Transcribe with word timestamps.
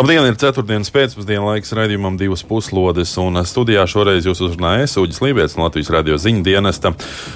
Labdien, 0.00 0.24
ir 0.24 0.36
ceturtdienas 0.40 0.88
pēcpusdienas 0.94 1.44
laiks 1.44 1.74
raidījumam, 1.76 2.14
divas 2.16 2.40
puslodes. 2.48 3.10
Un 3.20 3.36
studijā 3.44 3.82
šoreiz 3.84 4.24
jūs 4.24 4.40
uzrunājat 4.46 4.94
Uģis 4.96 5.20
Lībijams 5.20 5.56
no 5.58 5.66
Latvijas 5.66 5.90
radio 5.92 6.16
ziņu 6.16 6.40
dienesta. 6.46 6.94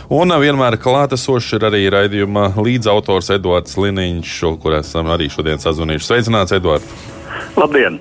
Un 0.09 0.33
vienmēr 0.41 0.79
klātesošs 0.81 1.59
ir 1.59 1.69
arī 1.69 1.83
raidījuma 1.93 2.47
līdzautors 2.57 3.29
Edvards 3.37 3.77
Liniņš, 3.77 4.33
kur 4.65 4.79
esam 4.79 5.13
arī 5.13 5.29
šodien 5.29 5.61
sazvanījuši. 5.61 6.09
Sveicināts, 6.09 6.57
Edvards! 6.57 6.89
Labdien! 7.61 8.01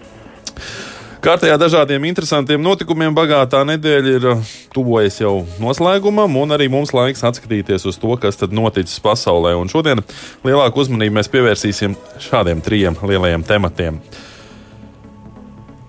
Kārtējā 1.28 1.60
dažādiem 1.60 2.08
interesantiem 2.08 2.64
notikumiem 2.64 3.12
bagātā 3.20 3.66
nedēļa 3.68 4.16
ir 4.16 4.32
tuvojas 4.72 5.20
jau 5.26 5.42
noslēgumam, 5.60 6.40
un 6.40 6.56
arī 6.56 6.72
mums 6.72 6.96
laiks 6.96 7.28
atskatīties 7.28 7.84
uz 7.92 8.00
to, 8.00 8.16
kas 8.16 8.40
tad 8.40 8.56
noticis 8.56 9.04
pasaulē. 9.04 9.58
Un 9.60 9.68
šodien 9.68 10.08
lielāku 10.48 10.88
uzmanību 10.88 11.20
mēs 11.20 11.36
pievērsīsim 11.36 12.00
šādiem 12.32 12.64
trijiem 12.64 13.04
lielajiem 13.04 13.44
tematiem. 13.44 14.06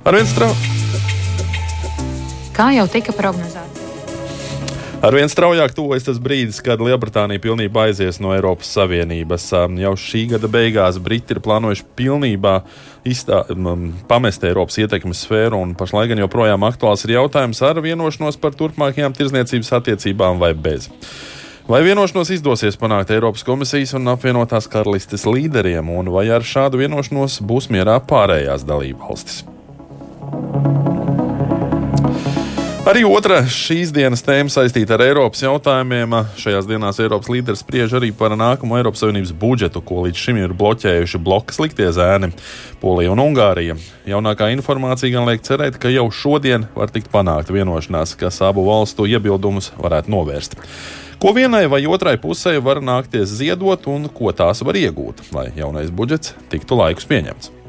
Arvien 0.05 0.27
straujāk. 0.29 0.65
Kā 2.53 2.67
jau 2.77 2.85
tika 2.93 3.13
prognozēts. 3.17 3.81
Arvien 5.05 5.30
straujāk 5.33 5.73
tuvojas 5.77 6.05
tas 6.05 6.19
brīdis, 6.21 6.59
kad 6.65 6.80
Lielbritānija 6.85 7.41
pilnībā 7.41 7.87
aizies 7.89 8.21
no 8.21 8.35
Eiropas 8.37 8.69
Savienības. 8.77 9.47
Jau 9.80 9.93
šī 10.01 10.27
gada 10.35 10.49
beigās 10.52 10.99
Briti 11.01 11.33
ir 11.33 11.41
plānojuši 11.45 11.87
pilnībā 11.96 12.52
izstā, 13.09 13.43
pamest 14.09 14.45
Eiropas 14.45 14.77
ietekmes 14.80 15.24
sfēru, 15.24 15.63
un 15.65 15.73
pašlaik 15.77 16.13
gan 16.13 16.21
joprojām 16.27 16.68
aktuāls 16.68 17.05
ir 17.09 17.16
jautājums 17.16 17.65
ar 17.65 17.80
vienošanos 17.85 18.37
par 18.41 18.52
turpmākajām 18.61 19.16
tirzniecības 19.16 19.73
attiecībām 19.80 20.37
vai 20.41 20.52
bez. 20.52 20.91
Vai 21.65 21.80
vienošanos 21.85 22.29
izdosies 22.37 22.77
panākt 22.77 23.13
Eiropas 23.16 23.45
komisijas 23.49 23.96
un 23.96 24.13
apvienotās 24.13 24.68
karalistes 24.68 25.24
līderiem, 25.24 25.89
un 25.96 26.13
vai 26.13 26.29
ar 26.29 26.45
šādu 26.45 26.85
vienošanos 26.85 27.41
būs 27.41 27.73
mierā 27.73 27.96
pārējās 28.05 28.68
dalībvalstis? 28.68 29.54
Arī 32.85 33.01
otra 33.09 33.38
šīs 33.49 33.95
dienas 33.96 34.21
tēma 34.21 34.52
saistīta 34.52 34.99
ar 34.99 35.02
Eiropas 35.07 35.40
jautājumiem. 35.40 36.13
Šajās 36.37 36.66
dienās 36.68 36.99
Eiropas 37.01 37.30
līderis 37.32 37.63
spriež 37.65 37.95
arī 37.96 38.10
par 38.13 38.35
nākamo 38.37 38.77
Eiropas 38.77 39.01
Savienības 39.01 39.32
budžetu, 39.40 39.80
ko 39.80 40.02
līdz 40.05 40.21
šim 40.21 40.43
ir 40.43 40.52
bloķējuši 40.52 41.21
bloka 41.24 41.57
sliktie 41.57 41.88
zēni- 41.96 42.29
Polija 42.85 43.15
un 43.16 43.23
Ungārija. 43.24 43.79
Jaunākā 44.05 44.51
informācija 44.52 45.16
gan 45.16 45.24
liek 45.24 45.40
cerēt, 45.40 45.80
ka 45.80 45.88
jau 45.88 46.10
šodien 46.12 46.68
var 46.77 46.93
tikt 46.93 47.09
panākta 47.09 47.57
vienošanās, 47.57 48.15
kas 48.21 48.43
abu 48.43 48.66
valstu 48.68 49.09
iebildumus 49.09 49.73
varētu 49.80 50.12
novērst. 50.12 50.55
Ko 51.18 51.32
vienai 51.32 51.66
vai 51.66 51.87
otrai 51.87 52.18
pusē 52.18 52.62
var 52.62 52.82
nākties 52.85 53.32
ziedot 53.40 53.88
un 53.88 54.10
ko 54.12 54.30
tās 54.30 54.60
var 54.60 54.74
iegūt, 54.74 55.32
lai 55.32 55.51
jaunais 55.57 55.90
budžets 55.90 56.35
tiktu 56.51 56.77
laikus 56.77 57.09
pieņemts. 57.09 57.63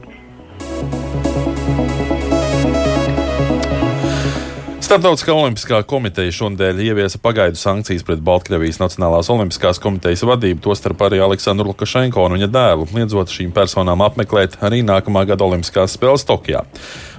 Startautiskā 4.86 5.34
olimpiskā 5.34 5.80
komiteja 5.90 6.30
šonadēļ 6.36 6.78
ieviesa 6.84 7.18
pagaidu 7.18 7.58
sankcijas 7.58 8.04
pret 8.06 8.20
Baltkrievijas 8.22 8.78
Nacionālās 8.78 9.32
olimpiskās 9.34 9.80
komitejas 9.82 10.22
vadību, 10.30 10.60
tostarp 10.62 11.00
arī 11.08 11.24
Aleksandru 11.26 11.72
Lukašenko 11.72 12.22
un 12.28 12.36
viņa 12.36 12.50
dēlu, 12.54 12.86
liedzot 12.94 13.32
šīm 13.34 13.50
personām 13.56 14.04
apmeklēt 14.06 14.60
arī 14.62 14.84
nākamā 14.86 15.24
gada 15.26 15.48
Olimpiskās 15.48 15.96
spēles 15.98 16.28
Tokijā. 16.30 16.62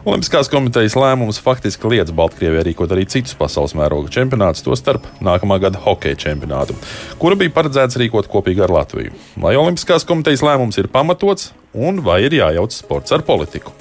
Olimpiskās 0.06 0.46
komitejas 0.52 0.94
lēmums 0.94 1.42
faktiski 1.42 1.90
liedz 1.90 2.14
Baltkrievijai 2.14 2.68
rīkot 2.68 2.94
arī 2.94 3.08
citus 3.10 3.34
pasaules 3.34 3.74
mēroga 3.74 4.14
čempionātus, 4.14 4.62
tostarp 4.62 5.08
nākamā 5.18 5.58
gada 5.64 5.80
hokeja 5.82 6.20
čempionātu, 6.28 6.76
kuru 7.18 7.40
bija 7.40 7.56
paredzēts 7.56 7.98
rīkot 7.98 8.30
kopīgi 8.30 8.62
ar 8.62 8.76
Latviju. 8.78 9.16
Vai 9.42 9.56
Olimpiskās 9.58 10.06
komitejas 10.06 10.46
lēmums 10.46 10.78
ir 10.78 10.86
pamatots 10.94 11.50
un 11.74 11.98
vai 12.06 12.20
ir 12.28 12.38
jājauc 12.38 12.78
sports 12.78 13.18
ar 13.18 13.26
politiku? 13.26 13.74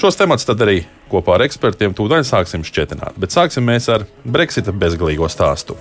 Šos 0.00 0.16
temats 0.16 0.46
tad 0.48 0.62
arī 0.64 0.78
kopā 1.10 1.34
ar 1.34 1.42
ekspertiem 1.44 1.92
tūdaļ 1.92 2.22
sāksim 2.24 2.62
šķietināt, 2.64 3.18
bet 3.20 3.34
sāksim 3.34 3.66
mēs 3.68 3.90
ar 3.92 4.06
Brexita 4.24 4.72
bezgalīgo 4.72 5.28
stāstu. 5.28 5.76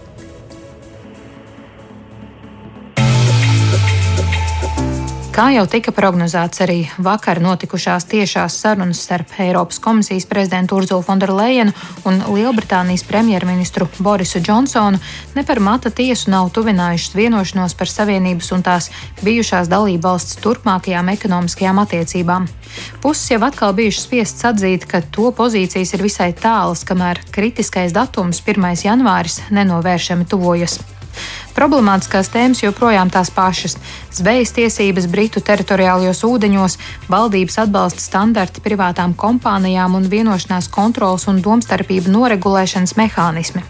Kā 5.40 5.54
jau 5.56 5.62
tika 5.72 5.94
prognozēts, 5.96 6.60
arī 6.66 6.82
vakar 7.00 7.40
notikušās 7.40 8.04
tiešās 8.12 8.58
sarunas 8.60 9.00
starp 9.06 9.38
Eiropas 9.40 9.78
komisijas 9.80 10.26
prezidentu 10.28 10.76
Urzulu 10.76 11.00
Fonderleinu 11.08 11.72
un 12.12 12.20
Lielbritānijas 12.28 13.06
premjerministru 13.08 13.88
Borisu 14.04 14.42
Džonsonu 14.44 15.00
ne 15.38 15.46
par 15.48 15.64
mata 15.64 15.94
tiesu 15.96 16.34
nav 16.36 16.52
tuvinājušas 16.60 17.16
vienošanos 17.16 17.78
par 17.80 17.88
Savienības 17.88 18.52
un 18.52 18.68
tās 18.68 18.92
bijušās 19.24 19.72
dalību 19.72 20.10
valsts 20.10 20.44
turpmākajām 20.44 21.16
ekonomiskajām 21.16 21.84
attiecībām. 21.88 22.52
Puses 23.00 23.32
jau 23.32 23.40
atkal 23.48 23.72
bijušas 23.80 24.10
spiestas 24.12 24.52
atzīt, 24.52 24.92
ka 24.92 25.06
to 25.08 25.32
pozīcijas 25.32 25.96
ir 25.96 26.04
visai 26.04 26.34
tālas, 26.36 26.84
kamēr 26.84 27.24
kritiskais 27.32 27.96
datums 27.96 28.44
1. 28.44 28.74
janvāris 28.84 29.40
nenovēršami 29.56 30.28
tuvojas. 30.28 30.82
Problemātiskās 31.56 32.30
tēmas 32.34 32.62
joprojām 32.64 33.10
tās 33.12 33.32
pašas- 33.34 33.78
zvejas 34.20 34.52
tiesības 34.56 35.08
Britu 35.12 35.42
teritoriālajos 35.42 36.24
ūdeņos, 36.24 36.78
valdības 37.10 37.58
atbalsta 37.66 38.00
standarti 38.00 38.62
privātām 38.62 39.16
kompānijām 39.16 39.96
un 39.96 40.10
vienošanās 40.10 40.70
kontrols 40.70 41.28
un 41.28 41.42
domstarpību 41.42 42.10
noregulēšanas 42.10 42.96
mehānismi. 42.96 43.64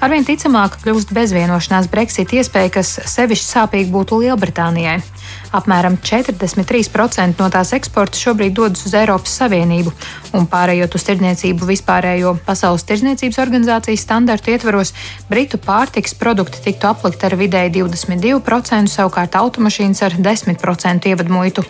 Arvien 0.00 0.24
ticamāk 0.24 0.78
kļūst 0.82 1.12
bezvienošanās 1.12 1.88
Brexit 1.90 2.32
iespēja, 2.32 2.70
kas 2.70 2.98
sevišķi 3.04 3.48
sāpīgi 3.54 3.90
būtu 3.90 4.20
Lielbritānijai. 4.22 5.00
Apmēram 5.50 5.96
43% 5.98 7.40
no 7.42 7.48
tās 7.50 7.72
eksporta 7.74 8.18
šobrīd 8.18 8.54
dodas 8.54 8.84
uz 8.86 8.94
Eiropas 8.94 9.34
Savienību, 9.40 9.90
un 10.38 10.46
pārējot 10.50 10.94
uz 10.94 11.06
tirdzniecību 11.08 11.66
vispārējo 11.72 12.36
Pasaules 12.46 12.86
tirdzniecības 12.86 13.40
organizācijas 13.42 14.06
standartu 14.06 14.54
ietvaros, 14.54 14.94
Britu 15.30 15.58
pārtiks 15.58 16.14
produkti 16.14 16.62
tiktu 16.68 16.92
aplikti 16.92 17.26
ar 17.26 17.38
vidēji 17.40 17.74
22%, 17.80 18.94
savukārt 18.94 19.38
automašīnas 19.42 20.04
ar 20.06 20.18
10% 20.22 21.10
ievadmuitu. 21.10 21.66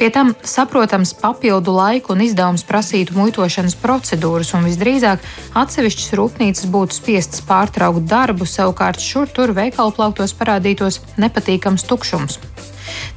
Pie 0.00 0.08
tam 0.08 0.30
saprotams 0.46 1.10
papildu 1.12 1.74
laiku 1.76 2.14
un 2.14 2.22
izdevums 2.24 2.62
prasītu 2.64 3.12
muitošanas 3.18 3.74
procedūras, 3.82 4.54
un 4.56 4.64
visdrīzāk 4.64 5.26
atsevišķas 5.60 6.14
rūpnīcas 6.16 6.70
būtu 6.72 6.96
spiestas 7.02 7.44
pārtraukt 7.44 8.08
darbu, 8.08 8.48
savukārt 8.48 9.02
šur 9.04 9.28
tur 9.28 9.52
veikalu 9.52 9.92
plauktos 9.98 10.32
parādītos 10.38 11.02
nepatīkams 11.20 11.84
tukšums. 11.90 12.40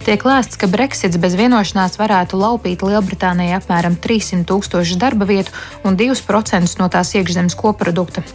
Tiek 0.03 0.23
lēsts, 0.27 0.59
ka 0.59 0.67
Brexits 0.67 1.19
bez 1.21 1.37
vienošanās 1.39 1.99
varētu 2.01 2.39
laupīt 2.39 2.83
Lielbritānijai 2.83 3.57
apmēram 3.59 3.95
300 4.03 4.47
tūkstošu 4.49 4.99
darba 4.99 5.27
vietu 5.29 5.53
un 5.87 5.99
2% 5.99 6.79
no 6.81 6.89
tās 6.91 7.13
iekšzemes 7.15 7.55
koprodukta. 7.59 8.25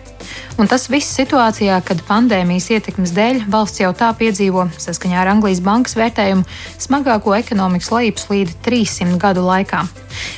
Un 0.59 0.67
tas 0.71 0.89
viss 0.91 1.15
situācijā, 1.15 1.77
kad 1.87 2.01
pandēmijas 2.09 2.71
ietekmes 2.75 3.13
dēļ 3.15 3.45
valsts 3.53 3.83
jau 3.83 3.93
tā 3.95 4.09
piedzīvo, 4.19 4.67
saskaņā 4.81 5.21
ar 5.23 5.31
Anglijas 5.37 5.63
bankas 5.63 5.95
vērtējumu, 5.99 6.47
smagāko 6.83 7.37
ekonomikas 7.39 7.93
lejupslīdi 7.95 8.57
300 8.67 9.21
gadu 9.23 9.45
laikā. 9.47 9.85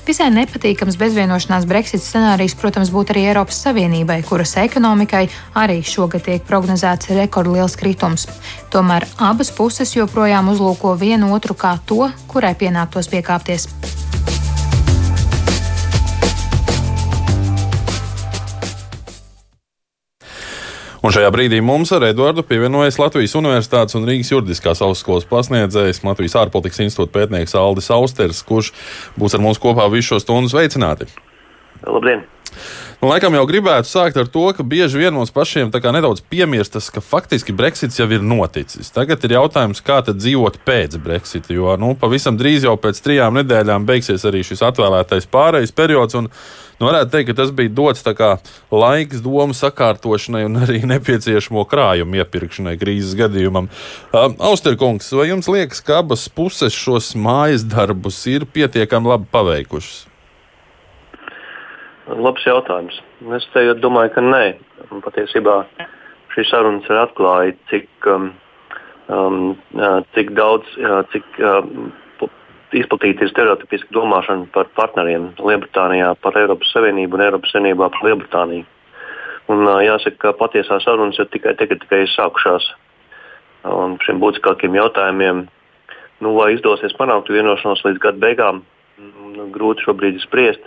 Visai 0.04 0.28
nepatīkams 0.34 0.98
bezvienošanās 1.00 1.64
Brexit 1.70 2.04
scenārijs, 2.04 2.56
protams, 2.60 2.92
būtu 2.92 3.14
arī 3.14 3.24
Eiropas 3.30 3.62
Savienībai, 3.64 4.20
kuras 4.28 4.56
ekonomikai 4.60 5.26
arī 5.56 5.80
šogad 5.86 6.26
tiek 6.26 6.44
prognozēts 6.48 7.12
rekordliels 7.16 7.78
kritums. 7.80 8.28
Tomēr 8.74 9.08
abas 9.30 9.52
puses 9.56 9.96
joprojām 9.96 10.52
uzlūko 10.52 10.96
vienu 11.00 11.32
otru 11.36 11.56
kā 11.56 11.78
to, 11.86 12.10
kurai 12.28 12.52
pienāktos 12.58 13.08
piekāpties. 13.12 13.70
Un 21.00 21.14
šajā 21.14 21.30
brīdī 21.32 21.62
mums 21.64 21.92
ar 21.96 22.04
Eduardu 22.10 22.42
pievienojas 22.44 22.98
Latvijas 23.00 23.32
Universitātes 23.38 23.96
un 23.96 24.04
Rīgas 24.08 24.34
juridiskās 24.34 24.82
augstskolas 24.84 25.24
pasniedzējs, 25.30 26.02
Latvijas 26.04 26.36
ārpolitikas 26.42 26.82
institūta 26.84 27.14
pētnieks 27.14 27.56
Aldis 27.56 27.88
Austers, 27.96 28.42
kurš 28.44 28.74
būs 29.16 29.36
ar 29.38 29.44
mums 29.44 29.62
kopā 29.62 29.88
visu 29.92 30.12
šo 30.12 30.20
stundu 30.26 30.52
sveicināti. 30.52 31.08
Labdien! 31.86 32.26
Nu, 33.00 33.08
laikam 33.08 33.34
jau 33.36 33.46
gribētu 33.48 33.88
sākt 33.88 34.18
ar 34.20 34.28
to, 34.28 34.42
ka 34.56 34.64
bieži 34.66 35.00
vien 35.00 35.14
mums 35.16 35.32
pašiem 35.32 35.70
nedaudz 35.72 36.20
piemirstas, 36.20 36.90
ka 36.92 37.00
faktiski 37.00 37.54
Brexits 37.56 37.98
jau 37.98 38.08
ir 38.12 38.20
noticis. 38.20 38.92
Tagad 38.92 39.24
ir 39.24 39.38
jautājums, 39.38 39.80
kā 39.80 40.02
dzīvot 40.04 40.60
pēc 40.66 40.98
Brexita. 41.00 41.54
Jo 41.54 41.76
nu, 41.80 41.94
pavisam 41.96 42.36
drīz 42.36 42.66
jau 42.68 42.76
pēc 42.76 43.00
trijām 43.00 43.40
nedēļām 43.40 43.86
beigsies 43.88 44.26
arī 44.28 44.44
šis 44.44 44.64
atvēlētais 44.68 45.30
pārejas 45.30 45.72
periods. 45.72 46.18
Un, 46.20 46.28
Nu, 46.80 46.86
varētu 46.88 47.10
teikt, 47.12 47.26
ka 47.28 47.34
tas 47.42 47.50
bija 47.52 47.68
dots 47.76 48.06
laiks 48.72 49.20
domu 49.20 49.52
sakārtošanai 49.52 50.46
un 50.48 50.62
arī 50.64 50.80
nepieciešamo 50.88 51.66
krājumu 51.68 52.22
iepirkšanai 52.22 52.78
krīzes 52.80 53.18
gadījumam. 53.20 53.68
Uh, 54.08 54.32
Austerkungs, 54.48 55.12
vai 55.12 55.28
jums 55.28 55.50
liekas, 55.52 55.84
ka 55.84 56.00
abas 56.00 56.24
puses 56.32 56.72
šos 56.72 57.12
mājas 57.20 57.68
darbus 57.68 58.22
ir 58.32 58.48
pietiekami 58.48 59.12
labi 59.12 59.28
paveikušas? 59.28 60.06
Labs 62.18 62.44
jautājums. 62.46 62.96
Es 63.36 63.46
domāju, 63.82 64.12
ka 64.14 64.22
nē. 64.24 64.44
Patiesībā 65.04 65.62
šīs 66.34 66.50
sarunas 66.50 66.88
ir 66.90 66.98
atklāja, 66.98 67.54
cik, 67.70 67.88
um, 68.10 68.30
um, 69.12 69.52
cik 70.16 70.32
daudz, 70.38 70.66
cik 71.12 71.40
um, 71.44 71.90
izplatīta 72.76 73.26
ir 73.26 73.32
stereotipiska 73.32 73.94
domāšana 73.94 74.48
par 74.54 74.70
partneriem 74.78 75.30
Lielbritānijā, 75.38 76.14
par 76.22 76.38
Eiropas 76.38 76.70
Savienību 76.74 77.18
un 77.18 77.24
Eiropas 77.26 77.54
Savienībā 77.54 77.90
par 77.94 78.06
Lielbritāniju. 78.06 78.66
Un, 79.50 79.64
uh, 79.66 79.80
jāsaka, 79.82 80.18
ka 80.22 80.36
patiesā 80.38 80.78
sarunas 80.82 81.18
ir 81.18 81.30
tikai 81.30 81.56
tagad, 81.58 81.82
tikai 81.84 82.04
sākušās. 82.10 82.68
Un 83.70 83.98
šiem 84.00 84.20
būtiskākiem 84.22 84.76
jautājumiem, 84.78 85.44
nu, 86.24 86.34
vai 86.36 86.54
izdosies 86.54 86.94
panākt 86.96 87.28
vienošanos 87.28 87.82
līdz 87.84 87.98
gada 88.00 88.22
beigām, 88.22 88.62
nu, 89.00 89.50
grūti 89.52 89.84
šobrīd 89.84 90.22
spriest. 90.22 90.62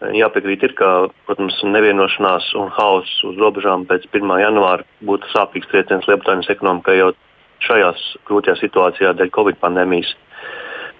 Jāpiekrīt, 0.00 0.62
ir, 0.64 0.72
ka 0.78 1.10
protams, 1.28 1.58
nevienošanās 1.60 2.54
un 2.56 2.70
haoss 2.72 3.18
uz 3.28 3.36
robežām 3.36 3.82
pēc 3.88 4.06
1. 4.08 4.30
janvāra 4.40 4.86
būtu 5.04 5.28
sāpīgs 5.28 5.68
trieciens 5.68 6.08
Lietuvas 6.08 6.48
ekonomikai 6.48 6.96
jau 6.96 7.10
šajās 7.66 8.04
grūtajā 8.28 8.56
situācijā 8.62 9.12
dēļ 9.18 9.32
Covid 9.34 9.58
pandēmijas. 9.60 10.14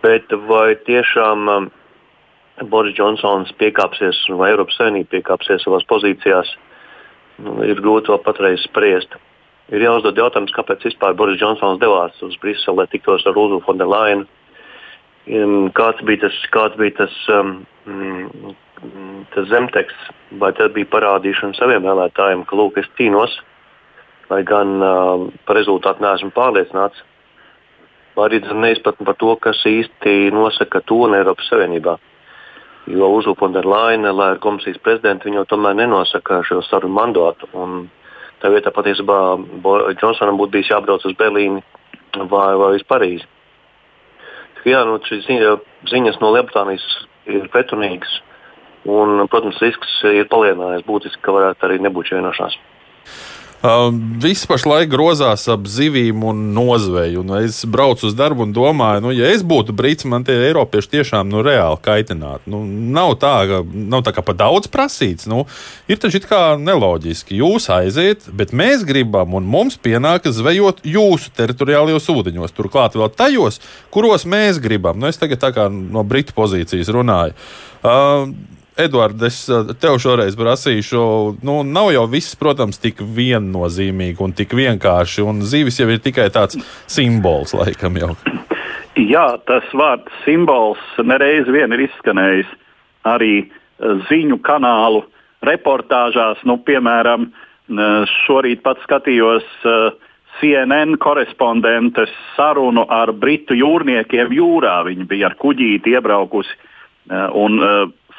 Bet 0.04 0.28
vai 0.48 0.76
tiešām 0.84 1.48
um, 1.48 1.70
Boris 2.68 2.92
Džonsons 2.96 3.54
piekāpsies 3.60 4.20
vai 4.36 4.52
Eiropas 4.52 4.76
Savienība 4.76 5.14
piekāpsies 5.16 5.64
savās 5.64 5.88
pozīcijās, 5.88 6.52
nu, 7.40 7.56
ir 7.64 7.80
grūti 7.80 8.12
vēl 8.12 8.20
patreiz 8.26 8.68
spriest. 8.68 9.16
Ir 9.72 9.84
jāuzdod 9.86 10.18
jautājums, 10.18 10.52
kāpēc 10.52 10.84
vispār 10.90 11.16
Boris 11.16 11.40
Džonsons 11.40 11.80
devās 11.80 12.20
uz 12.26 12.36
Briseli, 12.42 12.82
lai 12.82 12.88
tiktos 12.92 13.24
ar 13.24 13.38
Lūdzu 13.38 13.62
Fonderlainu. 13.64 14.28
Um, 15.30 15.68
kāds 15.76 16.00
bija 16.04 16.26
tas, 16.26 16.36
kāds 16.52 16.76
bija 16.80 16.98
tas 17.04 17.16
um, 17.32 17.62
mm, 17.90 18.54
tas 19.34 19.48
zemteksts, 19.50 20.10
vai 20.40 20.52
tas 20.56 20.72
bija 20.74 20.88
parādīšana 20.94 21.58
saviem 21.58 21.84
vēlētājiem, 21.84 22.44
ka 22.48 22.58
lūk, 22.58 22.78
es 22.80 22.88
cīnos, 22.98 23.36
lai 24.30 24.42
gan 24.46 24.76
uh, 24.78 25.26
par 25.46 25.58
rezultātu 25.58 26.04
neesmu 26.04 26.30
pārliecināts. 26.36 27.02
Vai 28.16 28.26
arī 28.28 28.40
neizpratni 28.42 29.06
par 29.06 29.16
to, 29.20 29.34
kas 29.42 29.60
īsti 29.66 30.32
nosaka 30.34 30.82
toni 30.86 31.18
Eiropas 31.20 31.50
Savienībā. 31.50 31.96
Jo 32.90 33.10
Uzlu 33.14 33.36
Fonderlaina, 33.38 34.10
lai 34.16 34.32
ir 34.34 34.40
komisijas 34.42 34.80
prezidents, 34.82 35.26
viņa 35.26 35.44
tomēr 35.50 35.76
nenosaka 35.78 36.40
šo 36.48 36.62
sarunu 36.66 36.96
mandātu. 36.96 37.46
Tā 38.40 38.50
vietā 38.50 38.72
patiesībā 38.74 39.18
Džonsonam 40.00 40.40
būtu 40.40 40.56
bijis 40.56 40.72
jābrauc 40.72 41.04
uz 41.06 41.14
Berlīni 41.18 41.62
vai, 42.16 42.48
vai 42.58 42.72
uz 42.78 42.86
Parīzi. 42.88 43.28
Jā, 44.66 44.82
nu, 44.84 44.98
ziņas 45.88 46.18
no 46.20 46.32
Lielbritānijas 46.34 46.84
ir 47.36 47.48
pretrunīgas. 47.52 48.18
Un, 48.88 49.26
protams, 49.28 49.60
risks 49.60 49.98
ir 50.08 50.28
palielinājies 50.32 50.86
būtiski, 50.86 51.20
ka 51.24 51.34
varētu 51.36 51.66
arī 51.66 51.80
nebūt 51.84 52.14
vienošanās. 52.14 52.56
Uh, 53.60 53.90
viss 54.16 54.46
pašlaik 54.48 54.88
grozās 54.88 55.42
ap 55.52 55.66
zivīm 55.68 56.22
un 56.24 56.38
nozveju. 56.56 57.20
Un 57.20 57.34
es 57.42 57.58
braucu 57.68 58.06
uz 58.08 58.14
darbu 58.16 58.46
un 58.46 58.54
domāju, 58.56 59.02
nu, 59.04 59.10
ja 59.12 59.26
es 59.28 59.42
būtu 59.44 59.74
brīts, 59.76 60.06
man 60.08 60.24
tie 60.24 60.38
eiropieši 60.46 60.88
tiešām 60.94 61.28
nu, 61.28 61.42
reāli 61.44 61.76
kaitinātu. 61.84 62.48
Nu, 62.48 62.62
nav 62.64 63.18
tā, 63.20 63.34
ka, 63.50 63.58
nav 63.92 64.06
tā 64.06 64.14
kā 64.16 64.24
pa 64.24 64.32
daudz 64.38 64.70
prasīts. 64.72 65.28
Nu, 65.28 65.42
ir 65.92 66.00
taču 66.00 66.22
kā 66.24 66.54
neloģiski. 66.56 67.36
Jūs 67.42 67.68
aiziet, 67.74 68.24
bet 68.32 68.54
mēs 68.56 68.86
gribam, 68.88 69.36
un 69.36 69.44
mums 69.44 69.76
pienākas 69.76 70.38
zvejot 70.38 70.80
jūsu 70.88 71.34
teritoriālajos 71.36 72.08
ūdeņos. 72.14 72.56
Turklāt 72.56 72.96
vēl 72.96 73.12
tajos, 73.12 73.60
kuros 73.92 74.24
mēs 74.24 74.62
gribam. 74.64 74.96
Nu, 74.96 75.12
es 75.12 75.20
tagad 75.20 75.68
no 75.68 76.00
britu 76.08 76.32
pozīcijas 76.32 76.88
runāju. 76.96 77.36
Uh, 77.84 78.32
Edvards, 78.78 79.22
es 79.22 79.38
eh, 79.50 79.72
tev 79.80 79.98
šoreiz 80.02 80.36
prasīšu, 80.38 81.02
nu, 81.46 81.60
nav 81.66 81.90
jau 81.94 82.06
viss, 82.10 82.36
protams, 82.38 82.78
tik 82.80 83.02
viennozīmīgi 83.02 84.22
un 84.22 84.34
tik 84.36 84.54
vienkārši. 84.56 85.24
Un 85.26 85.42
zīvis 85.46 85.80
jau 85.80 85.88
ir 85.90 86.02
tikai 86.02 86.28
tāds 86.34 86.60
simbols, 86.90 87.54
laikam 87.56 87.98
jau. 88.00 88.14
Jā, 89.00 89.26
tas 89.48 89.66
vārds 89.76 90.12
simbols 90.24 90.80
nereiz 91.02 91.48
vien 91.50 91.72
ir 91.74 91.86
izskanējis 91.88 92.50
arī 93.10 93.34
eh, 93.42 93.50
ziņu 94.10 94.40
kanālu 94.46 95.04
reportāžās. 95.46 96.42
Nu, 96.46 96.60
piemēram, 96.62 97.30
eh, 97.30 98.16
šorīt 98.24 98.62
pat 98.66 98.82
skatījos 98.86 99.46
CNN 100.40 100.94
korespondentes 101.02 102.12
sarunu 102.36 102.86
ar 102.88 103.10
britu 103.12 103.56
jūrniekiem 103.58 104.30
jūrā. 104.32 104.78
Viņi 104.86 105.08
bija 105.10 105.28
ar 105.28 105.34
kuģīti 105.36 105.98
iebraukusi 105.98 106.54
un 107.10 107.58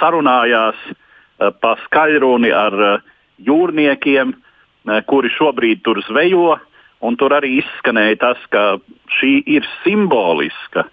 sarunājās 0.01 0.79
eh, 0.89 1.51
pa 1.61 1.75
skaļruni 1.85 2.51
ar 2.55 2.77
eh, 2.87 3.03
jūrniekiem, 3.47 4.33
eh, 4.33 5.03
kuri 5.07 5.31
šobrīd 5.37 5.85
tur 5.85 6.01
zvejo. 6.09 6.57
Tur 7.17 7.33
arī 7.33 7.55
izskanēja 7.57 8.17
tas, 8.21 8.41
ka 8.53 8.75
šī 9.09 9.39
ir 9.49 9.65
simboliska 9.81 10.83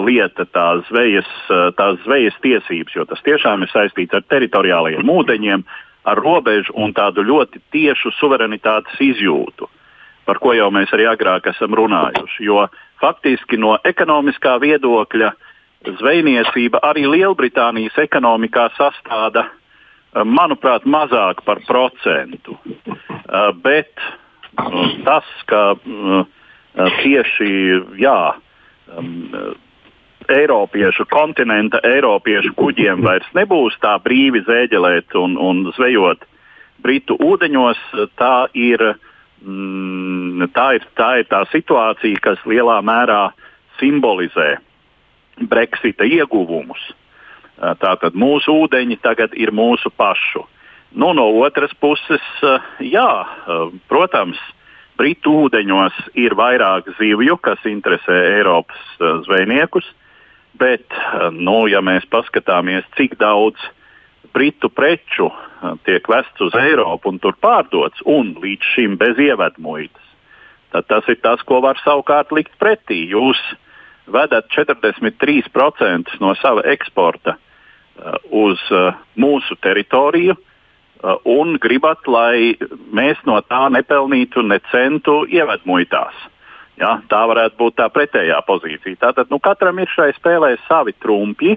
lieta, 0.00 0.46
tās 0.48 0.86
zvejas, 0.88 1.28
tās 1.76 1.98
zvejas 2.06 2.38
tiesības, 2.40 2.94
jo 2.96 3.04
tas 3.04 3.20
tiešām 3.26 3.66
ir 3.66 3.68
saistīts 3.68 4.16
ar 4.16 4.24
teritoriālajiem 4.32 5.10
ūdeņiem, 5.12 5.66
ar 6.08 6.22
robežu 6.24 6.72
un 6.80 6.94
tādu 6.96 7.26
ļoti 7.28 7.60
tiešu 7.76 8.14
suverenitātes 8.16 8.96
izjūtu, 9.04 9.68
par 10.24 10.40
ko 10.40 10.56
jau 10.56 10.70
mēs 10.72 10.96
arī 10.96 11.10
agrāk 11.12 11.50
esam 11.52 11.76
runājuši. 11.76 12.46
Jo 12.48 12.64
faktiski 13.04 13.60
no 13.60 13.76
ekonomiskā 13.84 14.56
viedokļa 14.64 15.28
uh, 15.28 15.43
zvejniecība 15.98 16.80
arī 16.84 17.04
Lielbritānijas 17.10 17.96
ekonomikā 17.98 18.68
sastāda, 18.78 19.46
eh, 19.48 20.24
manuprāt, 20.24 20.84
mazāk 20.84 21.44
par 21.44 21.60
procentu. 21.66 22.58
Eh, 22.64 23.52
bet 23.62 23.92
eh, 23.98 25.04
tas, 25.04 25.24
ka 25.46 25.76
tieši 26.74 27.50
jā, 28.02 28.34
Eiropiešu, 30.28 31.04
kontinenta 31.06 31.78
Eiropiešu 31.84 32.50
kuģiem 32.58 33.02
vairs 33.04 33.28
nebūs 33.36 33.76
tā 33.78 33.94
brīvi 34.02 34.42
zēģelēt 34.42 35.14
un, 35.14 35.36
un 35.38 35.72
zvejot 35.76 36.24
Britu 36.82 37.14
ūdeņos, 37.14 37.78
tā 38.18 38.48
ir, 38.58 38.82
mm, 39.44 40.50
tā 40.52 40.66
ir, 40.76 40.86
tā 40.98 41.10
ir 41.22 41.28
tā 41.30 41.44
situācija, 41.52 42.18
kas 42.20 42.42
lielā 42.44 42.80
mērā 42.82 43.28
simbolizē 43.78 44.56
Brexita 45.40 46.06
ieguvumus. 46.06 46.82
Tātad 47.80 48.16
mūsu 48.18 48.54
ūdeņi 48.64 48.98
tagad 49.02 49.34
ir 49.38 49.52
mūsu 49.54 49.90
pašu. 49.94 50.44
Nu, 50.94 51.12
no 51.14 51.26
otras 51.42 51.74
puses, 51.80 52.22
jā, 52.82 53.08
protams, 53.90 54.38
Britu 54.94 55.32
ūdeņos 55.48 55.94
ir 56.22 56.36
vairāk 56.38 56.92
zivju, 57.00 57.34
kas 57.42 57.62
interesē 57.66 58.14
Eiropas 58.36 58.82
zvejniekus, 59.26 59.86
bet, 60.54 60.86
nu, 61.34 61.64
ja 61.66 61.80
mēs 61.82 62.06
paskatāmies, 62.10 62.86
cik 62.94 63.16
daudz 63.18 63.58
britu 64.34 64.70
preču 64.70 65.30
tiek 65.86 66.06
vests 66.10 66.46
uz 66.46 66.54
Eiropu 66.58 67.10
un 67.10 67.18
tur 67.22 67.34
pārdots, 67.42 68.02
un 68.06 68.34
līdz 68.42 68.70
šim 68.74 68.96
bez 69.00 69.18
ievedmuitas, 69.18 70.06
tad 70.74 70.86
tas 70.90 71.10
ir 71.10 71.18
tas, 71.22 71.42
ko 71.46 71.60
var 71.64 71.78
savukārt 71.82 72.34
likt 72.34 72.54
pretī. 72.62 73.04
Jūs 73.14 73.40
vedat 74.06 74.48
43% 74.52 76.20
no 76.20 76.34
sava 76.34 76.64
eksporta 76.64 77.36
uh, 77.36 78.14
uz 78.30 78.60
uh, 78.70 78.94
mūsu 79.16 79.56
teritoriju 79.62 80.34
uh, 80.36 81.16
un 81.24 81.56
gribat, 81.60 82.06
lai 82.06 82.54
mēs 82.94 83.20
no 83.28 83.40
tā 83.40 83.68
nepelnītu 83.72 84.44
ne 84.46 84.60
centu 84.70 85.22
ievedmuitās. 85.28 86.14
Ja, 86.74 86.98
tā 87.06 87.20
varētu 87.30 87.54
būt 87.60 87.76
tā 87.78 87.86
pretējā 87.94 88.40
pozīcija. 88.48 88.98
Tātad 88.98 89.30
nu, 89.30 89.38
katram 89.38 89.78
ir 89.78 89.90
šai 89.94 90.10
spēlē 90.16 90.56
savi 90.66 90.96
trumpi. 90.98 91.54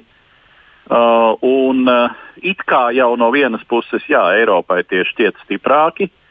Uh, 0.88 1.34
un 1.44 1.82
uh, 1.90 2.14
it 2.40 2.62
kā 2.64 2.94
jau 2.96 3.10
no 3.20 3.28
vienas 3.34 3.64
puses, 3.68 4.06
jā, 4.08 4.22
Eiropai 4.38 4.86
tie 4.88 5.02
šķiet 5.10 5.42
stiprāki, 5.44 6.08
uh, 6.08 6.27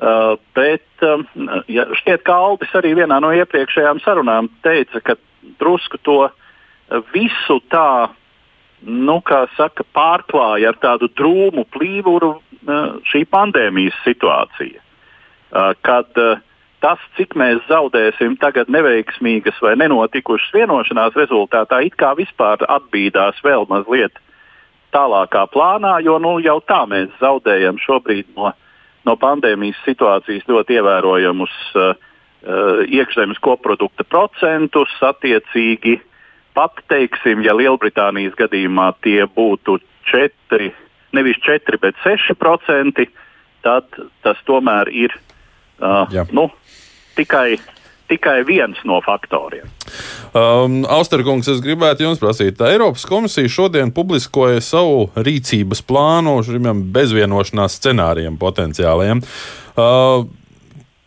Uh, 0.00 0.38
bet 0.56 1.04
um, 1.04 1.26
ja 1.68 1.84
šķiet, 2.00 2.22
ka 2.24 2.38
Aldis 2.46 2.72
arī 2.78 2.94
vienā 2.96 3.18
no 3.20 3.34
iepriekšējām 3.36 4.00
sarunām 4.00 4.48
teica, 4.64 5.02
ka 5.04 5.18
drusku 5.60 6.00
to 6.00 6.22
visu 7.12 7.58
tā 7.68 8.08
nu, 8.80 9.18
saka, 9.56 9.84
pārklāja 9.94 10.72
ar 10.72 10.78
tādu 10.80 11.10
drūmu 11.12 11.66
plīvuru 11.72 12.38
šī 13.08 13.24
pandēmijas 13.30 13.96
situācija. 14.04 14.80
Kad 15.84 16.18
tas, 16.80 17.02
cik 17.16 17.36
mēs 17.38 17.60
zaudēsim 17.68 18.36
tagad 18.40 18.70
neveiksmīgas 18.72 19.60
vai 19.62 19.76
nenotikušas 19.80 20.52
vienošanās 20.54 21.16
rezultātā, 21.18 21.82
it 21.84 21.96
kā 22.00 22.14
vispār 22.18 22.64
atbīdās 22.68 23.40
vēl 23.44 23.66
mazliet 23.70 24.16
tālākā 24.94 25.46
plānā, 25.52 25.98
jo 26.04 26.18
nu, 26.22 26.38
jau 26.42 26.58
tā 26.66 26.82
mēs 26.90 27.12
zaudējam 27.20 27.78
šobrīd 27.80 28.32
no, 28.36 28.52
no 29.08 29.16
pandēmijas 29.20 29.80
situācijas 29.86 30.46
ļoti 30.48 30.78
ievērojamus 30.78 31.56
uh, 31.74 31.92
iekšzemes 32.88 33.40
koprodukta 33.44 34.04
procentus, 34.08 34.92
attiecīgi 35.04 35.98
pat, 36.56 36.80
teiksim, 36.90 37.44
ja 37.44 37.54
Lielbritānijas 37.56 38.36
gadījumā 38.38 38.90
tie 39.04 39.24
būtu 39.28 39.78
4, 40.10 40.70
nevis 41.16 41.40
4, 41.46 41.80
bet 41.82 41.98
6%, 42.04 43.06
tad 43.64 44.00
tas 44.24 44.40
tomēr 44.48 44.90
ir 44.92 45.14
uh, 45.14 46.08
Jā. 46.12 46.24
nu, 46.32 46.48
tikai, 47.16 47.60
tikai 48.10 48.40
viens 48.48 48.80
no 48.88 48.98
faktoriem. 49.04 49.68
Um, 50.34 50.82
Austerkungs, 50.90 51.48
es 51.50 51.62
gribētu 51.64 52.06
jums 52.06 52.20
prasīt, 52.22 52.60
Eiropas 52.66 53.06
komisija 53.08 53.50
šodien 53.50 53.94
publiskoja 53.94 54.60
savu 54.64 55.08
rīcības 55.16 55.82
plānu 55.86 56.36
šiem 56.46 56.84
bezvienošanās 56.94 57.80
scenārijiem 57.80 58.38
potenciāliem. 58.40 59.24
Uh, 59.78 60.28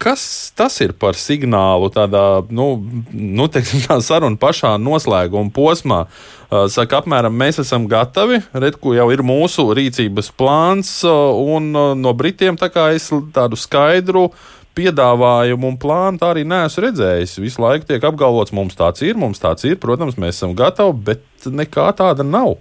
Kas 0.03 0.51
tas 0.51 0.73
ir 0.83 0.91
par 0.99 1.15
signālu 1.15 1.87
tādā, 1.93 2.43
nu, 2.51 2.65
nu 3.13 3.45
teiksim, 3.47 3.85
tā 3.85 3.95
saruna 4.03 4.35
pašā 4.41 4.73
noslēguma 4.75 5.53
posmā? 5.55 6.01
Uh, 6.03 6.65
saka, 6.67 6.99
apmēram, 6.99 7.31
mēs 7.39 7.61
esam 7.63 7.85
gatavi, 7.87 8.41
redku 8.51 8.97
jau 8.97 9.05
ir 9.15 9.23
mūsu 9.23 9.69
rīcības 9.77 10.33
plāns, 10.35 10.91
uh, 11.07 11.31
un 11.55 11.71
uh, 11.71 11.93
no 11.95 12.11
Britiem 12.19 12.59
tā 12.59 12.67
kā 12.73 12.89
es 12.97 13.07
tādu 13.31 13.55
skaidru 13.59 14.25
piedāvājumu 14.77 15.69
un 15.71 15.79
plānu 15.79 16.21
tā 16.21 16.33
arī 16.33 16.43
neesmu 16.47 16.85
redzējis. 16.87 17.39
Visu 17.43 17.63
laiku 17.63 17.87
tiek 17.89 18.03
apgalvots, 18.03 18.53
mums 18.55 18.77
tāds 18.79 19.03
ir, 19.05 19.17
mums 19.19 19.41
tāds 19.43 19.65
ir, 19.69 19.79
protams, 19.81 20.19
mēs 20.21 20.37
esam 20.37 20.55
gatavi, 20.57 20.95
bet 21.11 21.49
nekā 21.49 21.89
tāda 21.99 22.25
nav. 22.27 22.57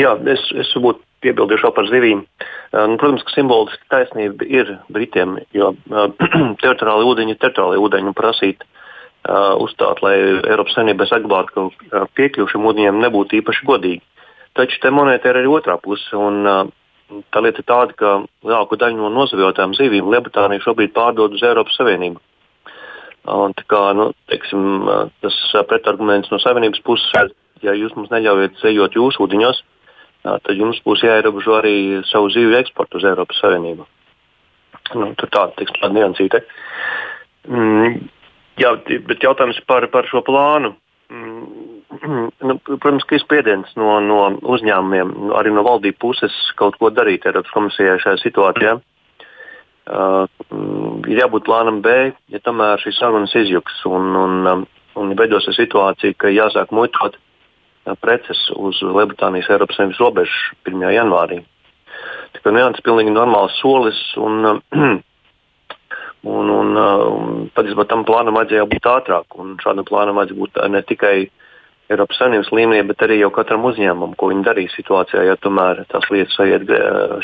Jā, 0.00 0.14
es, 0.32 0.42
es 0.56 0.70
varbūt 0.76 1.02
piebildīšu 1.24 1.72
par 1.76 1.88
zivīm. 1.90 2.24
Uh, 2.70 2.86
nu, 2.88 2.96
protams, 3.00 3.24
ka 3.26 3.34
simboliski 3.34 3.88
taisnība 3.92 4.46
ir 4.48 4.74
Britiem, 4.94 5.38
jo 5.56 5.72
uh, 5.74 6.06
teritoriāli 6.62 7.08
ūdeņi 7.10 7.34
ir 7.34 7.40
teritoriāli 7.42 7.82
ūdeņi 7.84 8.12
un 8.12 8.16
prasīt 8.16 8.64
uh, 8.64 9.58
uzstāt, 9.60 10.00
lai 10.06 10.14
Eiropas 10.22 10.76
Savienībai 10.78 11.08
saglabātu 11.10 11.68
ka 11.90 12.06
piekļuvi 12.16 12.54
šiem 12.54 12.68
ūdeņiem 12.70 13.02
nebūtu 13.04 13.40
īpaši 13.42 13.66
godīgi. 13.68 14.04
Taču 14.56 14.80
te 14.82 14.92
monēta 14.94 15.30
ir 15.30 15.42
arī 15.42 15.50
otrā 15.50 15.76
puse. 15.82 16.08
Un, 16.16 16.40
uh, 16.46 16.62
tā 17.32 17.42
lieta 17.44 17.62
ir 17.62 17.68
tāda, 17.68 17.96
ka 17.96 18.12
lielāko 18.46 18.78
daļu 18.80 19.00
no 19.00 19.10
nozavjotām 19.14 19.74
zivīm 19.78 20.10
Lielbritānija 20.12 20.64
šobrīd 20.64 20.94
pārdod 20.96 21.36
uz 21.36 21.44
Eiropas 21.46 21.78
Savienību. 21.78 22.20
Un, 23.30 23.52
kā, 23.68 23.82
nu, 23.94 24.10
teiksim, 24.32 24.86
uh, 24.88 25.10
tas 25.20 25.36
pretarguments 25.68 26.30
no 26.32 26.40
Savienības 26.40 26.82
puses, 26.86 27.34
ja 27.62 27.74
jūs 27.76 27.92
mums 27.96 28.10
neļaujat 28.12 28.62
zejot 28.62 28.96
jūsu 28.96 29.26
ūdeņos, 29.26 29.62
tad 30.24 30.52
jums 30.56 30.80
būs 30.84 31.04
jāierobežo 31.04 31.56
arī 31.58 31.74
savu 32.08 32.30
zivju 32.32 32.58
eksportu 32.60 33.00
uz 33.00 33.06
Eiropas 33.08 33.40
Savienību. 33.42 33.86
Nu, 34.96 35.12
tur 35.18 35.30
tāda 35.30 35.54
tiks 35.58 35.76
tāda 35.76 35.94
niansīte. 35.96 36.42
Mm, 37.48 38.00
jā, 38.60 38.72
bet 39.08 39.24
jautājums 39.24 39.60
par, 39.68 39.86
par 39.92 40.08
šo 40.10 40.22
plānu. 40.26 40.74
Mm, 41.12 41.69
nu, 42.48 42.58
protams, 42.66 43.04
ka 43.04 43.16
ir 43.16 43.24
spiediens 43.24 43.72
no, 43.78 43.98
no 44.04 44.20
uzņēmumiem, 44.54 45.14
arī 45.38 45.52
no 45.54 45.64
valdību 45.66 46.00
puses 46.00 46.36
kaut 46.60 46.78
ko 46.80 46.92
darīt 46.94 47.26
Eiropas 47.28 47.52
komisijai 47.54 48.00
šajā 48.02 48.22
situācijā. 48.22 48.78
Uh, 49.90 50.26
ir 51.10 51.18
jābūt 51.18 51.48
plānam 51.48 51.80
B, 51.82 52.12
ja 52.30 52.38
tomēr 52.44 52.78
šīs 52.82 53.00
sarunas 53.00 53.32
izjuks 53.34 53.80
un, 53.90 54.12
un, 54.14 54.66
un 55.00 55.14
veidosies 55.18 55.56
situācija, 55.58 56.14
ka 56.20 56.30
jāsāk 56.30 56.70
muitot 56.76 57.16
uh, 57.16 57.96
preces 57.98 58.44
uz 58.54 58.78
Lielbritānijas 58.84 59.50
Eiropas 59.50 59.80
Savienības 59.80 60.02
robežu 60.04 60.60
1. 60.68 60.84
janvārī. 60.94 61.40
Tā 62.34 62.42
kā 62.44 62.52
nu, 62.54 62.62
ir 62.62 62.84
pilnīgi 62.86 63.12
normāls 63.14 63.56
solis. 63.58 63.98
Un, 64.20 64.44
un, 66.36 66.52
un, 66.54 66.76
un 66.76 67.42
patiesībā 67.56 67.86
tam 67.90 68.04
plānam 68.08 68.38
vajadzēja 68.38 68.68
būt 68.70 68.88
ātrāk. 68.94 69.38
Šādam 69.64 69.88
plānam 69.88 70.20
vajadzēja 70.20 70.40
būt 70.40 70.60
ne 70.70 70.82
tikai 70.86 71.14
Eiropas 71.90 72.20
Savienības 72.20 72.52
līmenī, 72.54 72.84
bet 72.86 73.02
arī 73.02 73.18
jau 73.18 73.32
katram 73.34 73.64
uzņēmumam, 73.66 74.14
ko 74.18 74.30
viņi 74.30 74.46
darīs 74.46 74.74
situācijā, 74.78 75.24
ja 75.26 75.34
tomēr 75.42 75.84
tās 75.90 76.06
lietas 76.12 76.38
aiziet 76.44 76.70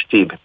šķīvi. 0.03 0.39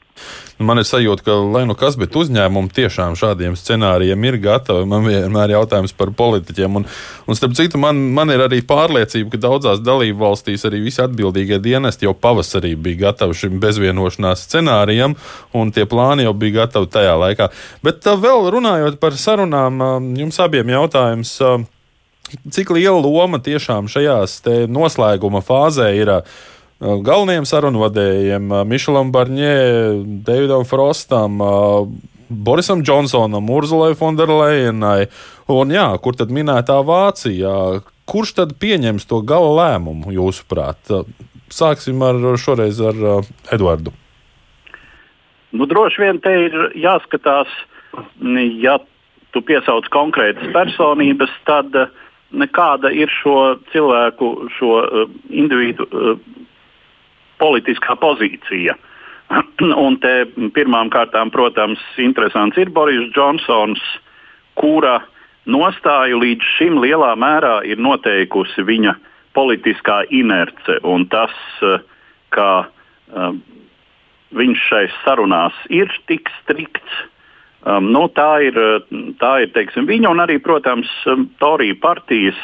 Man 0.61 0.77
ir 0.77 0.85
sajūta, 0.85 1.23
ka, 1.25 1.35
lai 1.55 1.63
nu 1.65 1.73
kas, 1.77 1.95
bet 1.97 2.13
uzņēmumi 2.17 2.69
tiešām 2.75 3.15
šādiem 3.17 3.55
scenārijiem 3.57 4.27
ir 4.27 4.37
gatavi. 4.43 4.85
Man 4.85 5.07
vienmēr 5.07 5.49
ir 5.49 5.55
jautājums 5.55 5.95
par 5.97 6.11
politiķiem. 6.17 6.77
Un, 6.77 6.85
un 7.25 7.39
starp 7.39 7.55
citu, 7.57 7.81
man, 7.81 7.97
man 8.13 8.29
ir 8.29 8.43
arī 8.45 8.61
pārliecība, 8.67 9.33
ka 9.33 9.41
daudzās 9.47 9.81
dalību 9.81 10.21
valstīs 10.21 10.67
arī 10.69 10.83
visi 10.85 11.01
atbildīgie 11.01 11.57
dienesti 11.63 12.05
jau 12.05 12.13
pavasarī 12.13 12.75
bija 12.77 13.07
gatavi 13.07 13.39
šim 13.41 13.57
bezvienošanās 13.63 14.45
scenārijam, 14.45 15.17
un 15.57 15.73
tie 15.73 15.87
plāni 15.89 16.29
jau 16.29 16.37
bija 16.37 16.61
gatavi 16.61 16.93
tajā 16.93 17.17
laikā. 17.25 17.49
Bet 17.81 18.05
vēl 18.05 18.51
runājot 18.53 19.01
par 19.01 19.17
sarunām, 19.17 19.81
jums 20.19 20.41
abiem 20.45 20.75
jautājums 20.77 21.39
cik 22.51 22.71
liela 22.75 23.01
loma 23.01 23.39
tiešām 23.43 23.89
šajās 23.91 24.39
noslēguma 24.71 25.41
fāzē 25.45 25.91
ir 25.97 26.11
uh, 26.13 26.23
galvenajiem 26.79 27.47
sarunvedējiem, 27.49 28.49
uh, 28.51 28.63
Mišelam 28.67 29.11
Barņē, 29.13 29.53
Davidam 30.25 30.65
Frostam, 30.67 31.41
uh, 31.43 31.87
Borisam 32.31 32.83
Džonsonam, 32.83 33.49
Urzulai 33.51 33.93
Fonderlejenai, 33.99 35.09
un 35.51 35.73
jā, 35.75 35.87
kur 36.03 36.15
tad 36.15 36.31
minētā 36.31 36.79
Vācija? 36.87 37.81
Kurš 38.07 38.35
tad 38.39 38.55
pieņems 38.59 39.07
to 39.07 39.19
gala 39.27 39.51
lēmumu, 39.59 40.13
jūsuprāt? 40.15 40.93
Sāksim 41.51 41.99
ar 42.07 42.19
šoreiz 42.39 42.79
ar 42.79 43.27
Eduardu. 43.51 43.91
Nu, 45.51 45.67
droši 45.67 45.99
vien 45.99 46.19
te 46.23 46.31
ir 46.47 46.55
jāskatās, 46.79 47.51
ja 48.63 48.77
tu 49.35 49.43
piesauc 49.43 49.87
konkrētas 49.91 50.47
personības, 50.55 51.33
tad 51.47 51.75
uh, 51.75 51.91
kāda 52.55 52.91
ir 52.93 53.11
šo 53.21 53.57
cilvēku, 53.71 54.31
šo 54.57 54.71
uh, 54.81 55.11
individu 55.29 55.87
uh, 55.91 56.15
politiskā 57.41 57.95
pozīcija. 57.99 58.77
Un 59.85 59.97
te 60.03 60.25
pirmām 60.55 60.91
kārtām, 60.93 61.31
protams, 61.31 61.81
interesants 61.97 62.57
ir 62.57 62.69
Boris 62.69 63.11
Džonsons, 63.15 63.81
kura 64.59 64.99
nostāju 65.49 66.19
līdz 66.21 66.51
šim 66.57 66.81
lielā 66.83 67.13
mērā 67.19 67.61
ir 67.67 67.81
noteikusi 67.81 68.63
viņa 68.67 68.95
politiskā 69.35 70.03
inerce 70.11 70.77
un 70.83 71.07
tas, 71.11 71.33
uh, 71.63 71.79
ka 72.31 72.49
uh, 72.67 73.31
viņš 74.31 74.67
šais 74.69 74.99
sarunās 75.03 75.55
ir 75.69 75.91
tik 76.07 76.29
strikts 76.41 77.07
Um, 77.61 77.91
nu, 77.93 78.07
tā 78.09 78.39
ir, 78.41 78.55
tā 79.21 79.31
ir 79.43 79.51
teiksim, 79.53 79.85
viņa 79.85 80.09
un 80.09 80.23
arī, 80.23 80.39
protams, 80.41 80.89
um, 81.05 81.27
Torija 81.37 81.75
partijas 81.77 82.37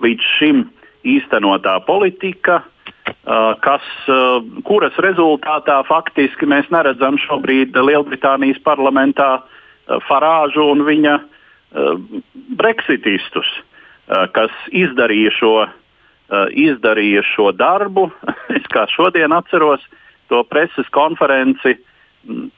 līdz 0.00 0.28
šim 0.38 0.62
īstenotā 1.04 1.74
politika, 1.84 2.62
uh, 2.64 3.52
kas, 3.60 3.84
uh, 4.08 4.38
kuras 4.64 4.96
rezultātā 5.04 5.82
faktiski 5.84 6.48
mēs 6.48 6.70
neredzam 6.72 7.18
šobrīd 7.20 7.76
Lielbritānijas 7.76 8.62
parlamentā 8.64 9.28
uh, 9.42 9.98
Farāžu 10.08 10.70
un 10.72 10.86
viņa 10.88 11.18
uh, 11.20 12.22
breksitistus, 12.56 13.50
uh, 13.60 14.24
kas 14.32 14.54
izdarīja 14.72 15.34
šo, 15.36 15.52
uh, 15.66 16.46
izdarīja 16.48 17.26
šo 17.34 17.52
darbu. 17.52 18.08
es 18.56 18.64
kā 18.72 18.88
šodien 18.94 19.36
atceros 19.36 19.84
to 20.32 20.40
preses 20.48 20.88
konferenci, 20.96 21.76
uh, 21.76 21.92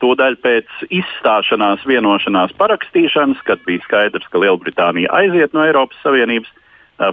Tūdaļ 0.01 0.37
pēc 0.41 0.71
izstāšanās 0.95 1.83
vienošanās 1.89 2.55
parakstīšanas, 2.57 3.43
kad 3.45 3.61
bija 3.67 3.83
skaidrs, 3.85 4.29
ka 4.33 4.41
Lielbritānija 4.41 5.13
aiziet 5.13 5.53
no 5.57 5.65
Eiropas 5.67 5.99
Savienības, 6.05 6.51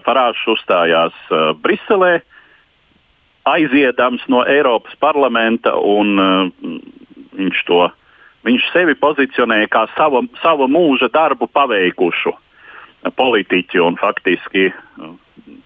Farāžs 0.05 0.45
uzstājās 0.49 1.17
Briselē, 1.61 2.21
aiziedams 3.45 4.23
no 4.31 4.41
Eiropas 4.49 4.95
parlamenta, 5.03 5.75
un 5.77 6.15
viņš, 7.35 7.61
to, 7.67 7.81
viņš 8.47 8.71
sevi 8.73 8.95
pozicionēja 8.97 9.69
kā 9.75 9.85
sava, 9.97 10.23
sava 10.41 10.69
mūža 10.71 11.11
darbu 11.13 11.49
paveikušu 11.53 12.33
politiķi 13.19 13.83
un 13.83 13.99
faktiski 14.01 14.71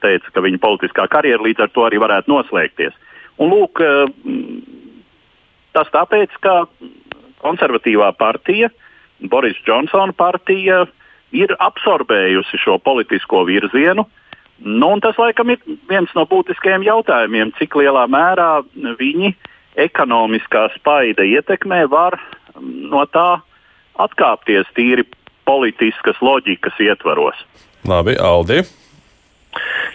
teica, 0.04 0.34
ka 0.34 0.44
viņa 0.44 0.60
politiskā 0.64 1.08
karjera 1.12 1.46
līdz 1.46 1.64
ar 1.64 1.72
to 1.76 1.86
arī 1.88 2.02
varētu 2.02 2.34
noslēgties. 2.34 2.98
Un, 3.40 3.54
lūk, 3.54 3.80
Tas 5.80 5.92
tāpēc, 5.96 6.36
ka 6.44 6.66
konservatīvā 7.40 8.12
partija, 8.20 8.68
Boris 9.32 9.56
Džonsona 9.64 10.12
partija, 10.18 10.84
ir 11.32 11.54
absorbējusi 11.64 12.60
šo 12.60 12.80
politisko 12.84 13.46
virzienu 13.48 14.04
Nu, 14.60 15.00
tas, 15.00 15.16
laikam, 15.16 15.54
ir 15.54 15.62
viens 15.88 16.12
no 16.18 16.26
būtiskajiem 16.28 16.84
jautājumiem, 16.84 17.54
cik 17.56 17.78
lielā 17.80 18.04
mērā 18.12 18.60
viņi 19.00 19.32
ekonomiskā 19.80 20.66
spaida 20.74 21.24
ietekmē 21.24 21.86
var 21.92 22.18
no 22.60 23.06
tā 23.08 23.40
atkāpties 24.04 24.68
tīri 24.76 25.06
politiskas 25.48 26.20
loģikas 26.20 26.76
ietvaros. 26.84 27.40
Labi, 27.88 28.18
Aldi. 28.20 28.60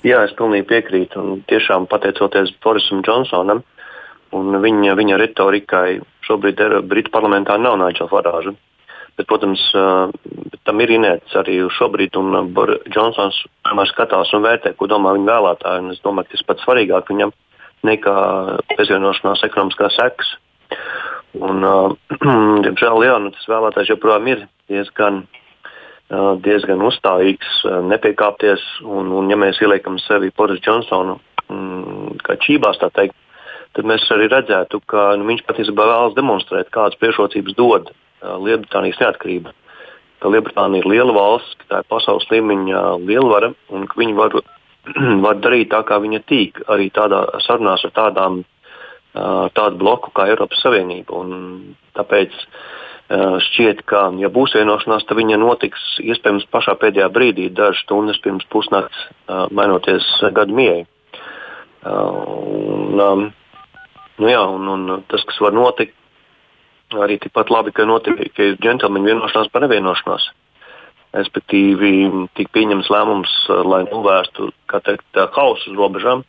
Jā, 0.04 0.24
es 0.24 0.32
pilnīgi 0.38 0.66
piekrītu. 0.72 1.20
Un 1.20 1.44
tiešām 1.48 1.84
pateicoties 1.90 2.54
Borisam 2.64 3.04
Džonsonam 3.04 3.60
un 4.34 4.60
viņa, 4.62 4.94
viņa 4.98 5.18
retorikai, 5.20 5.98
šobrīd 6.26 6.62
Britu 6.88 7.12
parlamentā 7.14 7.56
nav 7.60 7.78
Nigel 7.80 8.10
Farāža. 8.10 8.54
Bet, 9.14 9.28
protams, 9.30 9.62
tam 10.66 10.80
ir 10.82 10.90
inerts 10.90 11.36
arī 11.38 11.60
šobrīd, 11.76 12.16
un 12.18 12.50
Džonsons 12.90 13.36
tomēr 13.62 13.90
skatās 13.92 14.32
un 14.34 14.42
vērtē, 14.42 14.74
ko 14.74 14.88
domā 14.90 15.12
viņa 15.14 15.28
vēlētāji. 15.28 15.92
Es 15.94 16.02
domāju, 16.02 16.26
ka 16.26 16.34
tas 16.34 16.46
pats 16.48 16.66
svarīgāk 16.66 17.12
viņam 17.12 17.30
nekā 17.86 18.16
pievienošanās 18.74 19.44
ekonomiskā 19.46 19.92
sekas. 19.94 20.34
Un, 21.38 21.62
diemžēl, 22.66 23.06
jā, 23.06 23.16
nu, 23.22 23.30
tas 23.34 23.48
vēlētājs 23.50 23.94
joprojām 23.94 24.28
ir 24.32 24.44
diezgan, 24.72 25.24
diezgan 26.42 26.82
uzstājīgs, 26.88 27.60
nepiekāpties. 27.94 28.64
Un, 28.82 29.14
un, 29.14 29.30
ja 29.30 29.38
mēs 29.38 29.62
ieliekam 29.62 30.00
sevi 30.02 30.34
Boris 30.34 30.62
Džonsonu 30.64 31.20
mm, 31.46 32.18
kā 32.26 32.38
čībās, 32.42 32.82
tā 32.82 32.90
teikt, 32.94 33.14
tad 33.74 33.88
mēs 33.90 34.06
arī 34.14 34.30
redzētu, 34.30 34.80
ka 34.90 35.12
nu, 35.18 35.26
viņš 35.30 35.44
patiesībā 35.48 35.86
vēlas 35.90 36.16
demonstrēt, 36.16 36.72
kādas 36.74 36.98
priekšrocības 37.00 37.58
dod 37.58 37.92
Lielbritānijas 38.22 39.00
neatkarība. 39.02 39.52
Ka 40.22 40.30
Lielbritānija 40.32 40.84
ir 40.84 40.88
liela 40.88 41.14
valsts, 41.16 41.58
ka 41.60 41.70
tā 41.70 41.82
ir 41.82 41.90
pasaules 41.92 42.28
līmeņa 42.30 42.84
lielvara 43.04 43.52
un 43.74 43.88
ka 43.90 44.00
viņi 44.00 44.16
var, 44.16 44.38
var 45.26 45.42
darīt 45.44 45.72
tā, 45.74 45.82
kā 45.88 46.00
viņa 46.00 46.22
tīk, 46.30 46.62
arī 46.70 46.88
tādā 46.94 47.26
sarunās 47.44 47.84
ar 47.84 47.94
tādām, 47.98 48.44
tādu 49.14 49.78
bloku 49.78 50.10
kā 50.14 50.26
Eiropas 50.30 50.62
Savienība. 50.64 51.20
Un 51.20 51.76
tāpēc 51.94 52.34
šķiet, 53.48 53.84
ka, 53.86 54.08
ja 54.18 54.30
būs 54.32 54.56
vienošanās, 54.56 55.04
tad 55.06 55.18
viņa 55.18 55.38
notiks 55.38 55.82
iespējams 56.02 56.48
pašā 56.50 56.74
pēdējā 56.80 57.10
brīdī, 57.12 57.50
dažas 57.52 57.84
stundas 57.84 58.18
pirms 58.24 58.46
pusnakts, 58.50 59.06
mainoties 59.52 60.06
gadu 60.34 60.56
mijai. 60.56 60.82
Un, 61.84 63.00
um, 63.00 63.26
nu 64.22 64.30
jā, 64.30 64.40
un, 64.56 64.68
un 64.70 65.04
tas, 65.10 65.24
kas 65.26 65.40
var 65.42 65.54
notikt, 65.56 65.96
arī 66.94 67.18
tikpat 67.18 67.50
labi, 67.50 67.72
ka 67.74 67.86
notika 67.88 68.26
ka 68.36 68.50
džentlmeņa 68.60 69.10
vienošanās 69.10 69.50
par 69.52 69.64
nevienošanos. 69.64 70.28
Respektīvi, 71.14 71.92
tika 72.34 72.50
pieņemts 72.56 72.90
lēmums, 72.90 73.34
eh, 73.48 73.62
lai 73.70 73.84
novērstu 73.86 74.50
teikt, 74.74 75.22
hausu 75.36 75.70
uz 75.70 75.78
robežām, 75.78 76.24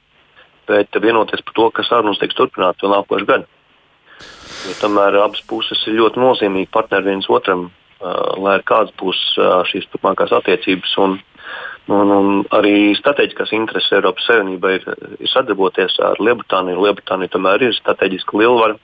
bet 0.70 0.94
vienoties 1.01 1.42
par 1.46 1.54
to, 1.58 1.70
ka 1.72 1.86
sarunas 1.86 2.22
tiks 2.22 2.38
turpinātas 2.38 2.82
vēl 2.82 2.94
nākošais 2.94 3.27
gads. 3.30 3.50
Jo 4.65 4.74
tomēr 4.82 5.18
abas 5.22 5.42
puses 5.50 5.82
ir 5.88 5.98
ļoti 6.00 6.22
nozīmīgi 6.22 6.72
partneri 6.74 7.12
viens 7.12 7.27
otram, 7.30 7.68
uh, 7.70 8.34
lai 8.42 8.60
kādas 8.65 8.94
būs 8.98 9.18
uh, 9.38 9.62
šīs 9.70 9.89
turpmākās 9.92 10.34
attiecības. 10.34 10.94
Un, 11.04 11.20
un, 11.92 12.12
un 12.12 12.42
arī 12.56 12.96
strateģiskās 12.98 13.54
intereses 13.56 13.94
Eiropas 13.94 14.25
Savienībai 14.30 14.75
ir, 14.80 14.89
ir 15.20 15.32
sadarboties 15.32 16.00
ar 16.04 16.20
Lielbritāniju. 16.24 16.82
Lielbritānija 16.82 17.34
tomēr 17.36 17.68
ir 17.68 17.77
strateģiska 17.77 18.38
lielvara 18.42 18.77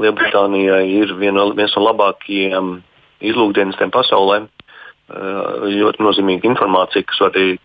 Lielbritānijai 0.00 0.88
ir 0.90 1.12
viena, 1.20 1.46
viens 1.54 1.74
no 1.76 1.84
labākajiem 1.86 2.70
izlūkdienestiem 3.24 3.92
pasaulē. 3.94 4.42
Uh, 5.04 5.68
ļoti 5.68 6.02
nozīmīga 6.02 6.48
informācija, 6.48 7.04
kas 7.06 7.20
arī, 7.28 7.58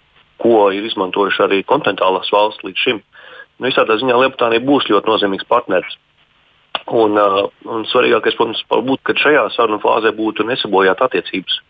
ko 0.43 0.67
ir 0.75 0.85
izmantojuši 0.89 1.45
arī 1.45 1.61
kontinentālās 1.67 2.29
valsts 2.35 2.65
līdz 2.67 2.83
šim. 2.83 2.99
Nu, 3.57 3.69
visādā 3.69 3.95
ziņā 3.99 4.17
Lielbritānija 4.19 4.65
būs 4.67 4.89
ļoti 4.91 5.13
nozīmīgs 5.13 5.47
partneris. 5.49 5.95
Un, 6.89 7.17
uh, 7.17 7.47
un 7.69 7.87
svarīgākais, 7.89 8.37
protams, 8.37 8.61
būtu, 8.69 9.01
ka 9.07 9.15
šajā 9.23 9.47
sarunu 9.55 9.79
fāzē 9.81 10.11
būtu 10.17 10.45
nesabojāt 10.49 11.01
attiecības, 11.05 11.61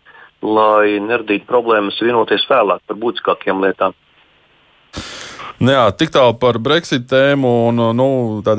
lai 0.42 1.00
neradītu 1.04 1.48
problēmas 1.48 2.00
vienoties 2.02 2.46
vēlāk 2.50 2.84
par 2.86 3.00
būtiskākajām 3.00 3.64
lietām. 3.64 3.96
Nu 5.60 5.74
jā, 5.74 5.82
tik 5.92 6.08
tālu 6.14 6.38
par 6.40 6.56
Brexit 6.56 7.04
tēmu. 7.10 7.48
Un, 7.68 7.82
nu, 7.92 8.06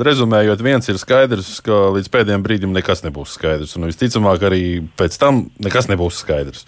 rezumējot, 0.06 0.60
viens 0.62 0.86
ir 0.86 1.00
skaidrs, 1.02 1.56
ka 1.66 1.88
līdz 1.96 2.10
pēdējiem 2.14 2.44
brīdim 2.44 2.76
nekas 2.76 3.02
nebūs 3.02 3.34
skaidrs. 3.34 3.74
Un 3.74 3.88
visticamāk, 3.90 4.44
arī 4.46 4.62
pēc 4.98 5.18
tam 5.18 5.48
nekas 5.66 5.90
nebūs 5.90 6.22
skaidrs. 6.22 6.62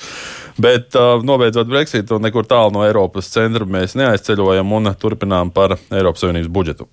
Bet, 0.58 0.90
uh, 0.98 1.22
nobeidzot 1.22 1.70
Brexit, 1.70 2.10
nekur 2.18 2.50
tālu 2.50 2.74
no 2.74 2.82
Eiropas 2.82 3.30
centra 3.30 3.66
mēs 3.66 3.94
neaizceļojam 3.98 4.74
un 4.74 4.90
turpinām 4.98 5.54
par 5.54 5.76
Eiropas 5.94 6.26
Savienības 6.26 6.50
budžetu. 6.50 6.90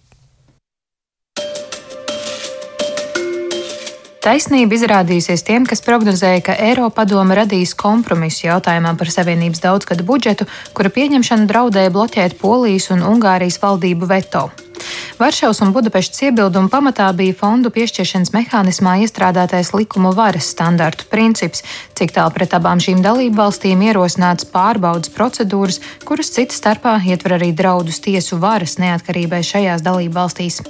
Taisnība 4.21 4.75
izrādījusies 4.77 5.41
tiem, 5.41 5.63
kas 5.65 5.79
prognozēja, 5.81 6.43
ka 6.45 6.53
Eiropadome 6.61 7.33
radīs 7.39 7.71
kompromisu 7.73 8.43
jautājumā 8.45 8.91
par 8.99 9.09
Savienības 9.09 9.63
daudzgadu 9.63 10.05
budžetu, 10.05 10.45
kura 10.77 10.91
pieņemšana 10.93 11.47
draudēja 11.49 11.89
bloķēt 11.95 12.35
Polijas 12.37 12.91
un 12.93 13.01
Ungārijas 13.01 13.57
valdību 13.63 14.09
veto. 14.11 14.43
Varšavas 15.17 15.63
un 15.65 15.71
Budapeštas 15.73 16.21
iebildumu 16.27 16.69
pamatā 16.69 17.07
bija 17.17 17.33
fondu 17.39 17.71
piešķiršanas 17.73 18.29
mehānismā 18.35 18.99
iestrādātais 19.01 19.73
likuma 19.73 20.11
varas 20.13 20.51
standartu 20.53 21.07
princips, 21.09 21.65
cik 21.97 22.13
tālu 22.13 22.33
pret 22.35 22.53
abām 22.57 22.77
šīm 22.77 23.01
dalību 23.01 23.39
valstīm 23.41 23.81
ierosināts 23.87 24.45
pārbaudas 24.53 25.09
procedūras, 25.17 25.81
kuras 26.05 26.29
citas 26.37 26.61
starpā 26.61 26.99
ietver 27.09 27.39
arī 27.39 27.49
draudus 27.57 27.97
tiesu 28.05 28.37
varas 28.37 28.77
neatkarībai 28.77 29.41
šajās 29.49 29.81
dalību 29.85 30.17
valstīs. 30.19 30.61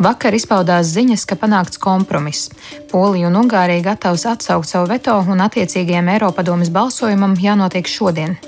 Vakar 0.00 0.32
izpaudās 0.32 0.94
ziņas, 0.94 1.26
ka 1.28 1.36
panākts 1.36 1.76
kompromiss. 1.80 2.48
Polija 2.88 3.28
un 3.28 3.36
Ungārija 3.42 3.84
gatavs 3.90 4.24
atsaukt 4.30 4.70
savu 4.70 4.88
veto 4.88 5.18
un 5.28 5.44
attiecīgajam 5.44 6.08
Eiropadomes 6.14 6.72
balsojumam 6.72 7.36
jānotiek 7.36 7.90
šodien. 7.98 8.38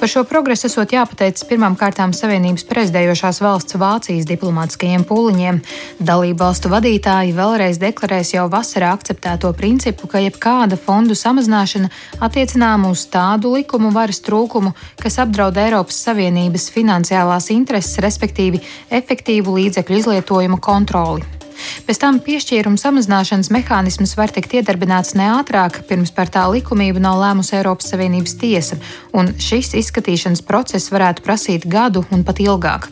Par 0.00 0.10
šo 0.10 0.24
progresu 0.28 0.68
esot 0.68 0.92
jāpateicas 0.94 1.46
pirmām 1.48 1.76
kārtām 1.78 2.14
Savienības 2.16 2.66
prezidējošās 2.68 3.40
valsts 3.44 3.78
Vācijas 3.80 4.28
diplomātiskajiem 4.28 5.04
pūliņiem. 5.08 5.60
Dalību 6.00 6.40
valstu 6.40 6.72
vadītāji 6.72 7.36
vēlreiz 7.36 7.78
deklarēs 7.82 8.34
jau 8.34 8.48
vasarā 8.52 8.94
akceptēto 8.96 9.52
principu, 9.58 10.10
ka 10.10 10.22
jebkāda 10.24 10.78
fondu 10.80 11.16
samazināšana 11.18 11.92
attiecinām 12.24 12.88
uz 12.90 13.06
tādu 13.12 13.54
likumu 13.58 13.92
varas 13.94 14.22
trūkumu, 14.24 14.74
kas 15.00 15.20
apdraud 15.22 15.60
Eiropas 15.60 16.02
Savienības 16.08 16.70
finansiālās 16.74 17.50
intereses, 17.54 18.00
respektīvi 18.04 18.62
efektīvu 18.90 19.58
līdzekļu 19.60 20.02
izlietojumu 20.02 20.60
kontroli. 20.62 21.43
Pēc 21.86 22.00
tam 22.02 22.20
piešķīruma 22.24 22.80
samazināšanas 22.80 23.52
mehānisms 23.54 24.16
var 24.18 24.32
tikt 24.34 24.56
iedarbināts 24.58 25.14
neātrāk, 25.18 25.82
pirms 25.88 26.14
par 26.14 26.32
tā 26.32 26.46
likumību 26.52 27.02
nav 27.04 27.20
lēmusi 27.22 27.58
Eiropas 27.60 27.92
Savienības 27.92 28.38
tiesa, 28.40 28.80
un 29.12 29.34
šis 29.38 29.74
izskatīšanas 29.84 30.44
process 30.46 30.92
varētu 30.94 31.24
prasīt 31.26 31.68
gadu 31.70 32.06
un 32.10 32.26
pat 32.26 32.42
ilgāk. 32.44 32.90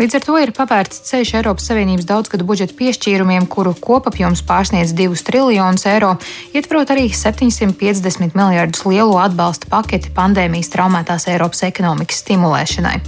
Līdz 0.00 0.18
ar 0.18 0.24
to 0.26 0.36
ir 0.40 0.52
pavērts 0.56 1.02
ceļš 1.08 1.34
Eiropas 1.40 1.66
Savienības 1.70 2.06
daudzgadu 2.08 2.46
budžeta 2.48 2.76
piešķīrumiem, 2.78 3.46
kuru 3.50 3.74
kopapjoms 3.78 4.42
pārsniedz 4.48 4.94
2 4.98 5.22
triljonus 5.28 5.86
eiro, 5.90 6.14
ietverot 6.56 6.92
arī 6.94 7.08
750 7.12 8.36
miljardus 8.38 8.84
lielo 8.88 9.18
atbalsta 9.22 9.70
paketi 9.72 10.12
pandēmijas 10.16 10.72
traumētās 10.72 11.28
Eiropas 11.32 11.64
ekonomikas 11.68 12.22
stimulēšanai. 12.24 12.98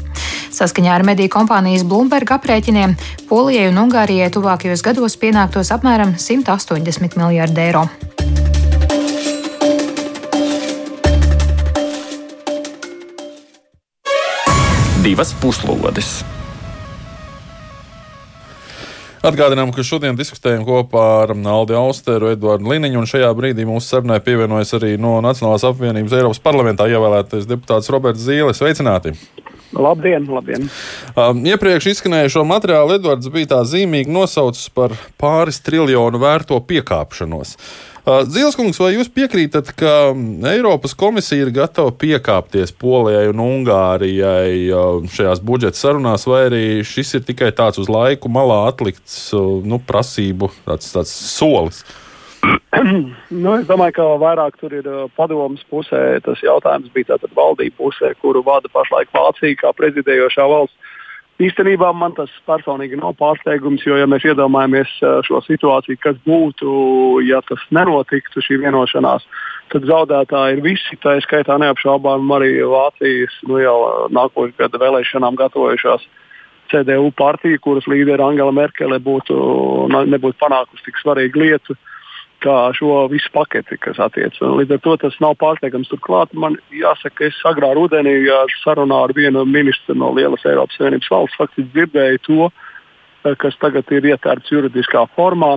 Saskaņā 0.54 0.92
ar 0.94 1.04
mediju 1.06 1.32
kompānijas 1.34 1.86
Bloomberg 1.88 2.30
aprēķiniem 2.36 2.94
Polijai 3.28 3.70
un 3.72 3.80
Ungārijai 3.86 4.30
tuvākajos 4.34 4.84
gados 4.86 5.18
pienāktos 5.18 5.72
apmēram 5.74 6.14
180 6.20 7.18
miljardi 7.18 7.66
eiro. 7.66 7.88
Divas 15.04 15.34
puslodes! 15.36 16.33
Atgādinām, 19.24 19.70
ka 19.72 19.80
šodien 19.80 20.18
diskutējam 20.18 20.66
kopā 20.66 21.04
ar 21.22 21.30
Aldi 21.32 21.76
Austeru, 21.78 22.28
Eduardu 22.34 22.68
Liniņu, 22.68 22.98
un 23.00 23.08
šajā 23.08 23.30
brīdī 23.36 23.64
mūsu 23.64 23.94
sarunai 23.94 24.18
pievienojas 24.24 24.74
arī 24.76 24.98
no 25.00 25.14
Nacionālās 25.24 25.64
apvienības 25.64 26.12
Eiropas 26.18 26.42
parlamentā 26.44 26.84
ievēlētais 26.92 27.48
deputāts 27.48 27.88
Roberts 27.94 28.20
Zīles. 28.26 28.60
Sveicināti! 28.60 29.14
Labdien, 29.74 30.28
labdien! 30.28 30.68
Um, 31.16 31.40
iepriekš 31.48 31.88
izskanējušo 31.94 32.44
materiālu 32.46 32.98
Edvards 32.98 33.32
bija 33.32 33.54
tā 33.54 33.62
zīmīgi 33.66 34.12
nosaucis 34.12 34.68
par 34.76 34.92
pāris 35.18 35.62
triljonu 35.64 36.20
vērto 36.20 36.60
piekāpšanos. 36.68 37.56
Uh, 37.56 37.93
Zilskungs, 38.04 38.76
vai 38.76 38.90
jūs 38.92 39.08
piekrītat, 39.08 39.70
ka 39.80 40.12
Eiropas 40.50 40.92
komisija 40.92 41.46
ir 41.46 41.50
gatava 41.56 41.88
piekāpties 41.96 42.74
Polijai 42.76 43.30
un 43.30 43.40
Ungārijai 43.40 44.66
uh, 44.68 45.06
šajās 45.08 45.40
budžeta 45.40 45.80
sarunās, 45.80 46.26
vai 46.28 46.42
arī 46.50 46.64
šis 46.84 47.16
ir 47.16 47.24
tikai 47.24 47.48
tāds 47.56 47.80
uz 47.80 47.88
laiku 47.88 48.28
malā 48.28 48.66
atlikts 48.68 49.32
uh, 49.32 49.64
nu, 49.64 49.80
prasību 49.80 50.50
tāds, 50.66 50.92
tāds 50.92 51.14
solis? 51.32 51.80
nu, 52.84 53.54
es 53.56 53.64
domāju, 53.70 53.96
ka 53.96 54.08
vairāk 54.20 54.60
tur 54.60 54.76
ir 54.76 54.90
padomus 55.16 55.64
pusē. 55.72 56.20
Tas 56.28 56.44
jautājums 56.44 56.92
bija 56.92 57.14
tātad 57.14 57.32
valdību 57.32 57.78
pusē, 57.86 58.12
kuru 58.20 58.44
vada 58.44 58.68
pašlaik 58.68 59.08
Vācija 59.16 59.62
kā 59.62 59.72
prezidējošā 59.80 60.44
valsts. 60.52 60.92
Īstenībā 61.42 61.88
man 61.98 62.12
tas 62.14 62.30
personīgi 62.46 62.94
nav 63.00 63.16
pārsteigums, 63.18 63.82
jo, 63.82 63.96
ja 63.98 64.06
mēs 64.06 64.22
iedomājamies 64.28 64.90
šo 65.26 65.40
situāciju, 65.42 65.98
kas 66.02 66.18
būtu, 66.28 66.68
ja 67.26 67.40
tas 67.48 67.62
nenotiktu, 67.74 68.42
šī 68.44 68.60
vienošanās, 68.62 69.26
tad 69.74 69.88
zaudētāji 69.90 70.58
ir 70.58 70.62
visi. 70.62 70.98
Tā 71.02 71.16
ir 71.18 71.26
skaitā 71.26 71.56
neapšaubām 71.58 72.30
arī 72.36 72.52
Vācijas 72.70 73.34
nu, 73.50 73.58
jau 73.58 73.78
nākošais 74.14 74.54
gada 74.62 74.78
vēlēšanām 74.84 75.40
gatavojušās 75.40 76.06
CDU 76.70 77.10
partija, 77.18 77.58
kuras 77.58 77.90
līderi 77.90 78.22
Angela 78.22 78.54
Merkele 78.54 79.00
būtu, 79.02 79.34
nebūtu 79.90 80.38
panākusi 80.38 80.86
tik 80.86 81.02
svarīgu 81.02 81.42
lietu. 81.42 81.74
Uh, 81.74 81.90
kā 82.44 82.56
šo 82.76 83.04
visu 83.12 83.30
paketi, 83.34 83.78
kas 83.80 84.00
attiecas. 84.02 84.40
Līdz 84.40 84.76
ar 84.76 84.82
to 84.84 84.96
tas 85.04 85.16
nav 85.24 85.36
pārsteigams. 85.40 85.90
Turklāt 85.92 86.34
man 86.36 86.58
jāsaka, 86.74 87.28
es 87.30 87.40
agrā 87.48 87.72
rudenī 87.76 88.16
sarunā 88.62 89.04
ar 89.06 89.14
vienu 89.16 89.44
ministru 89.48 89.96
no 89.98 90.12
lielas 90.16 90.44
Eiropas 90.48 90.76
Savienības 90.78 91.10
valsts 91.12 91.40
faktiski 91.40 91.70
dzirdēju 91.74 92.22
to, 92.28 92.50
eh, 93.24 93.34
kas 93.40 93.56
tagad 93.60 93.90
ir 93.92 94.10
ietērts 94.12 94.52
juridiskā 94.52 95.06
formā 95.16 95.56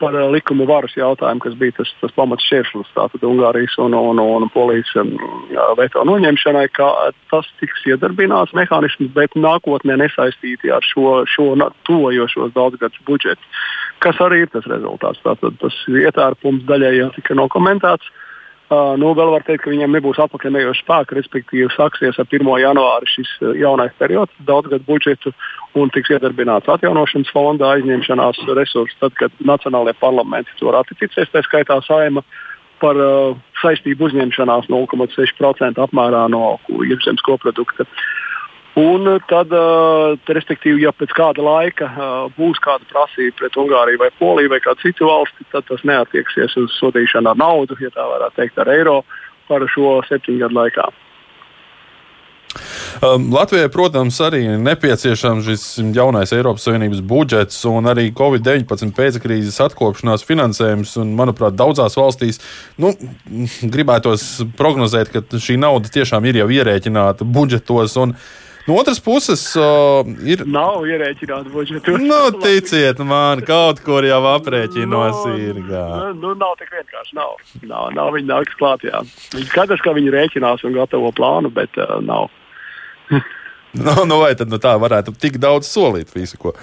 par 0.00 0.16
uh, 0.16 0.26
likuma 0.32 0.66
varas 0.68 0.94
jautājumu, 0.98 1.42
kas 1.44 1.54
bija 1.60 1.76
tas, 1.78 1.92
tas 2.00 2.14
pamats 2.16 2.46
šķērslis 2.48 2.90
tātad 2.96 3.26
Ungārijas 3.28 3.76
un, 3.82 3.96
un, 3.98 4.20
un, 4.22 4.48
Polijas 4.54 4.90
um, 5.00 5.14
veto 5.78 6.04
noņemšanai, 6.08 6.66
ka 6.76 6.90
tas 7.32 7.48
tiks 7.60 7.86
iedarbināts 7.90 8.54
mehānisms, 8.56 9.12
bet 9.16 9.36
nākotnē 9.38 9.98
nesaistīti 10.02 10.72
ar 10.74 10.84
šo, 10.86 11.22
šo 11.30 11.52
tojošos 11.88 12.52
daudzgadus 12.56 13.00
budžetu, 13.08 13.54
kas 14.04 14.20
arī 14.24 14.44
ir 14.44 14.52
tas 14.52 14.66
rezultāts. 14.70 15.22
Tātad 15.24 15.58
tas 15.62 15.80
ietērpums 15.88 16.66
daļai 16.68 16.94
jau 16.98 17.10
tika 17.16 17.38
nokomentēts. 17.38 18.12
Uh, 18.74 18.94
nu, 18.98 19.10
vēl 19.14 19.30
var 19.30 19.44
teikt, 19.46 19.62
ka 19.64 19.70
viņiem 19.70 19.92
nebūs 19.94 20.18
atpakaļējoša 20.24 20.82
spēka, 20.82 21.16
respektīvi 21.18 21.68
sāksies 21.74 22.16
ar 22.18 22.26
1. 22.26 22.48
janvāri 22.62 23.10
šis 23.12 23.30
jaunais 23.60 23.92
periods, 24.00 24.32
daudzgadu 24.48 24.86
budžetu 24.88 25.30
un 25.78 25.92
tiks 25.94 26.10
iedarbināts 26.14 26.70
atjaunošanas 26.72 27.30
fonda 27.34 27.74
aizņemšanās 27.74 28.40
resursi, 28.58 28.96
tad, 29.02 29.14
kad 29.20 29.36
nacionālajie 29.52 29.94
parlamenti 30.00 30.58
to 30.58 30.72
ratificēs, 30.74 31.30
tā 31.34 31.44
skaitā 31.46 31.76
saima 31.86 32.24
par 32.82 32.98
uh, 32.98 33.36
saistību 33.62 34.08
uzņemšanās 34.08 34.66
0,6% 34.72 35.84
apmērā 35.86 36.26
no 36.32 36.56
iekšzemes 36.88 37.22
koprodukta. 37.28 37.86
Un 38.74 39.06
tad, 39.30 39.52
uh, 39.54 40.16
respektīvi, 40.34 40.82
ja 40.82 40.90
pēc 40.90 41.12
kāda 41.14 41.44
laika 41.46 41.86
uh, 41.86 42.14
būs 42.34 42.58
kāda 42.64 42.82
prasība 42.90 43.44
pret 43.44 43.58
Ungāriju 43.62 44.00
vai 44.02 44.10
Poliju 44.18 44.50
vai 44.50 44.58
kādu 44.64 44.82
citu 44.82 45.06
valsti, 45.06 45.46
tad 45.54 45.68
tas 45.68 45.86
neatieksies 45.86 46.56
uz 46.58 46.74
sodīšanu 46.80 47.30
ar 47.30 47.38
naudu, 47.38 47.78
ja 47.78 47.92
tā 47.94 48.08
varētu 48.10 48.40
teikt, 48.40 48.58
ar 48.58 48.72
eiro 48.74 48.98
par 49.46 49.62
šo 49.70 50.00
septiņu 50.08 50.42
gadu 50.42 50.58
laikā. 50.58 50.90
Um, 53.02 53.30
Latvijai, 53.34 53.70
protams, 53.70 54.18
arī 54.22 54.44
ir 54.46 54.60
nepieciešams 54.62 55.46
šis 55.48 55.64
jaunais 55.94 56.32
Eiropas 56.34 56.66
Savienības 56.66 57.02
budžets 57.06 57.58
un 57.70 57.90
arī 57.90 58.08
Covid-19 58.14 58.94
pēckrīzes 58.94 59.58
atkopšanās 59.64 60.26
finansējums. 60.26 60.94
Un, 61.02 61.10
manuprāt, 61.18 61.56
daudzās 61.58 61.98
valstīs 61.98 62.40
nu, 62.80 62.94
gribētos 63.74 64.44
prognozēt, 64.58 65.10
ka 65.14 65.42
šī 65.42 65.58
nauda 65.62 65.90
tiešām 65.94 66.26
ir 66.30 66.42
jau 66.42 66.48
ierēķināta 66.58 67.26
budžetos. 67.26 67.98
Un, 68.02 68.14
No 68.66 68.78
otras 68.80 69.00
puses, 69.00 69.42
uh, 69.60 70.06
ir. 70.24 70.40
Nav 70.48 70.86
ierēķināta 70.88 71.50
budžeta. 71.52 71.98
Nu, 72.00 72.20
ticiet 72.40 73.00
man, 73.04 73.42
kaut 73.44 73.82
kur 73.84 74.06
jau 74.08 74.22
aprēķinos 74.30 75.18
no, 75.20 75.34
ir. 75.36 75.58
Jā. 75.68 75.84
Nu, 75.92 76.06
nu, 76.22 76.32
nav 76.40 76.54
tik 76.60 76.72
vienkārši. 76.72 77.12
Nav, 77.18 77.34
nav, 77.68 77.90
nav 77.92 78.14
viņi 78.16 78.30
nāks 78.30 78.56
klāt. 78.60 78.86
Jā. 78.88 79.02
Viņi 79.34 79.50
skatās, 79.50 79.84
ka 79.84 79.92
viņi 79.96 80.14
rēķinās 80.16 80.64
un 80.64 80.78
gatavo 80.78 81.12
plānu, 81.12 81.52
bet 81.52 81.76
uh, 81.76 81.98
nav. 82.04 82.32
nu, 83.84 83.98
nu, 84.08 84.22
vai 84.22 84.32
tad 84.38 84.48
nu, 84.48 84.60
tā 84.62 84.72
varētu 84.80 85.12
tik 85.20 85.36
daudz 85.44 85.68
solīt 85.68 86.16
visu, 86.16 86.40
ko? 86.40 86.56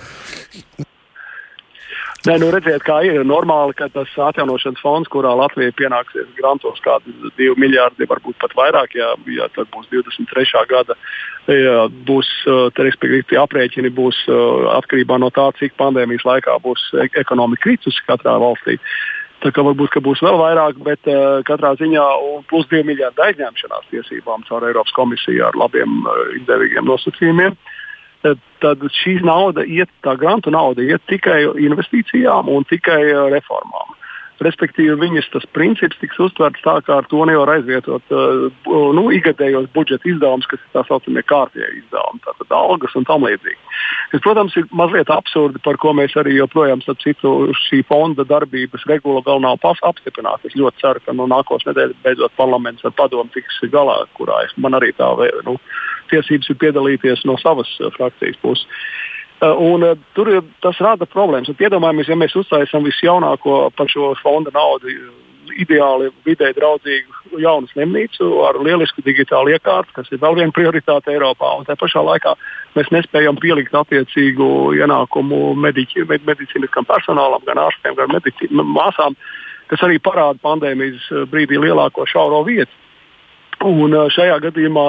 Nē, 2.21 2.35
nu 2.37 2.51
redziet, 2.53 2.83
kā 2.85 2.99
ir 3.01 3.23
normāli, 3.25 3.73
ka 3.73 3.87
tas 3.89 4.09
atjaunošanas 4.29 4.81
fonds, 4.83 5.09
kurā 5.09 5.31
Latvija 5.39 5.73
pienāksies 5.73 6.27
grantos 6.37 6.77
kādi 6.85 7.15
2 7.39 7.55
miljardi, 7.57 8.05
varbūt 8.05 8.37
pat 8.43 8.53
vairāk, 8.59 8.93
ja, 8.93 9.07
ja 9.33 9.47
tad 9.55 9.71
būs 9.73 9.89
23. 9.89 10.45
gada, 10.69 10.97
ja 11.49 11.87
būs 12.09 12.29
respektīvi 12.77 13.39
aprēķini 13.41 13.89
būs 13.97 14.21
atkarībā 14.75 15.17
no 15.17 15.31
tā, 15.33 15.47
cik 15.57 15.73
pandēmijas 15.81 16.27
laikā 16.29 16.59
būs 16.61 16.91
e, 16.93 17.09
ekonomika 17.23 17.65
kritusi 17.65 18.05
katrā 18.05 18.37
valstī. 18.43 18.77
Tā 19.41 19.49
kā 19.49 19.65
varbūt 19.65 19.97
būs 20.05 20.21
vēl 20.21 20.37
vairāk, 20.37 20.77
bet 20.85 21.07
uh, 21.09 21.41
katrā 21.47 21.73
ziņā 21.79 22.03
plus 22.51 22.67
2 22.69 22.85
miljardu 22.85 23.23
aizņemšanās 23.25 23.87
tiesībām 23.89 24.45
caur 24.45 24.67
Eiropas 24.69 24.93
komisiju 24.93 25.47
ar 25.47 25.57
labiem, 25.57 26.03
uh, 26.05 26.19
izdevīgiem 26.37 26.85
nosacījumiem. 26.85 27.57
Tad, 28.21 28.41
tad 28.61 28.83
šī 28.93 29.15
nauda 29.25 29.63
iet, 29.65 29.89
tā 30.05 30.13
grantu 30.19 30.53
nauda 30.53 30.83
iet 30.85 31.01
tikai 31.09 31.39
investīcijām 31.57 32.51
un 32.53 32.67
tikai 32.69 33.01
reformām. 33.33 33.97
Respektīvi, 34.41 34.95
viņas 34.97 35.27
tas 35.29 35.43
princips 35.53 35.99
tiks 36.01 36.17
uztverts 36.21 36.63
tā, 36.65 36.79
ka 36.85 36.95
ar 37.01 37.07
to 37.09 37.21
nevar 37.29 37.51
aizvietot 37.53 38.13
nu, 38.97 39.03
ikgadējos 39.13 39.67
budžeta 39.75 40.09
izdevumus, 40.09 40.47
kas 40.49 40.63
ir 40.63 40.71
tā 40.73 40.81
saucamie 40.87 41.21
kārtējie 41.29 41.67
izdevumi, 41.77 42.23
tātad 42.25 42.55
algas 42.57 42.95
un 42.97 43.05
tam 43.05 43.27
līdzīgi. 43.27 43.59
Tas, 44.13 44.23
protams, 44.25 44.55
ir 44.57 44.65
mazliet 44.73 45.13
absurdi, 45.13 45.61
par 45.61 45.77
ko 45.81 45.93
mēs 45.97 46.17
arī 46.17 46.33
joprojām, 46.39 46.81
starp 46.81 47.03
citu, 47.05 47.35
šī 47.67 47.83
fonda 47.89 48.25
darbības 48.25 48.87
regula 48.89 49.21
vēl 49.27 49.45
nav 49.45 49.61
apstiprināta. 49.61 50.49
Es 50.49 50.57
ļoti 50.57 50.81
ceru, 50.81 51.05
ka 51.05 51.13
no 51.13 51.27
nu, 51.27 51.35
nākamās 51.35 51.67
nedēļas 51.69 52.01
beidzot 52.01 52.33
parlaments 52.39 52.85
ar 52.85 52.97
padomu 52.97 53.29
tiks 53.37 53.61
galā, 53.69 54.01
kurā 54.17 54.41
es, 54.47 54.57
man 54.57 54.73
arī 54.79 54.89
tā 54.97 55.13
nu, 55.45 55.59
tiesības 56.11 56.51
ir 56.51 56.59
piedalīties 56.61 57.25
no 57.29 57.37
savas 57.41 57.71
uh, 57.79 57.89
frakcijas 57.95 58.39
puses. 58.43 58.67
Uh, 59.41 59.55
un, 59.57 59.81
uh, 59.81 59.97
tur 60.13 60.29
tas 60.61 60.77
rada 60.83 61.07
problēmas. 61.09 61.49
Un 61.49 61.57
iedomājamies, 61.57 62.11
ja 62.11 62.19
mēs 62.19 62.37
uztaisām 62.37 62.85
visjaunāko 62.85 63.63
par 63.73 63.89
šo 63.89 64.13
fonda 64.21 64.53
naudu, 64.53 64.93
ideāli 65.57 66.09
vidē 66.25 66.51
draudzīgu 66.55 67.41
jaunu 67.41 67.69
slimnīcu 67.71 68.27
ar 68.45 68.59
lielisku 68.63 69.03
digitālu 69.05 69.53
iekārtu, 69.55 69.93
kas 69.95 70.11
ir 70.11 70.21
vēl 70.21 70.37
viena 70.39 70.55
prioritāte 70.55 71.13
Eiropā. 71.13 71.53
Un 71.59 71.67
tā 71.67 71.75
pašā 71.79 72.03
laikā 72.05 72.35
mēs 72.77 72.91
nespējam 72.93 73.39
pielikt 73.41 73.75
attiecīgu 73.75 74.47
ienākumu 74.79 75.53
mediķi, 75.59 76.05
med, 76.09 76.25
medicīniskam 76.27 76.87
personālam, 76.89 77.43
gan 77.47 77.61
ārstiem, 77.65 77.97
gan 77.97 78.13
mediķi, 78.13 78.51
māsām, 78.51 79.17
kas 79.71 79.83
arī 79.87 79.99
parāda 80.03 80.39
pandēmijas 80.43 81.07
uh, 81.11 81.25
brīdī 81.31 81.59
lielāko 81.61 82.05
šauro 82.09 82.43
vietu. 82.47 82.71
Un 83.61 83.93
šajā 84.09 84.39
gadījumā 84.41 84.87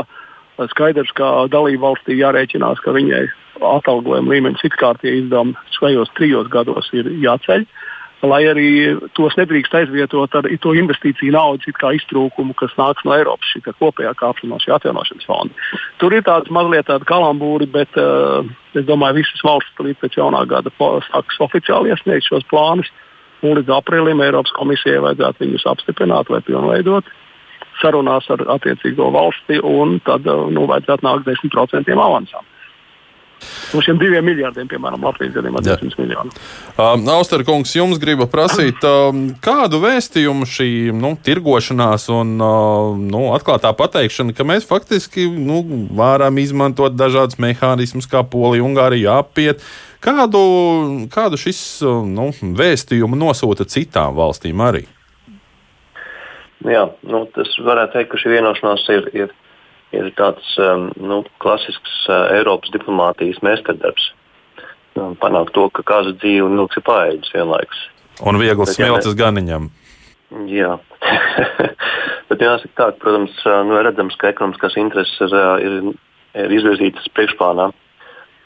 skaidrs, 0.72 1.12
ka 1.16 1.46
dalībvalstī 1.52 2.18
jārēķinās, 2.18 2.82
ka 2.84 2.94
viņai 2.96 3.24
atalgojuma 3.62 4.32
līmenis 4.32 4.64
it 4.66 4.76
kā 4.80 4.92
tie 5.00 5.18
izdevumi 5.20 5.56
šajos 5.78 6.12
trijos 6.18 6.50
gados 6.52 6.90
ir 6.96 7.08
jāceļ. 7.22 7.66
Lai 8.22 8.44
arī 8.46 8.66
tos 9.18 9.34
nedrīkst 9.34 9.72
aizvietot 9.74 10.34
ar 10.38 10.46
to 10.62 10.74
investīciju 10.78 11.34
naudas 11.34 11.66
iztrūkumu, 11.66 12.54
kas 12.54 12.70
nāks 12.78 13.02
no 13.02 13.16
Eiropas 13.16 13.48
šī 13.50 13.64
kopējā 13.66 14.12
kāpšanās, 14.20 14.62
šī 14.62 14.76
atjaunošanas 14.76 15.26
fonda. 15.26 15.70
Tur 15.98 16.14
ir 16.14 16.22
tāds 16.22 16.52
mazliet 16.54 16.86
tāda 16.86 17.08
kalambūri, 17.08 17.66
bet 17.66 17.98
uh, 17.98 18.46
es 18.78 18.86
domāju, 18.86 19.18
visas 19.18 19.42
valstis 19.42 19.74
līdz 19.88 19.98
pēc 20.04 20.20
jaunā 20.20 20.44
gada 20.46 20.70
sāks 20.78 21.42
oficiāli 21.42 21.90
iesniegt 21.90 22.28
šos 22.28 22.46
plānus. 22.52 22.92
Un 23.42 23.58
līdz 23.58 23.74
aprīlim 23.74 24.22
Eiropas 24.22 24.54
komisijai 24.54 25.02
vajadzētu 25.02 25.42
viņus 25.42 25.66
apstiprināt 25.74 26.30
vai 26.30 26.44
pilnveidot 26.46 27.10
sarunās 27.82 28.30
ar 28.32 28.46
attiecīgo 28.56 29.10
valsti, 29.14 29.60
un 29.60 29.98
tad 30.06 30.26
nu, 30.26 30.66
vajadzētu 30.70 31.08
nākt 31.08 31.28
10% 31.28 31.98
avansām. 31.98 32.48
No 33.72 33.80
šiem 33.82 33.98
diviem 34.00 34.24
miljardiem, 34.26 34.68
piemēram, 34.68 35.02
Latvijas 35.06 35.32
gadījumā 35.34 35.62
200 35.64 35.98
miljonu. 35.98 36.32
Um, 36.76 37.06
Austerkungs, 37.14 37.72
jums 37.74 38.00
gribu 38.02 38.26
prasīt, 38.30 38.82
um, 38.86 39.24
kādu 39.42 39.80
vēstījumu 39.82 40.48
šī 40.48 40.68
nu, 40.96 41.14
tirgošanās 41.24 42.08
un 42.12 42.34
uh, 42.36 42.92
nu, 43.00 43.24
atklātā 43.36 43.72
pateikšana, 43.78 44.36
ka 44.36 44.46
mēs 44.48 44.68
faktiski 44.68 45.26
nu, 45.32 45.62
varam 45.98 46.38
izmantot 46.42 46.96
dažādus 46.98 47.40
mehānismus, 47.42 48.10
kā 48.10 48.24
Polija, 48.28 48.66
Ungārija 48.66 49.18
apiet. 49.24 49.64
Kādu, 50.02 50.42
kādu 51.14 51.38
šis 51.38 51.62
nu, 51.86 52.32
vēstījumu 52.58 53.18
nosūta 53.18 53.68
citām 53.70 54.18
valstīm 54.18 54.62
arī? 54.64 54.84
Jā, 56.68 56.86
nu, 57.08 57.24
tas 57.34 57.50
varētu 57.58 57.96
teikt, 57.96 58.10
ka 58.12 58.20
šī 58.22 58.36
vienošanās 58.36 58.84
ir, 58.94 59.08
ir 59.16 59.32
ir 59.92 60.08
tāds 60.16 60.54
um, 60.60 60.88
nu, 60.96 61.20
klasisks 61.42 61.94
uh, 62.08 62.32
Eiropas 62.38 62.72
diplomātijas 62.74 63.40
mēsterdarbs. 63.44 64.10
Um, 64.96 65.14
panākt 65.20 65.54
to, 65.56 65.68
ka 65.76 65.84
kāza 65.88 66.14
dzīve 66.16 66.46
un 66.48 66.56
milks 66.58 66.80
ir 66.80 66.86
paēdis 66.86 67.32
vienlaikus. 67.34 67.84
Un 68.28 68.38
viegls 68.40 68.74
smilts 68.76 69.12
ganiņam. 69.18 69.70
Jā. 70.48 70.76
Bet 72.30 72.40
jāsaka 72.40 72.72
tā, 72.72 72.88
ka, 72.94 72.98
protams, 73.04 73.36
uh, 73.44 73.60
nu, 73.68 73.78
redzams, 73.84 74.16
ka 74.20 74.32
ekonomiskās 74.32 74.76
intereses 74.80 75.20
ir, 75.20 75.36
uh, 75.36 75.54
ir, 75.60 75.92
ir 76.40 76.56
izvirzītas 76.58 77.12
priekšplānā 77.16 77.70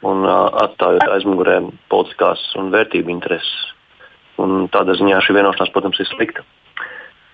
un 0.07 0.27
uh, 0.27 0.51
atstājot 0.67 1.07
aizmugurē 1.15 1.61
politiskās 1.93 2.43
un 2.61 2.73
vērtību 2.75 3.15
intereses. 3.15 3.73
Un 4.43 4.67
tādā 4.75 4.99
ziņā 4.99 5.23
šī 5.25 5.39
vienošanās, 5.39 5.73
protams, 5.73 6.03
ir 6.03 6.11
slikta. 6.11 6.43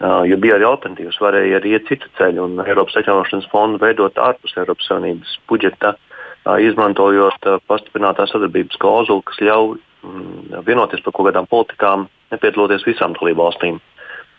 Jo 0.03 0.37
bija 0.43 0.57
arī 0.57 0.67
alternatīvas, 0.67 1.21
varēja 1.23 1.61
arī 1.61 1.77
iet 1.77 1.87
citu 1.87 2.09
ceļu 2.19 2.43
un 2.49 2.63
Eiropas 2.65 2.97
atjaunošanas 2.99 3.47
fondu 3.53 3.79
veidot 3.83 4.17
ārpus 4.19 4.57
Eiropas 4.59 4.89
Savienības 4.91 5.37
budžeta, 5.51 5.93
izmantojot 6.67 7.47
pastiprinātās 7.71 8.33
sadarbības 8.35 8.81
klauzulu, 8.83 9.23
kas 9.29 9.39
ļauj 9.47 9.77
mm, 9.79 10.65
vienoties 10.67 11.05
par 11.05 11.15
kaut 11.15 11.29
kādām 11.31 11.47
politikām, 11.51 12.09
nepiedaloties 12.35 12.87
visām 12.89 13.15
dalību 13.15 13.45
valstīm. 13.45 13.79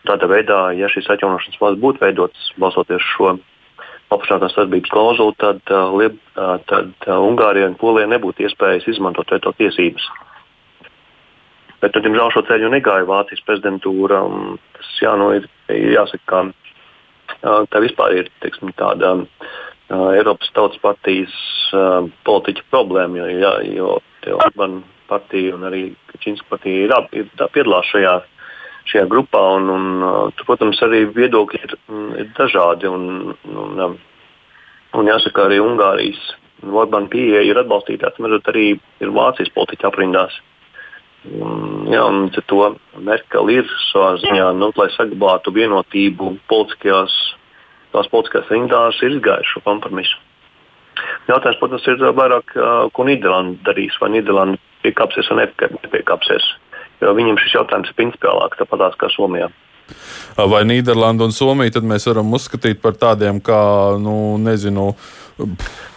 Tādā 0.04 0.28
veidā, 0.28 0.60
ja 0.76 0.90
šīs 0.92 1.08
atjaunošanas 1.14 1.56
fonds 1.56 1.80
būtu 1.80 2.04
veidots 2.04 2.52
balstoties 2.60 3.06
šo 3.14 3.38
paplašinātās 4.12 4.52
sadarbības 4.52 4.92
klauzulu, 4.92 5.32
tad, 5.40 5.64
tad 6.68 7.08
Ungārijai 7.08 7.70
un 7.70 7.78
Polijai 7.80 8.10
nebūtu 8.12 8.44
iespējas 8.44 8.84
izmantot 8.92 9.32
veto 9.32 9.54
tiesības. 9.56 10.10
Bet, 11.84 11.98
diemžēl, 12.00 12.30
šo 12.32 12.40
ceļu 12.48 12.70
negāja 12.72 13.04
Vācijas 13.04 13.42
prezidentūra. 13.44 14.22
Tas 14.72 14.92
jā, 15.02 15.10
nu, 15.20 15.26
ir, 15.36 15.44
ir 15.68 15.90
jāsaka, 15.92 16.24
ka 17.42 17.56
tā 17.68 17.82
vispār 17.84 18.14
ir 18.22 18.30
teiksim, 18.40 18.70
tāda 18.78 19.10
uh, 19.20 20.06
Eiropas 20.14 20.48
Tautas 20.56 20.80
partijas 20.80 21.34
uh, 21.76 22.06
politiķa 22.24 22.64
problēma. 22.72 23.20
Jo, 23.20 23.26
jā, 23.42 23.50
jo, 23.68 23.90
jo 24.24 24.38
Orbán 24.46 24.78
partija 25.10 25.58
un 25.58 25.66
arī 25.68 25.82
Kačinska 26.08 26.48
partija 26.54 26.86
ir, 26.86 26.96
ir 27.20 27.28
tā, 27.36 27.50
piedalās 27.52 27.92
šajā, 27.92 28.14
šajā 28.94 29.04
grupā. 29.12 29.44
Un, 29.58 29.68
un, 29.76 29.92
uh, 30.00 30.16
tur, 30.38 30.48
protams, 30.54 30.80
arī 30.88 31.04
viedokļi 31.12 31.62
ir, 31.68 31.76
ir 32.24 32.32
dažādi. 32.40 32.88
Un, 32.88 33.36
un, 33.44 33.84
um, 33.90 34.00
un 34.96 35.12
jāsaka, 35.12 35.50
arī 35.50 35.60
Ungārijas 35.60 36.32
Orbán 36.64 37.12
pieeja 37.12 37.44
ir 37.44 37.60
atbalstīta. 37.60 38.14
Arī 38.16 38.66
ir 38.72 39.14
Vācijas 39.20 39.52
politiķa 39.52 39.92
aprindās. 39.92 40.40
Un, 40.40 40.53
jā, 41.24 42.02
un 42.04 42.28
to 42.34 42.74
Merkel 43.00 43.50
ir 43.52 43.70
savā 43.90 44.14
ziņā, 44.22 44.50
nu, 44.58 44.70
lai 44.76 44.90
saglabātu 44.94 45.54
vienotību 45.54 46.34
politiskajās, 46.50 47.14
tās 47.94 48.10
politiskajās 48.12 48.52
rindās, 48.52 49.00
ir 49.02 49.16
izgājuši 49.16 49.56
šo 49.56 49.64
kompromisu. 49.64 50.20
Jautājums, 51.28 51.58
protams, 51.58 51.88
ir 51.90 52.04
vairāk, 52.16 52.54
ko 52.94 53.06
Nīderlanda 53.08 53.58
darīs, 53.66 53.96
vai 54.00 54.12
Nīderlanda 54.14 54.60
piekāpsies 54.84 55.30
vai 55.32 55.48
nepiekāpsies. 55.48 56.46
Jo 57.02 57.12
viņiem 57.16 57.40
šis 57.42 57.58
jautājums 57.58 57.90
ir 57.90 57.98
principiālāk, 57.98 58.56
tāpat 58.60 58.98
kā 59.00 59.10
Somijā. 59.12 59.50
Vai 60.38 60.62
Nīderlanda 60.66 61.26
un 61.26 61.34
Somija 61.34 61.82
mēs 61.84 62.06
varam 62.08 62.32
uzskatīt 62.36 62.80
par 62.82 62.96
tādiem 62.98 63.40
kā, 63.44 63.60
nu, 64.00 64.36
nezinu, 64.40 64.92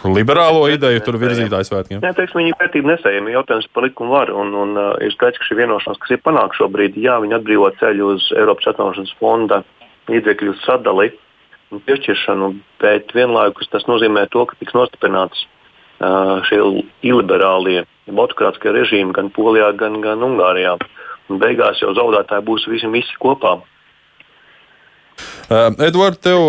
liberālo 0.08 0.66
ideju 0.70 1.02
tur 1.06 1.18
virzītājs 1.20 1.70
svētkiem? 1.70 2.02
Jā, 2.04 2.12
teiksim, 2.16 2.40
viņi 2.42 2.56
vērtību 2.58 2.90
nesējami 2.90 3.34
jautājums 3.34 3.68
par 3.74 3.86
likumu 3.86 4.16
varu. 4.16 4.38
Un, 4.42 4.54
un 4.58 4.74
uh, 4.78 4.90
ir 5.04 5.14
skaidrs, 5.14 5.40
ka 5.40 5.48
šī 5.48 5.60
vienošanās, 5.62 6.00
kas 6.02 6.14
ir 6.16 6.22
panākta 6.24 6.62
šobrīd, 6.62 6.98
jā, 7.00 7.18
viņi 7.22 7.38
atbrīvo 7.38 7.70
ceļu 7.80 8.12
uz 8.14 8.28
Eiropas 8.36 8.70
atjaunošanas 8.72 9.14
fonda 9.20 9.62
līdzekļu 10.08 10.56
sadali 10.64 11.12
un 11.74 11.82
piešķiršanu, 11.84 12.52
bet 12.82 13.14
vienlaikus 13.16 13.68
tas 13.72 13.84
nozīmē 13.90 14.26
to, 14.32 14.46
ka 14.48 14.56
tiks 14.60 14.76
nostiprināts 14.76 15.44
uh, 15.44 16.38
šie 16.48 16.60
iliberālie, 17.06 17.82
autokrātiskie 18.08 18.72
režīmi 18.74 19.16
gan 19.16 19.28
Polijā, 19.34 19.72
gan, 19.78 20.00
gan 20.04 20.24
Ungārijā. 20.24 20.78
Un 21.28 21.40
beigās 21.42 21.82
jau 21.82 21.92
zaudētāji 21.96 22.46
būs 22.46 22.64
visi, 22.72 22.88
visi 22.88 23.18
kopā. 23.20 23.58
Edvards, 25.48 26.20
tev, 26.20 26.40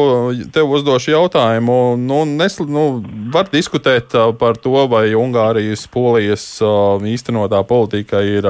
tev 0.54 0.72
uzdošu 0.76 1.14
jautājumu. 1.14 1.98
Nu, 2.00 2.24
nes, 2.28 2.60
nu, 2.68 2.88
var 3.34 3.48
diskutēt 3.52 4.16
par 4.40 4.60
to, 4.60 4.88
vai 4.92 5.08
Ungārijas, 5.18 5.88
Polijas 5.92 6.48
īstenotā 7.08 7.64
politika 7.68 8.24
ir 8.26 8.48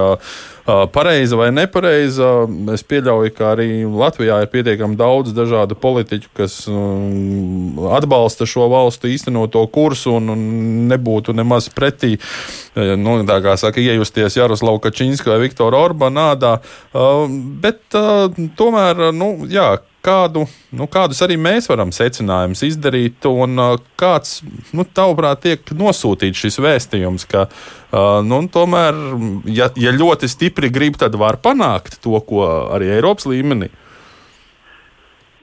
pareiza 0.94 1.38
vai 1.38 1.50
nepareiza. 1.54 2.30
Es 2.74 2.84
pieļauju, 2.86 3.34
ka 3.38 3.54
arī 3.54 3.70
Latvijā 3.86 4.40
ir 4.44 4.52
pietiekami 4.52 4.98
daudz 5.00 5.34
dažādu 5.38 5.78
politiķu, 5.80 6.32
kas 6.38 6.62
atbalsta 8.00 8.48
šo 8.50 8.68
valstu 8.72 9.10
īstenoto 9.10 9.64
kursu 9.74 10.18
un, 10.20 10.34
nebūtu 10.90 11.34
nemaz 11.38 11.70
pretī, 11.74 12.16
nu, 12.76 13.20
tā 13.30 13.40
kā 13.46 13.56
saka, 13.60 13.82
iejusties 13.82 14.38
Jaroslavu 14.40 14.82
Kačinska 14.84 15.34
vai 15.34 15.44
Viktoru 15.48 15.80
Orbānādā. 15.80 16.58
Bet 17.64 18.00
tomēr, 18.60 19.10
nu, 19.16 19.34
jā, 19.50 19.72
kādu, 20.06 20.46
nu, 20.76 20.88
kādus 20.92 21.22
arī 21.26 21.36
mēs 21.40 21.70
varam 21.70 21.92
secinājumus 21.96 22.64
izdarīt, 22.68 23.26
un 23.30 23.60
uh, 23.60 23.76
kāds, 24.00 24.40
nu, 24.76 24.86
tavuprāt, 24.86 25.44
tiek 25.46 25.74
nosūtīts 25.76 26.46
šis 26.46 26.60
vēstījums, 26.64 27.28
ka, 27.30 27.48
uh, 27.50 28.20
nu, 28.26 28.42
tomēr, 28.52 28.98
ja, 29.52 29.70
ja 29.80 29.94
ļoti 29.96 30.30
stipri 30.32 30.72
grib, 30.74 31.00
tad 31.02 31.18
var 31.20 31.40
panākt 31.44 32.00
to, 32.04 32.16
ko 32.26 32.46
arī 32.76 32.94
Eiropas 32.98 33.28
līmenī. 33.30 33.72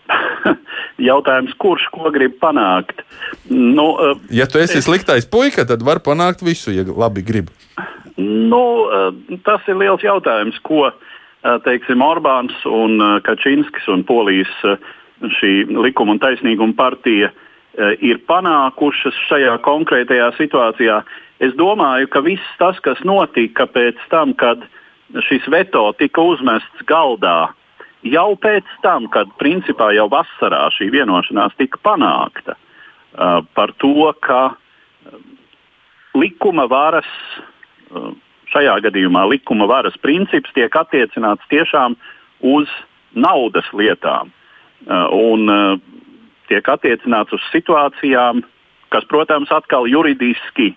Jautājums, 1.11 1.53
kurš 1.61 1.89
ko 1.93 2.13
grib 2.15 2.39
panākt? 2.41 3.05
Nu, 3.51 3.93
uh, 3.93 4.17
ja 4.33 4.49
tu 4.49 4.63
esi 4.63 4.81
es... 4.81 4.87
sliktais 4.89 5.29
puika, 5.29 5.67
tad 5.69 5.85
var 5.85 6.01
panākt 6.05 6.45
visu, 6.47 6.73
ja 6.73 6.87
labi 6.87 7.25
grib. 7.27 7.53
Nu, 8.17 8.63
tas 9.45 9.67
ir 9.69 9.77
liels 9.77 10.01
jautājums, 10.01 10.57
ko 10.65 10.87
uh, 10.89 10.95
teiksim, 11.65 12.03
Orbāns 12.05 12.55
un 12.69 13.01
eh, 13.01 13.19
Kačinskis 13.27 13.89
un 13.93 14.05
Polijas 14.07 14.53
eh, 14.65 14.79
šī 15.39 15.53
likuma 15.75 16.17
un 16.17 16.23
taisnīguma 16.23 16.77
partija 16.77 17.33
ir 17.77 18.17
panākušas 18.25 19.17
šajā 19.29 19.59
konkrētajā 19.65 20.31
situācijā. 20.39 20.95
Es 21.45 21.53
domāju, 21.61 22.09
ka 22.09 22.23
viss 22.25 22.55
tas, 22.57 22.79
kas 22.81 23.03
notika 23.05 23.67
pēc 23.69 24.01
tam, 24.09 24.33
kad 24.33 24.63
šis 25.27 25.45
veto 25.53 25.83
tika 26.01 26.25
uzmests 26.25 26.87
galdā, 26.89 27.51
jau 28.01 28.31
pēc 28.41 28.71
tam, 28.85 29.11
kad 29.13 29.29
principā 29.37 29.91
jau 29.93 30.07
vasarā 30.09 30.63
šī 30.73 30.89
vienošanās 30.95 31.57
tika 31.61 31.81
panākta 31.85 32.57
par 33.53 33.75
to, 33.77 34.09
ka 34.25 34.57
likuma 36.17 36.65
varas 36.73 37.13
šajā 38.57 38.79
gadījumā 38.89 39.27
likuma 39.29 39.69
varas 39.69 39.97
princips 40.01 40.53
tiek 40.57 40.73
attiecināts 40.73 41.45
tiešām 41.53 41.97
uz 42.41 42.71
naudas 43.17 43.69
lietām. 43.77 44.33
Uh, 44.87 45.09
un 45.13 45.51
uh, 45.51 45.77
tiek 46.49 46.67
attiecināts 46.69 47.35
uz 47.37 47.43
situācijām, 47.53 48.43
kas, 48.95 49.07
protams, 49.11 49.51
atkal 49.53 49.89
juridiski 49.91 50.73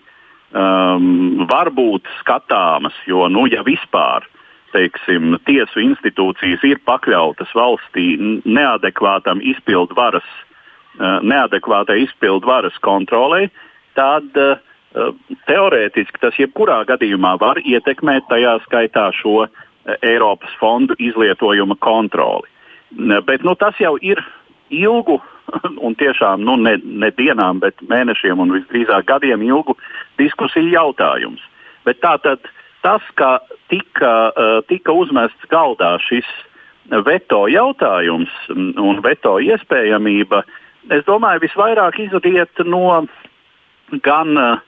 um, 0.52 1.46
var 1.50 1.70
būt 1.72 2.08
skatāmas, 2.20 2.96
jo, 3.06 3.28
nu, 3.32 3.46
ja 3.52 3.62
vispār 3.66 4.26
teiksim, 4.74 5.34
tiesu 5.48 5.82
institūcijas 5.82 6.62
ir 6.66 6.80
pakļautas 6.86 7.50
valstī 7.58 8.14
neadekvātam 8.46 9.42
izpildvaras, 9.52 10.26
uh, 10.98 11.20
neadekvātai 11.26 12.00
izpildvaras 12.06 12.76
kontrolei, 12.82 13.48
tad 13.98 14.36
uh, 14.38 14.58
teorētiski 15.46 16.20
tas 16.22 16.38
jebkurā 16.38 16.82
gadījumā 16.88 17.36
var 17.40 17.60
ietekmēt 17.62 18.26
tajā 18.30 18.56
skaitā 18.66 19.10
šo 19.14 19.44
eh, 19.46 19.50
Eiropas 20.02 20.52
fondu 20.60 20.96
izlietojuma 20.98 21.76
kontroli. 21.78 22.48
Bet 22.90 23.44
nu, 23.46 23.54
tas 23.54 23.78
jau 23.78 23.94
ir 24.02 24.18
ilgu, 24.74 25.20
un 25.86 25.94
tiešām 25.98 26.42
nu, 26.42 26.56
ne, 26.58 26.76
ne 26.82 27.10
dienām, 27.14 27.60
bet 27.62 27.78
mēnešiem 27.86 28.42
un 28.42 28.56
visdrīzāk 28.58 29.06
gadiem 29.06 29.44
ilgu 29.46 29.76
diskusiju 30.18 30.72
jautājums. 30.74 31.42
Bet 31.86 32.02
tātad 32.02 32.42
tas, 32.82 33.04
ka 33.14 33.38
tika, 33.70 34.32
eh, 34.34 34.56
tika 34.68 34.92
uzmests 34.92 35.50
galdā 35.52 35.96
šis 36.02 36.26
veto 37.06 37.44
jautājums 37.46 38.32
un 38.50 38.98
veto 39.04 39.36
iespējamība, 39.38 40.42
es 40.90 41.04
domāju, 41.06 41.44
visvairāk 41.44 42.00
izriet 42.02 42.62
no 42.66 43.04
gan 44.02 44.38
uh, 44.38 44.58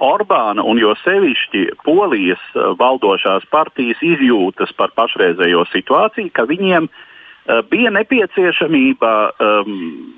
Orbāna 0.00 0.64
un 0.64 0.78
jo 0.80 0.94
sevišķi 1.02 1.66
Polijas 1.84 2.42
eh, 2.54 2.72
valdošās 2.80 3.44
partijas 3.52 4.00
izjūtas 4.02 4.72
par 4.76 4.94
pašreizējo 4.96 5.66
situāciju, 5.72 6.32
ka 6.32 6.46
viņiem 6.48 6.88
uh, 6.88 7.60
bija 7.70 7.92
nepieciešamība 7.92 9.12
um, 9.36 10.14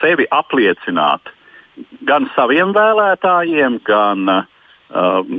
sevi 0.00 0.26
apliecināt 0.32 1.32
gan 2.08 2.26
saviem 2.34 2.72
vēlētājiem, 2.74 3.78
gan 3.86 4.32
um, 4.32 5.34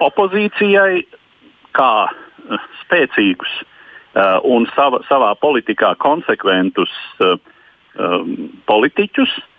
opozīcijai 0.00 1.02
kā 1.76 1.92
uh, 2.06 2.64
spēcīgus 2.84 3.52
uh, 3.60 4.38
un 4.46 4.70
sava, 4.76 5.02
savā 5.10 5.34
politikā 5.42 5.96
konsekventus 6.00 6.94
uh, 7.20 7.36
um, 7.98 8.52
politiķus, 8.70 9.34
Eh, 9.34 9.49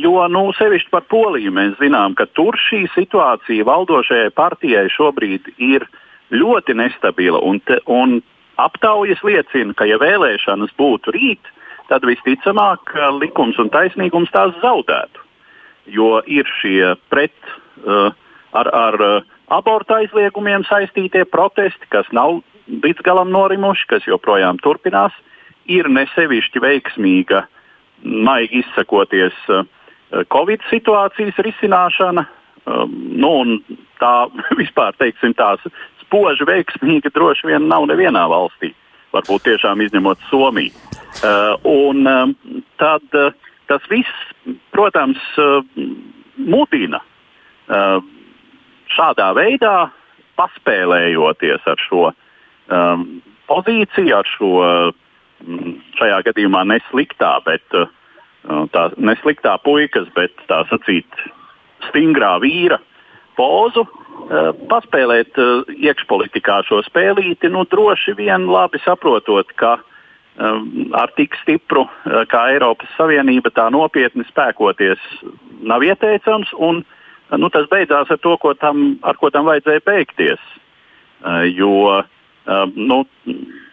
jo, 0.00 0.16
nu, 0.32 0.48
sevišķi 0.56 0.92
par 0.92 1.04
Poliju 1.10 1.52
mēs 1.52 1.76
zinām, 1.80 2.14
ka 2.16 2.26
tur 2.38 2.56
šī 2.60 2.86
situācija 2.94 3.66
valdošajai 3.68 4.32
partijai 4.36 4.86
šobrīd 4.92 5.52
ir 5.58 5.84
ļoti 6.32 6.76
nestabila. 6.78 7.42
Un, 7.44 7.60
te, 7.60 7.78
un 7.86 8.20
aptaujas 8.60 9.22
liecina, 9.26 9.76
ka, 9.76 9.86
ja 9.88 10.00
vēlēšanas 10.00 10.72
būtu 10.78 11.14
rīt, 11.16 11.52
tad 11.90 12.06
visticamāk 12.08 12.94
likums 13.20 13.58
un 13.62 13.70
taisnīgums 13.70 14.32
tās 14.34 14.56
zaudētu. 14.62 15.22
Jo 15.86 16.18
ir 16.26 16.48
šie 16.58 16.96
pret 17.12 17.36
uh, 17.84 18.10
ar, 18.56 18.70
ar 18.74 18.96
uh, 19.04 19.34
abortu 19.54 19.94
aizliegumiem 20.00 20.64
saistītie 20.66 21.22
protesti, 21.30 21.86
kas 21.92 22.08
nav 22.16 22.40
līdz 22.66 23.04
galam 23.06 23.30
norimuši, 23.30 23.86
kas 23.92 24.08
joprojām 24.08 24.58
turpinās. 24.64 25.14
Ir 25.70 25.88
nesevišķi 25.90 26.62
veiksmīga, 26.62 27.44
maigi 28.02 28.62
izsakoties, 28.64 29.36
Covid 30.32 30.62
situācijas 30.70 31.38
risināšana. 31.42 32.26
Nu, 33.22 33.32
tā 34.00 34.14
vispār 34.60 34.96
teiksim, 35.00 35.34
tās 35.38 35.62
spoži 36.04 36.46
veiksmīga 36.46 37.10
droši 37.14 37.52
vien 37.52 37.68
nav 37.70 37.88
nevienā 37.90 38.26
valstī. 38.30 38.72
Varbūt 39.14 39.46
tiešām 39.46 39.80
izņemot 39.82 40.22
Somiju. 40.30 40.74
Un 41.66 42.04
tad 42.78 43.04
tas 43.66 43.86
viss, 43.90 44.26
protams, 44.74 45.22
mudina 46.36 47.00
šādā 48.92 49.30
veidā 49.38 49.88
paspēlējoties 50.36 51.66
ar 51.66 51.82
šo 51.86 52.10
pozīciju, 53.48 54.12
ar 54.18 54.30
šo 54.36 54.52
šajā 55.98 56.22
gadījumā 56.30 56.64
nesliktā, 56.68 57.36
bet 57.46 57.76
uh, 57.76 57.88
tā 58.72 58.88
nesliktā 58.96 59.56
puikas, 59.64 60.08
bet 60.16 60.34
tā 60.50 60.62
sacīt 60.70 61.20
stingrā 61.88 62.36
vīra 62.42 62.80
pozu, 63.36 63.84
uh, 63.86 64.52
paspēlēt 64.70 65.38
uh, 65.42 65.68
iekšpolitikā 65.76 66.62
šo 66.68 66.82
spēlīti, 66.86 67.52
nu 67.52 67.66
droši 67.68 68.16
vien 68.18 68.48
labi 68.50 68.80
saprotot, 68.84 69.52
ka 69.60 69.76
um, 69.78 70.90
ar 70.96 71.12
tik 71.18 71.36
stipru 71.42 71.86
uh, 71.86 72.22
kā 72.30 72.48
Eiropas 72.54 72.92
Savienība 72.96 73.52
tā 73.54 73.68
nopietni 73.74 74.26
spēkoties 74.30 75.02
nav 75.60 75.84
ieteicams. 75.84 76.52
Un, 76.56 76.82
uh, 76.82 76.96
nu, 77.34 77.50
tas 77.50 77.68
beidzās 77.70 78.10
ar 78.12 78.20
to, 78.22 78.36
ko 78.40 78.54
tam, 78.58 78.96
ar 79.06 79.18
ko 79.20 79.30
tam 79.34 79.48
vajadzēja 79.50 79.84
beigties. 79.86 80.42
Jo 81.56 81.70
eh, 81.96 82.08
nu, 82.74 83.02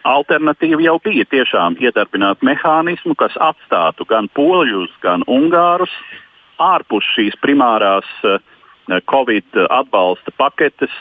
alternatīva 0.04 0.82
jau 0.82 0.98
bija 1.04 1.24
tiešām 1.30 1.78
iedarbināt 1.82 2.42
mehānismu, 2.42 3.14
kas 3.18 3.36
atstātu 3.40 4.06
gan 4.10 4.28
poļus, 4.34 4.92
gan 5.04 5.24
ungārus 5.30 5.92
ārpus 6.62 7.06
šīs 7.14 7.38
primārās 7.42 8.08
eh, 8.24 8.40
Covid 9.10 9.56
atbalsta 9.70 10.34
paketes 10.36 10.92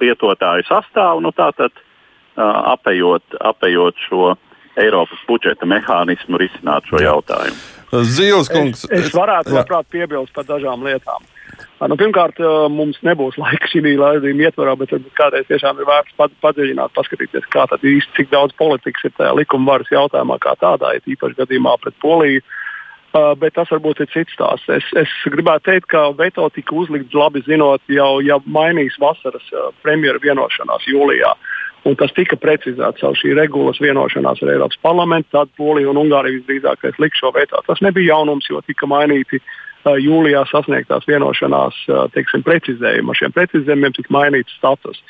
lietotāju 0.00 0.64
sastāvu, 0.66 1.20
nu, 1.22 1.30
tātad 1.30 1.70
apējot, 2.34 3.36
apējot 3.38 4.00
šo 4.08 4.32
Eiropas 4.74 5.20
budžeta 5.28 5.68
mehānismu, 5.70 6.40
risināt 6.42 6.88
šo 6.90 6.98
jautājumu. 6.98 7.60
Zīles 8.02 8.50
kungs. 8.50 8.82
Es, 8.88 9.06
es 9.06 9.14
varētu, 9.14 9.54
labprāt, 9.54 9.86
piebilst 9.92 10.34
par 10.34 10.48
dažām 10.48 10.82
lietām. 10.82 11.22
Nu, 11.84 11.96
pirmkārt, 12.00 12.38
mums 12.72 12.98
nebūs 13.04 13.36
laika 13.40 13.68
šī 13.70 13.82
raidījuma 14.00 14.48
ietvarā, 14.48 14.74
bet 14.80 14.94
kādreiz 15.18 15.46
tiešām 15.50 15.80
ir 15.80 15.88
vērts 15.88 16.36
padziļināt, 16.42 16.94
paskatīties, 16.96 17.48
kā 17.52 17.66
tad 17.70 17.84
īsti 17.84 18.20
cik 18.20 18.30
daudz 18.32 18.56
politikas 18.58 19.08
ir 19.08 19.14
tajā 19.18 19.34
likuma 19.36 19.74
varas 19.74 19.90
jautājumā, 19.92 20.38
kā 20.42 20.54
tādā, 20.60 20.94
ir 20.96 21.16
īpaši 21.16 21.40
gadījumā 21.42 21.76
pret 21.82 21.98
Poliju. 22.02 22.44
Uh, 23.14 23.30
bet 23.38 23.54
tas 23.54 23.68
varbūt 23.70 24.00
ir 24.02 24.08
cits 24.10 24.34
stāsts. 24.34 24.66
Es, 24.74 24.86
es 24.98 25.10
gribētu 25.30 25.68
teikt, 25.68 25.86
ka 25.92 26.08
veto 26.18 26.48
tika 26.50 26.74
uzlikts 26.74 27.14
labi 27.14 27.44
zinot, 27.46 27.84
jau 27.86 28.16
ja 28.26 28.40
mainīs 28.42 28.96
vasaras 28.98 29.44
uh, 29.54 29.68
premjera 29.84 30.18
vienošanās 30.18 30.88
jūlijā. 30.90 31.30
Un 31.86 31.94
tas 32.00 32.10
tika 32.16 32.34
precizēts 32.40 33.04
caur 33.04 33.14
šī 33.20 33.36
regulas 33.38 33.78
vienošanās 33.78 34.42
ar 34.42 34.50
Eiropas 34.56 34.80
parlamentu. 34.82 35.30
Tad 35.36 35.52
Polija 35.54 35.92
un 35.92 36.00
Ungārija 36.00 36.40
visdrīzākais 36.40 36.98
liks 36.98 37.22
šo 37.22 37.30
veto. 37.36 37.60
Tas 37.68 37.84
nebija 37.86 38.16
jaunums, 38.16 38.50
jo 38.50 38.64
tika 38.66 38.90
mainīti 38.90 39.38
uh, 39.38 39.54
jūlijā 39.84 40.44
sasniegtās 40.50 41.06
vienošanās 41.08 41.76
teiksim, 42.14 42.44
precizējumi. 42.46 43.12
Ar 43.12 43.20
šiem 43.20 43.34
precizējumiem 43.36 43.96
tika 43.96 44.14
mainīts 44.14 44.56
status. 44.58 45.00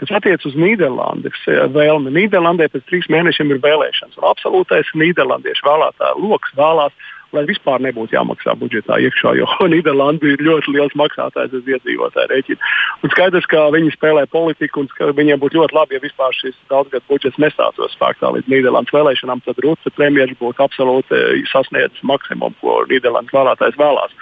Kas 0.00 0.10
attiecas 0.16 0.48
uz 0.48 0.56
Nīderlandes 0.58 1.44
vēlmi, 1.74 2.14
Nīderlandē 2.16 2.70
pēc 2.72 2.86
trīs 2.88 3.08
mēnešiem 3.12 3.52
ir 3.52 3.60
vēlēšanas. 3.62 4.20
Absolūtais 4.32 4.90
Nīderlandiešu 4.98 5.68
vēlētāju 5.68 6.24
lokus 6.24 6.56
vēlās 6.58 6.96
lai 7.36 7.44
vispār 7.48 7.82
nebūtu 7.84 8.16
jāmaksā 8.16 8.54
budžetā 8.60 8.98
iekšā, 9.02 9.34
jo 9.38 9.48
Nīderlanda 9.72 10.32
ir 10.32 10.44
ļoti 10.44 10.74
liels 10.76 10.94
maksātājs 10.98 11.56
uz 11.58 11.68
iedzīvotāju 11.74 12.30
rēķinu. 12.32 12.70
Un 13.02 13.14
skaidrs, 13.14 13.48
ka 13.50 13.66
viņi 13.74 13.94
spēlē 13.96 14.26
politiku 14.32 14.84
un 14.84 14.90
viņiem 15.18 15.40
būtu 15.42 15.60
ļoti 15.60 15.76
labi, 15.76 15.96
ja 15.96 16.04
vispār 16.04 16.34
šis 16.36 16.56
daudzgad 16.72 17.04
budžets 17.08 17.40
nestātos 17.42 17.96
spēkā 17.96 18.32
līdz 18.36 18.52
Nīderlandes 18.52 18.94
vēlēšanām, 18.94 19.44
tad 19.46 19.60
Rūta 19.64 19.92
premjerministrs 19.96 20.40
būtu 20.40 20.64
absolūti 20.64 21.18
eh, 21.18 21.44
sasniedzis 21.52 22.04
maksimumu, 22.08 22.54
ko 22.60 22.82
Nīderlandes 22.90 23.34
vēlētājs 23.34 23.78
vēlās. 23.80 24.16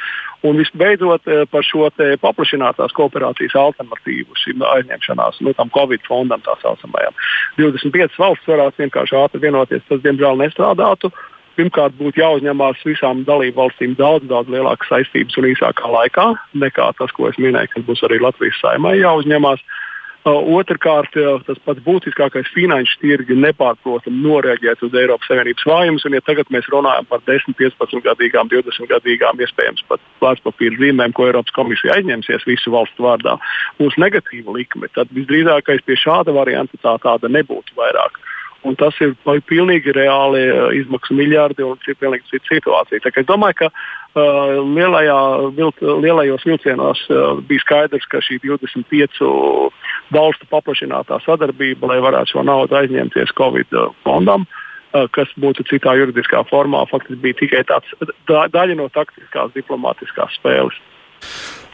Un 0.47 0.57
visbeidzot 0.57 1.27
eh, 1.29 1.43
par 1.51 1.67
šo 1.67 1.91
paplašinātās 2.23 2.95
kooperācijas 2.97 3.57
alternatīvu 3.61 4.39
šim 4.39 4.63
aizņemšanās, 4.65 5.43
nu, 5.45 5.53
tam 5.57 5.73
Covid 5.75 6.07
fondam 6.09 6.41
tā 6.47 6.55
saucamajam. 6.63 7.17
25 7.59 8.17
valsts 8.21 8.49
varētu 8.49 8.87
vienkārši 8.87 9.19
ātri 9.21 9.43
vienoties, 9.43 9.85
tas 9.89 10.01
diemžēl 10.07 10.41
nestrādātu. 10.41 11.13
Pirmkārt, 11.59 11.97
būtu 11.99 12.23
jāuzņemās 12.23 12.83
visām 12.87 13.25
dalību 13.27 13.59
valstīm 13.59 13.97
daudz, 13.99 14.29
daudz 14.31 14.53
lielākas 14.53 14.89
saistības 14.93 15.39
un 15.41 15.51
īsākā 15.51 15.91
laikā 15.91 16.27
nekā 16.63 16.91
tas, 16.99 17.13
ko 17.17 17.29
es 17.31 17.39
minēju, 17.43 17.75
kas 17.75 17.87
būs 17.89 18.05
arī 18.07 18.21
Latvijas 18.23 18.61
saimai 18.63 18.99
jāuzņemās. 19.01 19.65
Uh, 20.21 20.37
Otrakārt, 20.53 21.15
uh, 21.17 21.39
tas 21.47 21.57
pats 21.65 21.81
būtiskākais 21.81 22.51
finanšu 22.53 22.99
tirgi 23.01 23.33
nepārprotami 23.41 24.21
noreaģēt 24.21 24.83
uz 24.85 24.97
Eiropas 25.01 25.31
Savienības 25.31 25.65
vājumus. 25.65 26.05
Ja 26.13 26.21
tagad 26.27 26.51
mēs 26.53 26.69
runājam 26.69 27.09
par 27.09 27.23
10, 27.25 27.57
15 27.57 28.05
gadīgām, 28.05 28.51
20 28.53 28.91
gadīgām, 28.91 29.41
iespējams 29.41 29.87
pat 29.89 30.05
vērtspapīra 30.21 30.77
zīmēm, 30.83 31.17
ko 31.17 31.31
Eiropas 31.31 31.57
komisija 31.57 31.97
aizņemsies 31.97 32.45
visu 32.45 32.75
valstu 32.75 33.09
vārdā, 33.09 33.39
būs 33.81 33.97
negatīva 33.97 34.59
likme, 34.59 34.93
tad 34.93 35.09
visdrīzākais 35.17 35.87
pie 35.89 35.97
šāda 35.97 36.37
varianta 36.37 36.77
tā 36.85 36.99
tāda 37.01 37.33
nebūtu 37.33 37.81
vairāk. 37.81 38.21
Un 38.69 38.77
tas 38.77 38.97
ir 39.01 39.15
pilnīgi 39.49 39.95
reāli 39.97 40.43
uh, 40.53 40.69
izmaksu 40.77 41.17
miljardi 41.17 41.65
un 41.65 41.79
ir 41.89 41.97
pilnīgi 41.97 42.29
cita 42.29 42.51
situācija. 42.51 43.01
Tā, 43.01 43.13
es 43.17 43.29
domāju, 43.29 43.57
ka 43.63 43.69
uh, 43.71 44.59
lielajā, 44.77 45.21
vilc, 45.57 45.81
lielajos 46.05 46.45
vilcienos 46.45 47.05
uh, 47.09 47.39
bija 47.49 47.65
skaidrs, 47.65 48.09
ka 48.13 48.21
šī 48.25 48.37
25 48.45 49.23
valstu 50.13 50.49
paplašinātā 50.53 51.23
sadarbība, 51.25 51.89
lai 51.89 52.03
varētu 52.05 52.35
šo 52.35 52.45
naudu 52.45 52.77
aizņemties 52.83 53.33
Covid 53.41 53.73
fondam, 54.05 54.45
uh, 54.45 55.09
kas 55.17 55.33
būtu 55.41 55.65
citā 55.71 55.97
juridiskā 55.97 56.45
formā, 56.53 56.85
faktiski 56.93 57.21
bija 57.25 57.41
tikai 57.41 57.65
tāds, 57.73 57.97
da, 58.29 58.45
daļa 58.53 58.77
no 58.83 58.91
taktiskās 58.93 59.57
diplomātiskās 59.57 60.37
spēles. 60.37 60.77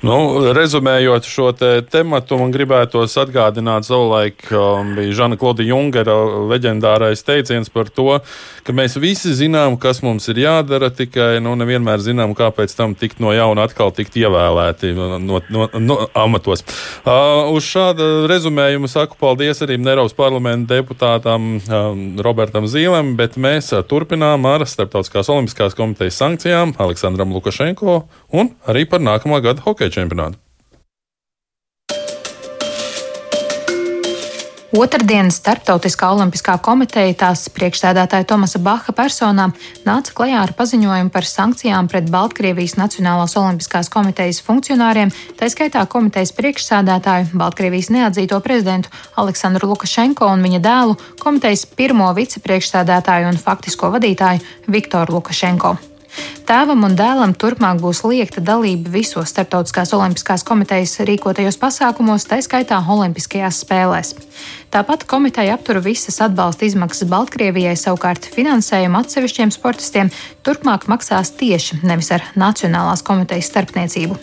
Nu, 0.06 0.52
rezumējot 0.54 1.26
šo 1.26 1.48
te 1.56 1.70
tematu, 1.90 2.36
man 2.38 2.52
gribētos 2.54 3.16
atgādināt, 3.18 3.88
savulaik 3.88 4.44
um, 4.54 4.92
bija 4.94 5.14
Žana 5.18 5.38
Klauda 5.40 5.64
Jungera 5.66 6.14
leģendārais 6.52 7.24
teiciens 7.26 7.72
par 7.72 7.90
to, 7.90 8.20
ka 8.66 8.74
mēs 8.76 8.94
visi 9.02 9.34
zinām, 9.34 9.74
kas 9.82 10.02
mums 10.06 10.28
ir 10.30 10.38
jādara, 10.44 10.92
tikai 10.94 11.40
nu, 11.42 11.56
nevienmēr 11.58 12.02
zinām, 12.04 12.36
kāpēc 12.38 12.74
tam 12.78 12.94
tikt 12.98 13.18
no 13.24 13.32
jauna 13.34 13.66
atkal 13.66 13.90
tikt 13.96 14.18
ievēlēti 14.20 14.92
no, 14.94 15.40
no, 15.50 15.66
no 15.74 15.98
amatos. 16.14 16.62
Uh, 17.02 17.50
uz 17.56 17.66
šāda 17.66 18.28
rezumējuma 18.30 18.90
saku 18.92 19.18
paldies 19.18 19.64
arī 19.66 19.80
Eiropas 19.80 20.14
parlamenta 20.18 20.76
deputātam 20.76 21.56
um, 21.58 22.06
Robertam 22.22 22.70
Zīlem, 22.70 23.14
bet 23.18 23.40
mēs 23.40 23.72
uh, 23.74 23.82
turpinām 23.86 24.46
ar 24.50 24.66
Starptautiskās 24.70 25.30
olimpiskās 25.34 25.74
komitejas 25.78 26.22
sankcijām 26.22 26.76
Aleksandram 26.82 27.34
Lukašenko 27.34 28.00
un 28.36 28.54
arī 28.70 28.86
par 28.90 29.02
nākamā 29.02 29.42
gada 29.42 29.66
hokeja 29.66 29.95
čempionātu. 29.96 30.40
Otradienas 34.76 35.38
Startautiskā 35.40 36.10
olimpiskā 36.12 36.56
komiteja 36.60 37.14
tās 37.16 37.46
priekšsēdētāja 37.54 38.26
Tomasa 38.28 38.58
Baha 38.60 38.92
personā 38.92 39.46
nāca 39.86 40.12
klajā 40.18 40.42
ar 40.42 40.52
paziņojumu 40.58 41.12
par 41.14 41.24
sankcijām 41.24 41.88
pret 41.88 42.10
Baltkrievijas 42.12 42.76
Nacionālās 42.76 43.38
olimpiskās 43.40 43.88
komitejas 43.88 44.42
funkcionāriem, 44.44 45.14
tā 45.40 45.48
skaitā 45.48 45.86
komitejas 45.88 46.34
priekšsēdētāju, 46.36 47.32
Baltkrievijas 47.40 47.88
neatzīto 47.94 48.42
prezidentu 48.44 48.92
Aleksandru 49.16 49.72
Lukašenko 49.72 50.28
un 50.34 50.44
viņa 50.44 50.64
dēlu, 50.68 51.00
komitejas 51.24 51.64
pirmo 51.72 52.12
vicepriekšsēdētāju 52.20 53.32
un 53.32 53.44
faktisko 53.48 53.94
vadītāju 53.96 54.44
Viktoru 54.68 55.22
Lukašenko. 55.22 55.76
Tēvam 56.46 56.84
un 56.86 56.92
dēlam 56.94 57.32
turpmāk 57.34 57.80
būs 57.82 58.04
liekta 58.06 58.42
dalība 58.44 58.92
visos 58.94 59.32
Startautiskās 59.32 59.90
olimpiskās 59.96 60.44
komitejas 60.46 61.00
rīkotajos 61.08 61.58
pasākumos, 61.58 62.28
tā 62.30 62.38
skaitā 62.44 62.78
Olimpiskajās 62.94 63.64
spēlēs. 63.64 64.12
Tāpat 64.70 65.02
komiteja 65.10 65.56
aptur 65.58 65.80
visas 65.82 66.20
atbalsta 66.22 66.68
izmaksas 66.68 67.10
Baltkrievijai, 67.10 67.74
savukārt 67.80 68.30
finansējumu 68.30 69.02
atsevišķiem 69.02 69.50
sportistiem 69.54 70.14
turpmāk 70.46 70.86
maksās 70.92 71.34
tieši, 71.34 71.82
nevis 71.82 72.12
ar 72.14 72.22
Nacionālās 72.38 73.02
komitejas 73.02 73.50
starpniecību. 73.50 74.18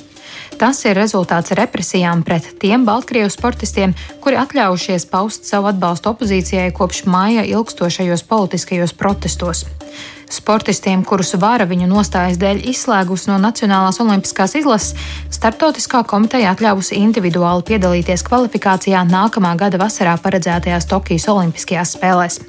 Tas 0.59 0.79
ir 0.85 0.95
rezultāts 0.95 1.51
represijām 1.57 2.23
pret 2.23 2.53
tiem 2.61 2.85
Baltkrievu 2.87 3.31
sportistiem, 3.33 3.95
kuri 4.23 4.37
atļaujušies 4.39 5.09
paust 5.11 5.49
savu 5.49 5.73
atbalstu 5.73 6.13
opozīcijai 6.13 6.71
kopš 6.77 7.03
māja 7.09 7.43
ilgstošajos 7.51 8.23
politiskajos 8.29 8.95
protestos. 8.95 9.65
Sportistiem, 10.33 11.03
kurus 11.05 11.35
vāra 11.37 11.67
viņu 11.69 11.85
nostājas 11.91 12.39
dēļ 12.41 12.63
izslēgus 12.71 13.27
no 13.29 13.37
Nacionālās 13.41 14.01
olimpiskās 14.01 14.55
izlases, 14.57 14.95
starptautiskā 15.33 16.01
komiteja 16.09 16.55
atļāvusi 16.55 16.97
individuāli 17.01 17.67
piedalīties 17.69 18.25
kvalifikācijā 18.29 19.05
nākamā 19.11 19.53
gada 19.61 19.81
vasarā 19.81 20.17
paredzētajās 20.25 20.89
Tokijas 20.89 21.29
Olimpiskajās 21.35 21.95
spēlēs. 21.99 22.41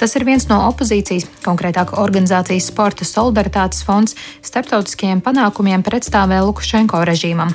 Tas 0.00 0.14
ir 0.16 0.24
viens 0.24 0.46
no 0.48 0.62
opozīcijas, 0.70 1.26
konkrētāk 1.44 1.92
organizācijas 2.00 2.70
Sporta 2.70 3.04
solidaritātes 3.04 3.84
fonds, 3.84 4.16
starptautiskajiem 4.46 5.20
panākumiem 5.24 5.84
pretstāvē 5.86 6.40
Lukašenko 6.46 7.02
režīmam. 7.08 7.52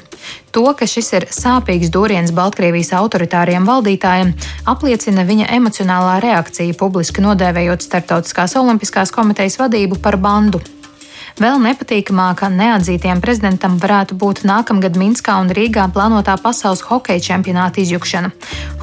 To, 0.56 0.66
ka 0.78 0.88
šis 0.90 1.12
ir 1.18 1.28
sāpīgs 1.34 1.92
dūriens 1.94 2.34
Baltkrievijas 2.36 2.94
autoritāriem 3.00 3.66
valdītājiem, 3.68 4.36
apliecina 4.72 5.26
viņa 5.28 5.52
emocionālā 5.58 6.20
reakcija 6.24 6.78
publiski 6.80 7.26
nodēvējot 7.26 7.86
Startautiskās 7.86 8.56
olimpiskās 8.62 9.14
komitejas 9.16 9.60
vadību 9.62 10.00
par 10.02 10.22
bandu 10.22 10.64
Vēl 11.36 11.58
nepatīkamākā 11.60 12.48
neatzītiem 12.48 13.20
prezidentam 13.20 13.74
varētu 13.82 14.16
būt 14.16 14.46
nākamgad 14.48 14.96
Minskā 14.96 15.34
un 15.44 15.50
Rīgā 15.52 15.90
plānotā 15.92 16.38
pasaules 16.40 16.86
hokeja 16.88 17.26
čempionāta 17.26 17.84
izjukšana. 17.84 18.32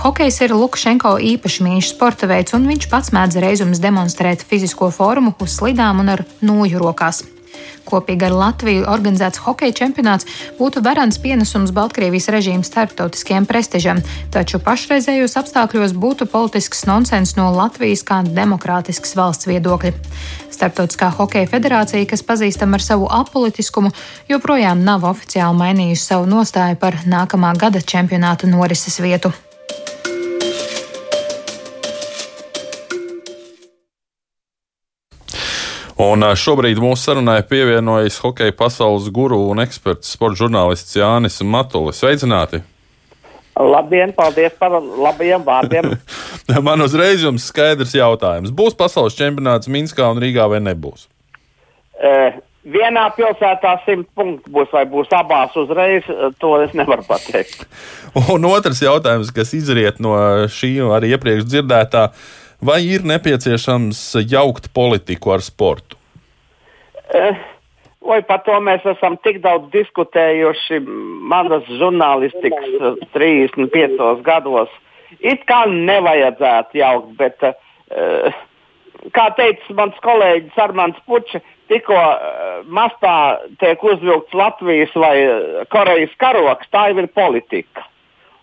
Hokejs 0.02 0.42
ir 0.44 0.52
Lukašenko 0.52 1.14
īpaši 1.32 1.64
mīļš 1.64 1.92
sporta 1.94 2.28
veids, 2.28 2.52
un 2.52 2.68
viņš 2.68 2.90
pats 2.92 3.14
mēdz 3.16 3.40
reizums 3.40 3.80
demonstrēt 3.80 4.44
fizisko 4.44 4.90
formu 4.92 5.32
uz 5.40 5.56
slidām 5.56 6.04
un 6.04 6.12
ar 6.12 6.26
nūju 6.44 6.82
rokās. 6.84 7.24
Kopīgi 7.88 8.28
ar 8.28 8.34
Latviju 8.36 8.84
organizēts 8.88 9.40
hokeja 9.42 9.74
čempionāts 9.80 10.28
būtu 10.60 10.84
varants 10.84 11.18
pienesums 11.22 11.72
Baltkrievijas 11.74 12.28
režīmu 12.32 12.68
starptautiskajam 12.68 13.48
prestižam, 13.48 14.04
taču 14.32 14.60
pašreizējos 14.62 15.34
apstākļos 15.40 15.96
būtu 15.98 16.28
politisks 16.30 16.84
nonsens 16.88 17.34
no 17.40 17.50
Latvijas 17.56 18.04
kā 18.06 18.22
demokrātiskas 18.28 19.16
valsts 19.18 19.50
viedokļa. 19.50 19.96
Starptautiskā 20.52 21.08
hokeja 21.16 21.48
federācija, 21.48 22.04
kas 22.10 22.24
pazīstama 22.28 22.76
ar 22.76 22.84
savu 22.84 23.06
apolitiskumu, 23.10 23.92
joprojām 24.28 24.84
nav 24.84 25.06
oficiāli 25.08 25.58
mainījusi 25.58 26.04
savu 26.10 26.28
nostāju 26.28 26.76
par 26.82 27.00
nākamā 27.08 27.54
gada 27.58 27.80
čempionāta 27.80 28.50
norises 28.50 29.00
vietu. 29.00 29.32
Un 36.02 36.24
šobrīd 36.34 36.80
mūsu 36.82 37.06
sarunai 37.06 37.42
pievienojas 37.46 38.16
hokeja 38.24 38.52
pasaules 38.58 39.06
guru 39.14 39.38
un 39.52 39.62
eksperts, 39.62 40.16
sporta 40.16 40.40
žurnālists 40.40 40.96
Jānis 40.98 41.38
Matulis. 41.46 42.00
Sveicināti! 42.02 42.62
Labdien, 43.52 44.14
paldies 44.16 44.54
par 44.58 44.78
labajiem 44.80 45.44
vārdiem. 45.46 45.92
Man 46.66 46.84
uzreiz 46.84 47.24
jums 47.24 47.48
skaidrs 47.50 47.94
jautājums. 47.96 48.52
Būs 48.54 48.76
pasaules 48.78 49.16
čempionāts 49.18 49.70
Minskā 49.72 50.08
un 50.12 50.20
Rīgā 50.22 50.48
vai 50.50 50.60
nebūs? 50.64 51.08
Uh, 52.02 52.36
vienā 52.66 53.06
pilsētā 53.16 53.76
simt 53.86 54.08
punktu 54.18 54.50
būs, 54.52 54.70
vai 54.74 54.84
būs 54.90 55.10
abās 55.14 55.54
uzreiz, 55.58 56.06
to 56.42 56.54
es 56.64 56.74
nevaru 56.78 57.06
pateikt. 57.06 57.66
un 58.34 58.46
otrs 58.50 58.82
jautājums, 58.82 59.32
kas 59.34 59.54
izriet 59.58 60.02
no 60.02 60.14
šī 60.50 60.76
arī 60.92 61.14
iepriekš 61.16 61.48
dzirdētā. 61.48 62.08
Uh, 62.10 62.38
Vai 62.62 62.78
ir 62.86 63.02
nepieciešams 63.02 63.98
jaukt 64.30 64.68
politiku 64.70 65.32
ar 65.34 65.42
sportu? 65.42 65.96
Eh, 67.10 67.40
vai 68.06 68.20
par 68.22 68.44
to 68.46 68.54
mēs 68.62 68.84
esam 68.86 69.16
tik 69.26 69.40
daudz 69.42 69.66
diskutējuši 69.72 70.78
manas 71.32 71.66
žurnālistikas 71.66 73.02
35 73.16 74.22
gados? 74.22 74.70
It 75.20 75.44
kā 75.48 75.64
nevajadzētu 75.70 76.80
jaukt, 76.80 77.12
bet, 77.18 77.44
uh, 77.44 78.40
kā 79.16 79.28
teica 79.38 79.78
mans 79.78 79.98
kolēģis 80.04 80.58
Armāns 80.64 80.98
Puķis, 81.06 81.44
tikko 81.72 81.98
uh, 81.98 82.62
mastā 82.66 83.14
tiek 83.60 83.82
uzvilkts 83.84 84.34
Latvijas 84.36 84.94
vai 84.94 85.16
Korejas 85.72 86.14
karoks, 86.22 86.70
tā 86.72 86.88
jau 86.90 87.02
ir 87.04 87.10
politika. 87.12 87.88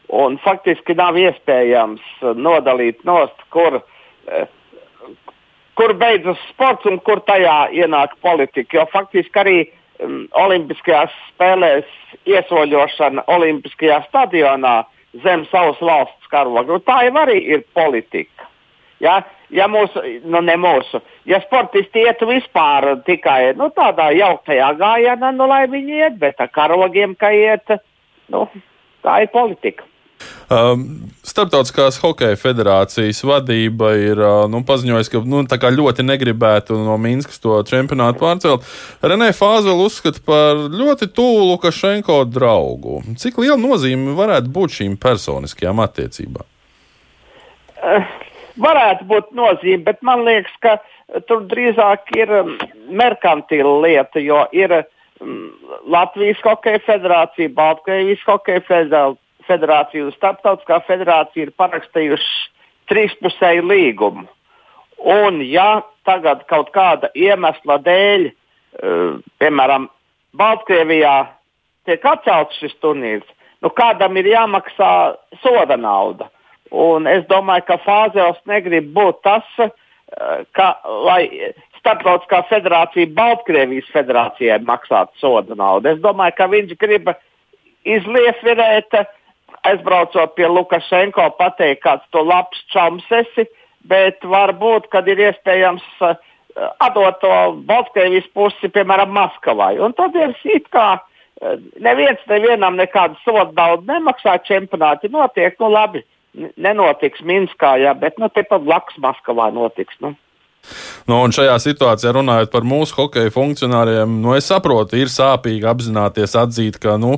Un 0.09 0.39
faktiski 0.41 0.95
nav 0.97 1.17
iespējams 1.21 2.05
nodalīt 2.35 3.03
nost, 3.05 3.37
kur 3.53 3.81
uh, 3.81 4.47
kur 5.79 5.93
beidzas 5.95 6.39
sports 6.51 6.83
un 6.89 6.99
kur 7.07 7.21
tajā 7.23 7.69
ienāk 7.71 8.17
politika. 8.25 8.81
Jo 8.81 8.83
faktiski 8.91 9.39
arī 9.39 9.59
um, 10.03 10.25
Olimpiskajās 10.35 11.13
spēlēs 11.29 11.87
iesoļošana 12.27 13.23
Olimpiskajā 13.31 14.01
stadionā 14.09 14.81
zem 15.23 15.45
savas 15.49 15.81
valsts 15.81 16.29
karoga, 16.31 16.79
tā 16.85 17.03
jau 17.07 17.17
arī 17.23 17.39
ir 17.55 17.65
politika. 17.73 18.47
Ja, 18.99 19.21
ja 19.49 19.67
mūsu, 19.71 20.01
nu 20.27 20.41
ne 20.43 20.55
mūsu, 20.59 20.99
ja 21.29 21.39
sportisti 21.45 22.03
ietu 22.03 22.27
vispār 22.29 22.97
tikai 23.07 23.53
nu, 23.57 23.69
tādā 23.75 24.09
jauktajā 24.15 24.73
gājienā, 24.79 25.31
nu 25.35 25.47
lai 25.47 25.63
viņi 25.71 26.01
iet, 26.01 26.17
bet 26.19 26.41
ar 26.43 26.51
karogiem, 26.51 27.15
ka 27.15 27.31
iet, 27.31 27.79
nu, 28.33 28.43
tā 29.05 29.21
ir 29.23 29.31
politika. 29.33 29.87
Um, 30.51 31.07
Startautiskās 31.29 31.99
hokeja 32.01 32.37
federācijas 32.39 33.19
vadība 33.27 33.91
ir 34.01 34.21
nu, 34.49 34.63
paziņojusi, 34.65 35.11
ka 35.13 35.21
nu, 35.29 35.43
ļoti 35.75 36.05
negribētu 36.07 36.77
no 36.81 36.95
Minskas 37.01 37.41
to 37.43 37.59
čempionātu 37.69 38.23
pārcelt. 38.23 38.65
Renē 39.05 39.29
Fāzela 39.37 39.85
uzskata 39.85 40.23
par 40.25 40.63
ļoti 40.73 41.11
tuvu 41.13 41.51
Lukašenko 41.51 42.23
draugu. 42.31 43.03
Cik 43.21 43.37
liela 43.43 43.59
nozīme 43.61 44.15
varētu 44.17 44.49
būt 44.55 44.79
šīm 44.79 44.97
personiskajām 45.01 45.83
attiecībām? 45.85 46.49
Uh, 47.79 48.09
varētu 48.57 49.05
būt 49.13 49.31
nozīme, 49.37 49.83
bet 49.85 50.01
man 50.01 50.25
liekas, 50.25 50.57
ka 50.65 50.79
tur 51.29 51.45
drīzāk 51.51 52.09
ir 52.17 52.33
um, 52.41 52.53
merkantila 52.89 53.77
lieta, 53.85 54.21
jo 54.23 54.43
ir 54.55 54.79
um, 54.81 55.49
Latvijas 55.85 56.41
hokeja 56.43 56.81
federācija, 56.89 57.53
Baltkrievijas 57.53 58.25
hokeja 58.25 58.65
federācija 58.65 59.25
federācija 59.49 60.05
un 60.05 60.15
Startautiskā 60.15 60.79
federācija 60.87 61.47
ir 61.47 61.55
parakstījuši 61.59 62.47
trīspusēju 62.89 63.65
līgumu. 63.69 64.27
Un, 64.99 65.39
ja 65.45 65.81
tagad 66.07 66.43
kaut 66.49 66.73
kāda 66.75 67.11
iemesla 67.15 67.79
dēļ, 67.85 68.29
uh, 68.29 69.19
piemēram, 69.39 69.87
Baltkrievijā 70.39 71.15
tiek 71.89 72.03
atcelts 72.05 72.59
šis 72.61 72.75
turnīrs, 72.83 73.27
nu 73.63 73.71
kādam 73.73 74.19
ir 74.19 74.29
jāmaksā 74.29 74.91
soda 75.43 75.77
nauda. 75.79 76.29
Un 76.69 77.07
es 77.09 77.23
domāju, 77.31 77.65
ka 77.65 77.79
Fāzels 77.81 78.37
negrib 78.49 78.91
būt 78.93 79.23
tas, 79.25 79.47
uh, 79.63 79.71
ka, 80.57 80.73
lai 81.07 81.23
Startautiskā 81.79 82.43
federācija 82.49 83.07
Baltkrievijas 83.15 83.87
federācijai 83.93 84.59
maksātu 84.67 85.15
soda 85.21 85.55
naudu. 85.55 85.93
Es 85.93 86.03
domāju, 86.03 86.35
ka 86.35 86.49
viņš 86.51 86.75
grib 86.81 87.07
izliesvirēt 87.87 88.99
uh, 88.99 89.07
aizbraucot 89.67 90.35
pie 90.35 90.47
Lukašenko, 90.47 91.29
pateikt, 91.39 91.83
kāds 91.83 92.05
to 92.13 92.23
labs 92.25 92.61
čoms 92.73 93.05
esi, 93.11 93.47
bet 93.89 94.23
varbūt, 94.23 94.89
kad 94.93 95.07
ir 95.09 95.21
iespējams 95.29 95.85
uh, 96.05 96.15
atdot 96.83 97.19
to 97.23 97.33
Baltkrievijas 97.69 98.29
pusi, 98.35 98.71
piemēram, 98.73 99.11
Maskavai. 99.15 99.75
Un 99.83 99.95
tad 99.97 100.15
ir 100.19 100.35
it 100.43 100.69
kā 100.75 100.87
uh, 100.99 101.57
neviens 101.81 102.23
nevienam 102.31 102.79
nekādu 102.79 103.19
sodu 103.23 103.53
daudz 103.57 103.87
nemaksā, 103.89 104.39
čempionāti 104.47 105.11
notiek, 105.13 105.55
nu 105.59 105.71
labi, 105.73 106.03
nenotiks 106.57 107.23
Minskā, 107.25 107.75
jā, 107.81 107.93
bet 107.97 108.19
nu, 108.21 108.29
tepat 108.33 108.65
blakus 108.65 108.99
Maskavā 109.01 109.49
notiks. 109.55 109.97
Nu. 110.03 110.13
Nu, 111.09 111.23
un 111.25 111.33
šajā 111.33 111.55
situācijā 111.63 112.11
runājot 112.13 112.51
par 112.53 112.65
mūsu 112.67 112.93
hokeja 112.99 113.31
funkcionāriem, 113.33 114.19
nu, 114.21 114.35
es 114.37 114.49
saprotu, 114.51 114.99
ir 114.99 115.09
sāpīgi 115.09 115.65
apzināties, 115.65 116.35
atzīt, 116.37 116.77
ka 116.81 116.99
nu, 117.01 117.15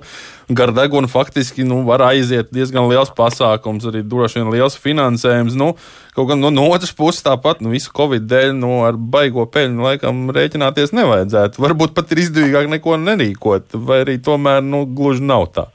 gar 0.48 0.72
degunu 0.76 1.10
faktiski 1.12 1.66
nu, 1.68 1.82
var 1.88 2.06
aiziet 2.08 2.54
diezgan 2.56 2.88
liels 2.88 3.12
pasākums, 3.18 3.88
arī 3.90 4.06
droši 4.08 4.40
vien 4.40 4.54
liels 4.54 4.80
finansējums. 4.80 5.58
Nu, 5.60 5.74
kaut 6.16 6.32
gan 6.32 6.40
nu, 6.44 6.54
no 6.56 6.70
otras 6.72 6.96
puses, 6.96 7.24
tāpat 7.26 7.60
nu, 7.60 7.74
visu 7.76 7.92
covid 7.96 8.30
dēļ 8.32 8.56
nu, 8.62 8.78
ar 8.88 8.96
baigo 8.96 9.44
peļņu 9.52 9.88
laikam 9.90 10.28
rēķināties 10.40 10.96
nevajadzētu. 10.96 11.60
Varbūt 11.68 11.96
pat 11.98 12.16
ir 12.16 12.24
izdevīgāk 12.24 12.72
neko 12.72 12.96
nerīkot, 13.02 13.76
vai 13.76 14.06
arī 14.06 14.22
tomēr 14.24 14.64
nu, 14.64 14.86
gluži 14.88 15.28
nav 15.28 15.50
tā. 15.58 15.68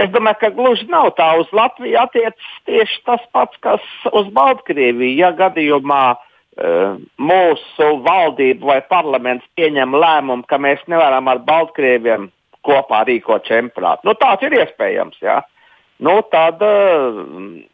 Es 0.00 0.08
domāju, 0.10 0.40
ka 0.40 0.48
gluži 0.56 0.86
nav 0.90 1.12
tā. 1.18 1.34
Uz 1.38 1.50
Latviju 1.54 1.98
attiecas 2.00 2.54
tieši 2.66 3.02
tas 3.06 3.22
pats, 3.36 3.58
kas 3.62 3.84
uz 4.16 4.30
Baltkrieviju. 4.32 5.18
Ja 5.20 5.28
gadījumā 5.36 6.04
uh, 6.14 6.27
mūsu 6.58 7.88
valdība 8.02 8.66
vai 8.72 8.80
parlaments 8.90 9.46
pieņem 9.54 9.94
lēmumu, 9.94 10.46
ka 10.50 10.58
mēs 10.58 10.80
nevaram 10.90 11.28
ar 11.30 11.38
Baltkrieviem 11.46 12.30
kopā 12.66 13.04
rīkot 13.06 13.46
čempionātu. 13.46 14.08
Nu, 14.08 14.14
tāds 14.18 14.42
ir 14.46 14.56
iespējams. 14.58 15.20
Ja? 15.22 15.40
Nu, 16.02 16.18
tad 16.32 16.62
uh, 16.62 17.22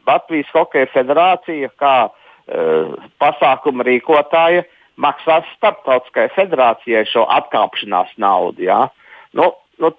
Latvijas 0.08 0.52
Hokeja 0.54 0.90
federācija, 0.92 1.70
kā 1.80 1.96
uh, 2.08 2.94
pasākuma 3.22 3.86
rīkotāja, 3.88 4.64
maksās 5.00 5.48
starptautiskajai 5.56 6.32
federācijai 6.36 7.04
šo 7.10 7.24
atkāpšanās 7.38 8.12
naudu. 8.20 8.66
Ja? 8.68 8.88
Nu, 9.34 9.50
nu, 9.82 9.92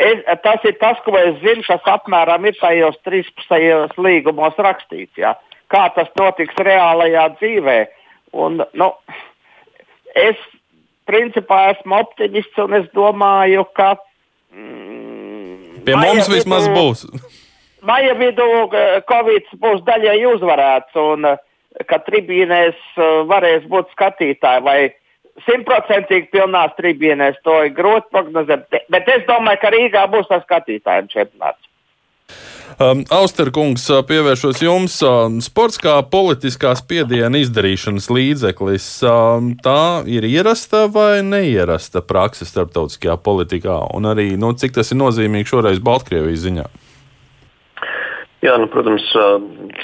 es, 0.00 0.24
tas 0.44 0.64
ir 0.64 0.78
tas, 0.80 1.00
ko 1.06 1.16
es 1.20 1.36
zinu, 1.44 1.64
kas 1.68 1.84
apmēram 1.92 2.48
ir 2.48 2.56
tajos 2.60 2.96
trīspusējos 3.06 3.98
līgumos 4.00 4.56
rakstīts. 4.58 5.20
Ja? 5.20 5.36
Kā 5.72 5.86
tas 5.96 6.10
notiks 6.20 6.56
reālajā 6.60 7.28
dzīvēm? 7.38 8.00
Un, 8.34 8.64
nu, 8.74 8.90
es 10.18 10.40
principā 11.08 11.70
esmu 11.74 12.00
optimists 12.00 12.58
un 12.64 12.76
es 12.80 12.88
domāju, 12.96 13.64
ka. 13.76 13.94
Mm, 14.54 15.80
Pie 15.86 15.96
mums 16.00 16.30
vismaz 16.32 16.66
vidū, 16.68 16.76
būs. 16.80 17.06
Maija 17.88 18.14
vidū 18.18 18.48
Covid 19.10 19.50
būs 19.60 19.82
daļai 19.86 20.18
uzvarēts 20.32 21.00
un 21.00 21.34
ka 21.90 21.98
tribīnēs 22.06 22.78
eh, 22.96 23.16
varēs 23.28 23.66
būt 23.70 23.92
skatītāji. 23.94 24.64
Vai 24.64 24.78
simtprocentīgi 25.48 26.30
pilnās 26.32 26.74
tribīnēs 26.78 27.40
to 27.46 27.60
ir 27.66 27.74
grūti 27.76 28.10
prognozēt, 28.14 28.66
bet 28.70 29.08
es 29.10 29.24
domāju, 29.28 29.60
ka 29.62 29.72
Rīgā 29.74 30.04
būs 30.12 30.30
tas 30.30 30.44
skatītāju 30.46 31.10
čempionāts. 31.12 31.70
Um, 32.74 33.04
Austerkungs, 33.14 33.84
pievēršos 34.08 34.62
jums. 34.64 34.96
Um, 35.06 35.36
sports 35.44 35.78
kā 35.78 36.00
politiskā 36.10 36.72
spiediena 36.74 37.38
izdarīšanas 37.38 38.08
līdzeklis, 38.10 38.86
um, 39.06 39.52
tā 39.62 40.02
ir 40.10 40.26
ierasta 40.26 40.88
vai 40.90 41.22
neierasta 41.22 42.02
praksa 42.02 42.48
starptautiskajā 42.48 43.14
politikā, 43.22 43.76
un 43.94 44.08
arī 44.10 44.32
nu, 44.40 44.50
cik 44.58 44.74
tas 44.74 44.90
ir 44.90 44.98
nozīmīgi 44.98 45.52
šoreiz 45.52 45.78
Baltkrievijas 45.84 46.42
ziņā? 46.48 46.64
Jā, 48.44 48.56
nu, 48.60 48.66
protams, 48.68 49.06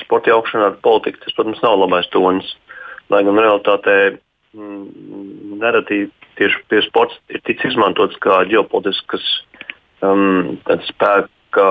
sporta 0.02 0.34
jaukšana 0.34 0.72
ar 0.72 0.74
politiku 0.84 1.22
tas, 1.22 1.36
protams, 1.36 1.62
nav 1.64 1.78
labais 1.80 2.10
tonis. 2.12 2.50
Lai 3.10 3.22
gan 3.26 3.38
realitātē 3.38 3.94
mm, 4.56 5.54
nereti 5.62 6.02
tieši 6.40 6.60
pie 6.68 6.82
sports 6.84 7.16
ir 7.32 7.40
ticis 7.46 7.70
izmantots 7.70 8.18
kā 8.20 8.42
ģeopolitiskas 8.50 9.24
um, 10.04 10.58
spēka 10.90 11.70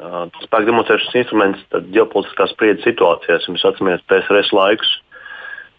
spēku 0.00 0.66
demonstrēšanas 0.68 1.18
instruments 1.20 1.78
ģeopolitiskās 1.94 2.54
spriedzes 2.54 2.86
situācijās. 2.88 3.48
Mēs 3.52 3.66
atceramies 3.68 4.06
PSRS 4.08 4.52
laikus, 4.56 4.90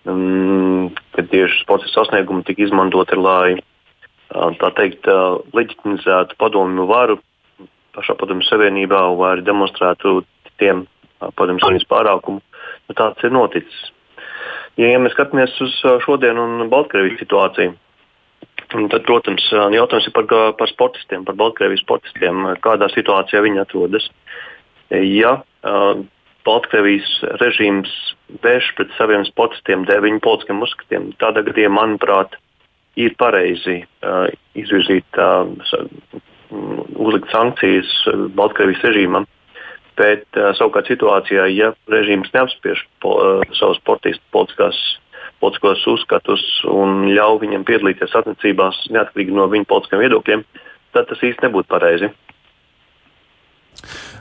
um, 0.06 0.92
kad 1.16 1.30
tieši 1.34 1.64
sporta 1.64 1.90
sasniegumi 1.92 2.46
tika 2.48 2.66
izmantoti, 2.68 3.18
lai 3.18 3.58
tā 4.32 4.70
teikt, 4.78 5.08
leģitimizētu 5.52 6.38
padomju 6.40 6.86
varu 6.88 7.18
pašā 7.96 8.16
padomju 8.20 8.48
savienībā 8.48 9.02
vai 9.20 9.34
demonstrētu 9.44 10.22
tiem 10.62 10.86
padomju 11.20 11.64
savienības 11.64 11.90
pārākumu. 11.92 12.40
Nu, 12.88 12.96
tāds 12.96 13.24
ir 13.28 13.34
noticis. 13.36 13.82
Ja, 14.80 14.88
ja 14.88 15.00
mēs 15.04 15.14
skatāmies 15.18 15.54
uz 15.64 15.76
šodienu 16.06 16.46
un 16.48 16.70
Baltkrievijas 16.72 17.20
situāciju, 17.20 17.76
Tad, 18.72 19.04
protams, 19.04 19.44
jautājums 19.52 20.08
ir 20.08 20.14
par, 20.16 20.28
par 20.56 20.70
sportistiem, 20.72 21.26
par 21.28 21.36
Baltkrievijas 21.40 21.84
sportistiem, 21.84 22.46
kādā 22.64 22.88
situācijā 22.94 23.42
viņi 23.44 23.60
atrodas. 23.66 24.06
Ja 24.92 25.42
uh, 25.42 26.04
Baltkrievijas 26.48 27.10
režīms 27.42 27.92
vērš 28.44 28.72
pret 28.78 28.96
saviem 28.98 29.26
sportistiem 29.28 29.84
dēļ 29.90 30.06
viņu 30.08 30.24
politiskiem 30.24 30.64
uzskatiem, 30.64 31.12
tādā 31.22 31.44
gadījumā, 31.48 31.82
manuprāt, 31.82 32.38
ir 33.00 33.16
pareizi 33.20 33.82
uh, 33.84 34.32
izvirzīt, 34.58 35.20
uh, 35.20 35.52
uzlikt 37.00 37.32
sankcijas 37.32 37.92
Baltkrievijas 38.36 38.88
režīmam. 38.88 39.28
Bet 40.00 40.26
uh, 40.40 40.52
savukārt 40.58 40.90
situācijā, 40.90 41.46
ja 41.54 41.74
režīms 41.92 42.32
neapspiež 42.34 42.86
po, 43.04 43.18
uh, 43.20 43.56
savus 43.60 43.80
sportistus 43.84 44.24
politiskās 44.34 44.80
politiskos 45.42 45.86
uzskatus 45.90 46.44
un 46.70 47.08
ļauj 47.12 47.40
viņiem 47.46 47.68
piedalīties 47.68 48.18
attiecībās 48.22 48.84
neatkarīgi 48.94 49.36
no 49.36 49.48
viņu 49.52 49.70
politiskiem 49.70 50.04
viedokļiem, 50.06 50.44
tad 50.96 51.10
tas 51.10 51.24
īsti 51.26 51.48
nebūtu 51.48 51.70
pareizi. 51.72 52.12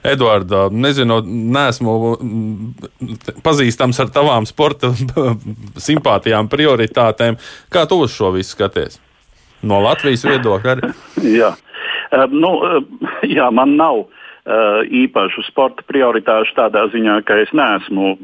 Edvards, 0.07 0.73
nezinu, 0.73 1.19
neesmu 1.27 1.95
mm, 2.15 3.41
pazīstams 3.45 4.01
ar 4.01 4.13
tavām 4.15 4.47
sporta 4.49 4.95
simpātijām, 5.89 6.49
prioritātēm. 6.53 7.37
Kā 7.73 7.85
tu 7.89 8.01
uz 8.07 8.15
šo 8.17 8.33
visu 8.37 8.55
skaties? 8.55 8.97
No 9.61 9.83
Latvijas 9.85 10.25
viedokļa 10.25 10.77
arī? 10.77 10.93
Jā, 11.41 11.53
nu, 12.33 12.55
jā 13.29 13.51
man 13.53 13.77
nav 13.77 14.07
uh, 14.07 14.81
īpašu 14.89 15.45
sporta 15.51 15.85
prioritāšu 15.87 16.57
tādā 16.57 16.87
ziņā, 16.95 17.21
ka 17.29 17.37
es 17.43 17.53
neesmu 17.53 18.15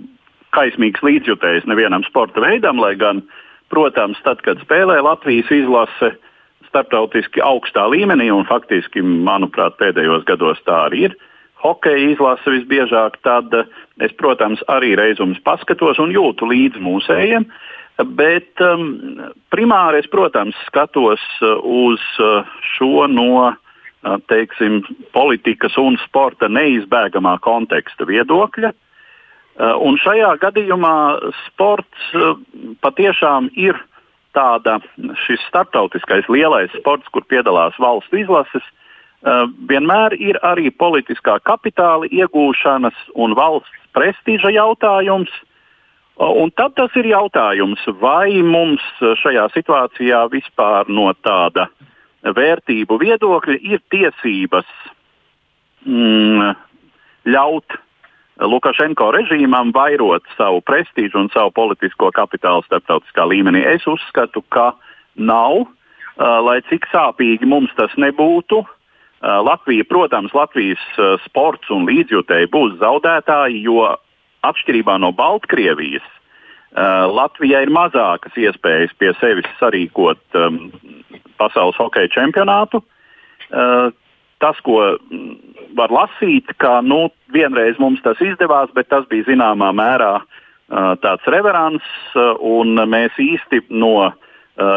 kaismīgs 0.54 1.02
līdzjutējs 1.04 1.66
nevienam 1.70 2.04
sporta 2.06 2.42
veidam, 2.44 2.80
lai 2.82 2.94
gan, 2.98 3.22
protams, 3.72 4.20
tad, 4.24 4.42
kad 4.46 4.60
spēlē 4.62 4.98
Latvijas 5.04 5.50
izlase 5.54 6.14
starptautiski 6.68 7.42
augstā 7.44 7.86
līmenī, 7.90 8.28
un 8.34 8.46
faktiski, 8.48 9.02
manuprāt, 9.02 9.78
pēdējos 9.80 10.26
gados 10.28 10.60
tā 10.66 10.86
arī 10.88 11.06
ir, 11.08 11.16
hokeja 11.64 12.12
izlase 12.12 12.52
visbiežāk, 12.52 13.18
tad 13.26 13.54
es, 14.02 14.12
protams, 14.20 14.62
arī 14.72 14.94
reizums 14.98 15.40
paskatos 15.46 16.00
un 16.02 16.12
jūtu 16.14 16.48
līdzi 16.50 16.82
mūsējiem. 16.84 17.48
Bet 18.18 18.60
um, 18.60 19.22
primāri 19.48 20.02
es, 20.02 20.08
protams, 20.12 20.56
skatos 20.68 21.22
uz 21.40 22.02
šo 22.76 23.06
no 23.08 23.30
uh, 23.46 23.54
teiksim, 24.28 24.82
politikas 25.16 25.78
un 25.80 25.96
sporta 26.04 26.50
neizbēgamā 26.52 27.38
konteksta 27.44 28.04
viedokļa. 28.08 28.72
Eh, 28.72 28.85
un 29.56 29.96
šajā 29.96 30.34
gadījumā 30.42 30.96
sports 31.46 32.08
eh, 32.12 32.32
patiešām 32.84 33.48
ir 33.56 33.78
tāda, 34.36 34.78
šis 35.24 35.40
starptautiskais 35.48 36.28
lielais 36.28 36.72
sports, 36.76 37.08
kur 37.08 37.24
piedalās 37.24 37.76
valstu 37.80 38.20
izlases, 38.20 38.64
eh, 38.64 39.46
vienmēr 39.70 40.16
ir 40.20 40.36
arī 40.44 40.68
politiskā 40.68 41.38
kapitāla 41.40 42.08
iegūšanas 42.12 42.98
un 43.14 43.36
valsts 43.38 43.72
prestiža 43.96 44.52
jautājums. 44.52 45.32
Un 46.16 46.48
tad 46.56 46.72
tas 46.76 46.92
ir 46.96 47.04
jautājums, 47.04 47.80
vai 48.00 48.40
mums 48.40 48.80
šajā 49.00 49.50
situācijā 49.52 50.22
vispār 50.32 50.88
no 50.88 51.10
tāda 51.12 51.66
vērtību 52.24 52.96
viedokļa 53.02 53.58
ir 53.60 53.82
tiesības 53.92 54.70
mm, 55.84 56.54
ļaut 57.28 57.76
Lukašenko 58.36 59.10
režīmam 59.16 59.72
vairot 59.72 60.24
savu 60.36 60.60
prestižu 60.60 61.22
un 61.22 61.30
savu 61.32 61.54
politisko 61.56 62.10
kapitālu 62.12 62.64
starptautiskā 62.66 63.24
līmenī. 63.24 63.64
Es 63.64 63.86
uzskatu, 63.88 64.42
ka 64.52 64.74
nav, 65.16 65.64
lai 66.16 66.58
cik 66.68 66.88
sāpīgi 66.92 67.48
mums 67.48 67.72
tas 67.80 67.94
nebūtu. 67.96 68.60
Latvija, 69.24 69.86
protams, 69.88 70.34
Latvijas 70.36 70.82
sports 71.24 71.72
un 71.72 71.88
līdzjutēji 71.88 72.50
būs 72.52 72.76
zaudētāji, 72.82 73.62
jo 73.64 73.88
atšķirībā 74.44 74.98
no 75.00 75.14
Baltkrievijas, 75.16 76.04
Latvijai 76.76 77.62
ir 77.64 77.72
mazākas 77.72 78.36
iespējas 78.36 78.92
pie 79.00 79.14
sevis 79.16 79.48
sarīkot 79.56 80.20
pasaules 81.40 81.78
hokeja 81.80 82.12
čempionātu 82.12 82.82
tas, 84.46 84.58
ko 84.66 84.96
var 85.76 85.92
lasīt, 85.92 86.50
ka 86.62 86.80
nu, 86.86 87.08
vienreiz 87.34 87.78
mums 87.82 88.02
tas 88.04 88.20
izdevās, 88.22 88.70
bet 88.76 88.90
tas 88.92 89.06
bija 89.10 89.26
zināmā 89.30 89.72
mērā 89.76 90.14
tāds 91.02 91.26
reverants, 91.30 91.86
un 92.42 92.78
mēs 92.90 93.18
īsti 93.22 93.66
no 93.70 94.12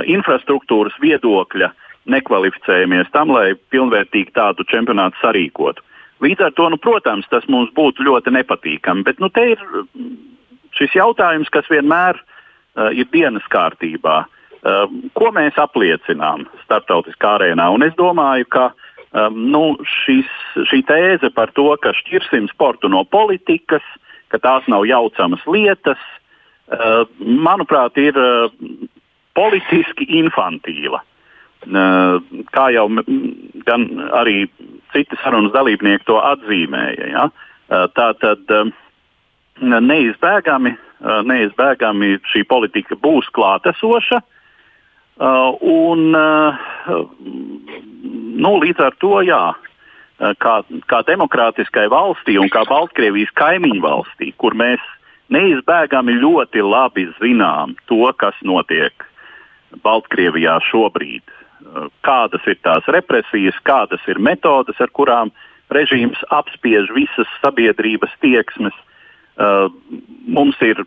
infrastruktūras 0.10 0.98
viedokļa 1.02 1.72
nekvalificējamies 2.10 3.12
tam, 3.14 3.34
lai 3.34 3.54
pilnvērtīgi 3.74 4.34
tādu 4.38 4.66
čempionātu 4.70 5.18
sarīkotu. 5.22 5.86
Līdz 6.24 6.50
ar 6.50 6.56
to, 6.58 6.68
nu, 6.74 6.80
protams, 6.82 7.30
tas 7.32 7.46
mums 7.48 7.72
būtu 7.78 8.04
ļoti 8.04 8.34
nepatīkami, 8.36 9.06
bet 9.08 9.22
nu, 9.24 9.30
te 9.32 9.46
ir 9.54 9.62
šis 10.76 10.98
jautājums, 10.98 11.52
kas 11.54 11.70
vienmēr 11.72 12.20
uh, 12.20 12.90
ir 12.92 13.08
dienas 13.14 13.46
kārtībā. 13.54 14.18
Uh, 14.60 14.84
ko 15.16 15.30
mēs 15.32 15.56
apliecinām 15.62 16.44
starptautiskā 16.66 17.38
arēnā? 17.38 17.70
Un 17.72 17.86
es 17.88 17.96
domāju, 18.00 18.50
ka 18.52 18.66
uh, 18.74 18.89
um, 19.12 19.36
nu, 19.52 19.64
šis, 19.86 20.30
šī 20.70 20.82
tēze 20.88 21.32
par 21.36 21.54
to, 21.58 21.68
ka 21.82 21.94
šķirsim 21.98 22.50
sportu 22.52 22.92
no 22.92 23.04
politikas, 23.06 23.86
ka 24.30 24.40
tās 24.42 24.68
nav 24.72 24.86
jaucamas 24.90 25.46
lietas, 25.50 26.02
uh, 26.70 27.06
manuprāt, 27.20 27.98
ir 27.98 28.18
uh, 28.20 28.50
politiski 29.38 30.10
infantīla. 30.22 31.02
Uh, 31.68 32.22
kā 32.56 32.70
jau 32.72 32.88
gan 33.68 33.88
arī 34.16 34.46
citi 34.94 35.18
sarunas 35.24 35.54
dalībnieki 35.54 36.08
to 36.08 36.20
atzīmēja. 36.22 37.10
Ja? 37.14 37.30
Uh, 37.70 37.88
tā 37.98 38.14
tad 38.22 38.56
uh, 38.56 38.70
neizbēgami, 39.60 40.78
neizbēgami 41.00 42.18
šī 42.28 42.42
politika 42.48 42.96
būs 43.00 43.28
klātesoša. 43.36 44.20
Uh, 44.20 44.39
un, 45.20 46.16
uh, 46.16 47.02
nu, 48.40 48.54
līdz 48.64 48.86
ar 48.86 48.96
to, 49.04 49.20
jā, 49.28 49.42
uh, 49.52 49.60
kā, 50.20 50.60
kā 50.88 51.02
demokrātiskai 51.08 51.88
valstī 51.92 52.38
un 52.40 52.52
kā 52.52 52.64
Baltkrievijas 52.70 53.32
kaimiņu 53.40 53.82
valstī, 53.84 54.32
kur 54.38 54.56
mēs 54.56 54.84
neizbēgami 55.34 56.18
ļoti 56.20 56.64
labi 56.66 57.08
zinām 57.20 57.76
to, 57.88 58.02
kas 58.18 58.36
notiek 58.44 59.06
Baltkrievijā 59.84 60.58
šobrīd, 60.70 61.24
kādas 62.02 62.46
ir 62.50 62.58
tās 62.66 62.88
represijas, 62.90 63.58
kādas 63.64 64.02
ir 64.10 64.20
metodes, 64.20 64.80
ar 64.82 64.90
kurām 64.90 65.32
režīms 65.70 66.22
apspiež 66.34 66.90
visas 66.96 67.30
sabiedrības 67.44 68.16
tieksmes. 68.24 68.74
Mums 70.26 70.58
ir 70.66 70.82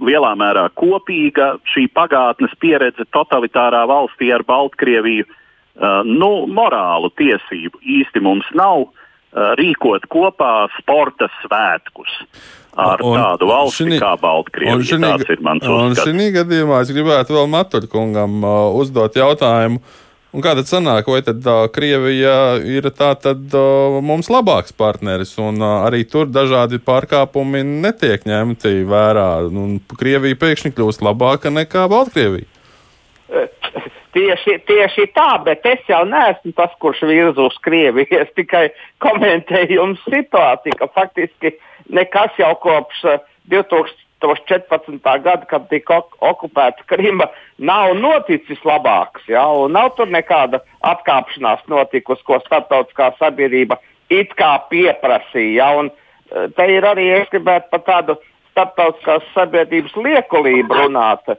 lielā 0.00 0.32
mērā 0.38 0.68
kopīga 0.78 1.56
šī 1.72 1.88
pagātnes 1.94 2.54
pieredze 2.62 3.06
totalitārā 3.14 3.84
valstī 3.90 4.32
ar 4.34 4.44
Baltkrieviju. 4.48 5.28
Uh, 5.72 6.02
nu, 6.04 6.44
morālu 6.52 7.08
tiesību 7.16 7.80
īsti 7.80 8.20
mums 8.20 8.48
nav 8.52 8.82
uh, 8.84 9.54
rīkot 9.56 10.04
kopā 10.12 10.66
sporta 10.76 11.30
svētkus 11.40 12.12
ar 12.76 13.00
un 13.04 13.16
tādu 13.16 13.48
valsti 13.48 13.86
šinī, 13.86 13.98
kā 14.00 14.12
Baltkrievija. 14.20 14.84
Šinī, 14.88 15.08
tāds 15.14 15.32
ir 15.32 15.40
mans 15.44 15.64
uzskats. 15.64 16.04
Un 16.12 16.20
šī 16.20 16.28
gadījumā 16.36 16.82
es 16.84 16.92
gribētu 16.92 17.36
vēl 17.38 17.48
Matuļkungam 17.56 18.38
uh, 18.44 18.58
uzdot 18.82 19.16
jautājumu. 19.16 19.80
Un 20.32 20.40
kā 20.40 20.54
tad 20.56 20.64
sanāk, 20.64 21.10
vai 21.12 21.20
tad 21.20 21.44
uh, 21.44 21.66
Krievija 21.68 22.56
ir 22.64 22.86
tā 22.96 23.10
tad 23.20 23.52
uh, 23.52 23.98
mums 24.00 24.30
labāks 24.32 24.72
partneris, 24.72 25.34
un 25.36 25.60
uh, 25.60 25.82
arī 25.84 26.06
tur 26.08 26.30
dažādi 26.32 26.80
pārkāpumi 26.80 27.60
netiek 27.84 28.24
ņemti 28.24 28.78
vērā, 28.88 29.28
un 29.52 29.76
Krievija 29.92 30.38
pēkšņi 30.40 30.72
kļūst 30.78 31.04
labāka 31.04 31.52
nekā 31.52 31.84
Baltkrievija? 31.92 32.48
Tieši, 34.12 34.58
tieši 34.68 35.06
tā, 35.16 35.28
bet 35.44 35.64
es 35.68 35.84
jau 35.88 36.02
neesmu 36.08 36.52
tas, 36.56 36.72
kurš 36.80 37.04
virza 37.08 37.46
uz 37.48 37.54
Krieviju. 37.64 38.08
Es 38.24 38.32
tikai 38.36 38.66
komentēju 39.04 39.78
jums 39.78 40.00
situāciju, 40.04 40.76
ka 40.80 40.88
faktiski 40.96 41.54
nekas 41.92 42.36
jau 42.40 42.54
kopš 42.60 43.04
2000. 43.52 44.01
2014. 44.22 45.22
gada, 45.24 45.46
kad 45.50 45.68
tika 45.70 45.98
ok 46.00 46.16
okupēta 46.32 46.86
Krima, 46.86 47.28
nav 47.58 47.94
noticis 47.98 48.60
labāks. 48.66 49.24
Ja? 49.30 49.44
Nav 49.68 49.92
tur 49.98 50.10
nekāda 50.12 50.62
atkāpšanās 50.86 51.64
notikusi, 51.70 52.24
ko 52.26 52.40
starptautiskā 52.44 53.12
sabiedrība 53.18 53.78
it 54.12 54.34
kā 54.38 54.54
pieprasīja. 54.70 55.54
Ja? 55.58 55.70
Un, 55.80 55.90
e, 56.30 56.48
te 56.56 56.68
ir 56.70 56.86
arī, 56.88 57.08
es 57.20 57.30
gribētu 57.32 57.72
par 57.72 57.84
tādu 57.88 58.18
starptautiskās 58.52 59.26
sabiedrības 59.34 59.96
liekulību 59.96 60.80
runāt. 60.82 61.34
E, 61.34 61.38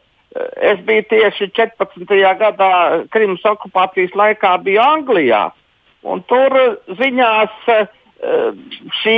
es 0.74 0.84
biju 0.86 1.08
tieši 1.14 1.50
14. 1.56 2.14
gadā 2.40 2.72
Krimas 3.14 3.44
okupācijas 3.54 4.16
laikā 4.18 4.56
biju 4.66 4.84
Anglijā. 4.84 5.48
Un 6.04 6.24
tur 6.28 6.56
ziņās 7.00 7.68
e, 7.72 7.82
šī 9.02 9.18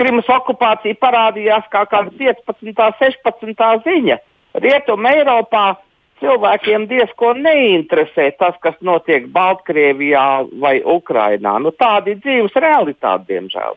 Krimas 0.00 0.28
okupācija 0.32 0.96
parādījās 0.96 1.66
kā 1.72 1.84
kāda 1.90 2.12
15. 2.16 2.72
16. 3.02 3.84
ziņa. 3.84 4.16
Rietumē 4.64 5.12
Eiropā 5.20 5.64
cilvēkiem 6.20 6.86
diezko 6.88 7.34
neinteresē 7.36 8.30
tas, 8.40 8.56
kas 8.64 8.78
notiek 8.84 9.28
Baltkrievijā 9.34 10.26
vai 10.62 10.78
Ukrainā. 10.80 11.58
Nu, 11.60 11.72
tāda 11.76 12.14
ir 12.14 12.20
dzīves 12.24 12.56
realitāte, 12.64 13.28
diemžēl. 13.34 13.76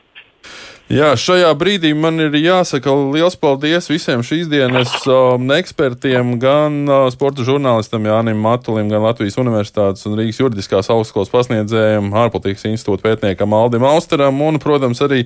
Jā, 0.92 1.14
šajā 1.18 1.48
brīdī 1.56 1.94
man 1.96 2.20
ir 2.22 2.36
jāsaka 2.38 2.92
liels 3.16 3.38
paldies 3.40 3.88
visiem 3.90 4.20
šīs 4.22 4.50
dienas 4.52 4.92
um, 5.08 5.48
ekspertiem, 5.56 6.36
gan 6.42 6.82
uh, 6.86 7.06
sporta 7.10 7.46
žurnālistam 7.48 8.04
Jānim 8.06 8.42
Matulim, 8.44 8.92
gan 8.92 9.02
Latvijas 9.02 9.40
Universitātes 9.42 10.04
un 10.06 10.18
Rīgas 10.20 10.42
juridiskās 10.42 10.92
augstskolas 10.94 11.32
pasniedzējiem, 11.34 12.12
ārpolitikas 12.26 12.68
institūta 12.68 13.08
pētniekam 13.08 13.56
Aldim 13.58 13.88
Austeram 13.88 14.44
un, 14.44 14.60
protams, 14.62 15.02
arī 15.08 15.24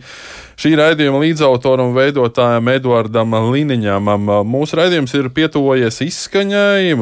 šī 0.61 0.75
raidījuma 0.77 1.23
līdzautoram 1.25 1.89
un 1.89 1.97
veidotājam 1.97 2.71
Eduardam 2.71 3.35
Liniņam. 3.49 4.13
Um, 4.13 4.31
mūsu 4.53 4.77
raidījums 4.79 5.17
ir 5.17 5.31
pietuvojies 5.35 5.99
izskaņai. 6.05 6.93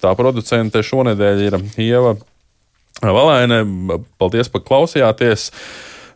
Tā 0.00 0.16
producente 0.16 0.82
šonedēļ 0.82 1.46
ir 1.46 1.60
Ieva 1.84 2.16
Valēne. 3.04 3.62
Paldies, 4.18 4.48
ka 4.50 4.64
klausījāties! 4.64 5.50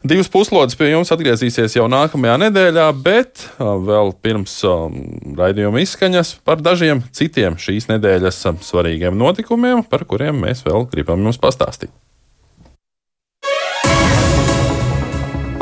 Divas 0.05 0.29
puslodes 0.29 0.77
pie 0.77 0.91
jums 0.91 1.09
atgriezīsies 1.15 1.79
jau 1.79 1.87
nākamajā 1.89 2.35
nedēļā, 2.43 2.91
bet 3.07 3.47
vēl 3.57 4.11
pirms 4.21 4.59
um, 4.69 4.99
raidījuma 5.39 5.81
izskaņas 5.81 6.35
par 6.45 6.61
dažiem 6.61 7.01
citiem 7.09 7.57
šīs 7.57 7.89
nedēļas 7.89 8.43
svarīgiem 8.69 9.17
notikumiem, 9.17 9.81
par 9.89 10.05
kuriem 10.05 10.43
mēs 10.45 10.61
vēl 10.67 10.85
gribam 10.93 11.25
jums 11.25 11.41
pastāstīt. 11.41 11.89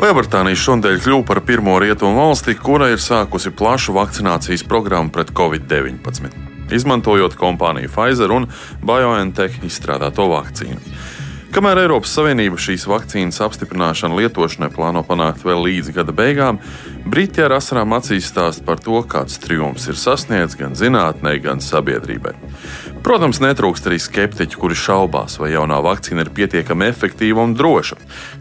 Lielbritānija 0.03 0.59
šodien 0.59 0.99
kļuva 0.99 1.23
par 1.29 1.45
pirmo 1.47 1.79
rietumu 1.79 2.25
valsti, 2.25 2.59
kura 2.59 2.91
ir 2.91 2.99
sākusi 2.99 3.55
plašu 3.55 3.95
vakcinācijas 3.95 4.67
programmu 4.67 5.15
pret 5.15 5.31
covid-19, 5.39 6.35
izmantojot 6.75 7.39
kompāniju 7.39 7.95
Pfizer 7.95 8.35
un 8.35 8.51
BioNTech 8.83 9.63
izstrādāto 9.71 10.27
vakcīnu. 10.35 10.83
Kamēr 11.53 11.83
Eiropas 11.83 12.15
Savienība 12.17 12.57
šīs 12.57 12.87
vakcīnas 12.89 13.37
apstiprināšanu 13.45 14.17
lietošanai 14.23 14.71
plāno 14.73 15.03
panākt 15.05 15.43
vēl 15.45 15.59
līdz 15.67 15.91
gada 15.93 16.15
beigām, 16.17 16.63
Briti 17.05 17.43
ar 17.43 17.53
asarām 17.57 17.93
acīs 17.97 18.29
stāsta 18.31 18.63
par 18.65 18.79
to, 18.81 19.01
kāds 19.05 19.41
triumfs 19.43 19.89
ir 19.91 19.99
sasniegts 19.99 20.55
gan 20.57 20.77
zinātnē, 20.79 21.35
gan 21.45 21.61
sabiedrībai. 21.61 22.33
Protams, 23.05 23.43
netrūkst 23.43 23.91
arī 23.91 23.99
skeptiķi, 24.01 24.57
kuri 24.57 24.79
šaubās, 24.79 25.37
vai 25.43 25.51
jaunā 25.53 25.81
vakcīna 25.83 26.25
ir 26.25 26.31
pietiekami 26.33 26.87
efektīva 26.89 27.43
un 27.45 27.53
droša. 27.59 27.99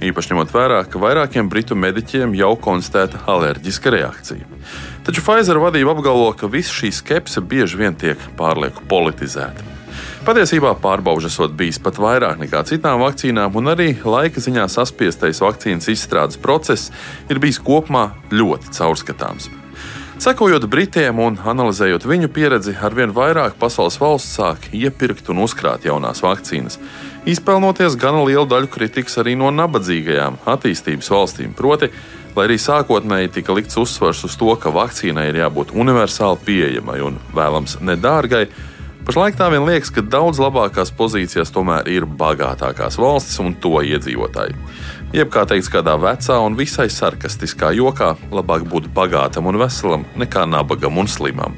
Īpaši 0.08 0.32
ņemot 0.32 0.54
vērā, 0.56 0.80
ka 0.86 1.02
vairākiem 1.02 1.50
britu 1.52 1.76
mediķiem 1.76 2.38
jau 2.38 2.54
konstatēta 2.70 3.26
alerģiska 3.34 3.96
reakcija. 3.98 4.48
Taču 5.04 5.26
Pfizer 5.26 5.60
vadība 5.60 5.98
apgalvo, 5.98 6.32
ka 6.38 6.48
visa 6.48 6.78
šī 6.78 6.94
skepse 6.96 7.42
bieži 7.42 7.82
vien 7.82 7.98
tiek 7.98 8.30
pārlieku 8.40 8.86
politizēta. 8.88 9.71
Patiesībā 10.22 10.76
pārbaudas 10.78 11.32
esot 11.32 11.56
bijis 11.58 11.80
pat 11.82 11.96
vairāk 11.98 12.38
nekā 12.44 12.60
citām 12.70 13.00
vakcīnām, 13.02 13.56
un 13.58 13.72
arī 13.72 13.88
laika 14.06 14.38
ziņā 14.44 14.68
saspiestais 14.70 15.42
vakcīnas 15.42 15.90
izstrādes 15.90 16.38
process 16.38 16.92
ir 17.26 17.40
bijis 17.42 17.58
kopumā 17.58 18.12
ļoti 18.30 18.70
caurskatāms. 18.78 19.50
Sekojot 20.22 20.68
Britiem 20.70 21.18
un 21.26 21.40
analizējot 21.42 22.06
viņu 22.06 22.30
pieredzi, 22.30 22.76
arvien 22.86 23.10
vairāk 23.18 23.58
pasaules 23.58 23.98
valsts 23.98 24.38
sāk 24.38 24.70
iepirkt 24.78 25.34
un 25.34 25.42
uzkrāt 25.42 25.90
jaunās 25.90 26.22
vakcīnas, 26.22 26.78
izpelnoties 27.26 27.98
gana 27.98 28.22
lielu 28.22 28.46
daļu 28.46 28.70
kritikas 28.70 29.18
arī 29.24 29.34
no 29.42 29.50
nabadzīgajām 29.50 30.44
attīstības 30.46 31.10
valstīm. 31.18 31.56
Proti, 31.58 31.90
lai 32.36 32.46
arī 32.46 32.62
sākotnēji 32.62 33.40
tika 33.40 33.58
likts 33.58 33.82
uzsvars 33.82 34.22
uz 34.30 34.38
to, 34.38 34.54
ka 34.54 34.70
vakcīnai 34.70 35.32
ir 35.32 35.42
jābūt 35.42 35.74
universāli 35.74 36.46
pieejamai 36.46 37.02
un 37.10 37.18
vēlams 37.34 37.80
nedārgai, 37.82 38.52
Pašlaik 39.02 39.34
tā 39.34 39.48
vien 39.50 39.64
liekas, 39.66 39.90
ka 39.90 40.04
daudz 40.06 40.38
labākās 40.38 40.92
pozīcijās 40.94 41.50
tomēr 41.54 41.88
ir 41.90 42.06
bagātākās 42.06 43.00
valstis 43.02 43.40
un 43.42 43.56
to 43.58 43.80
iedzīvotāji. 43.82 44.54
Jeb 45.18 45.32
kā 45.34 45.42
teikts, 45.50 45.72
kādā 45.74 45.96
vecā 45.98 46.38
un 46.46 46.54
visai 46.60 46.86
sarkastiskā 46.94 47.72
jokā, 47.74 48.14
labāk 48.30 48.68
būt 48.70 48.92
bagātam 48.94 49.50
un 49.50 49.58
veselam 49.58 50.06
nekā 50.22 50.46
nabagam 50.46 51.02
un 51.02 51.10
slimam. 51.10 51.58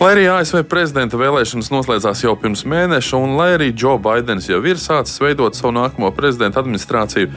Lai 0.00 0.10
arī 0.16 0.24
ASV 0.32 0.64
prezidenta 0.68 1.20
vēlēšanas 1.20 1.70
noslēdzās 1.72 2.24
jau 2.24 2.32
pirms 2.40 2.64
mēneša, 2.68 3.20
un 3.20 3.36
lai 3.38 3.52
arī 3.58 3.70
Joe 3.70 4.00
Bidenis 4.00 4.48
jau 4.48 4.62
ir 4.64 4.80
sācis 4.80 5.20
veidot 5.20 5.56
savu 5.56 5.76
nākamo 5.76 6.08
prezidenta 6.16 6.64
administrāciju, 6.64 7.30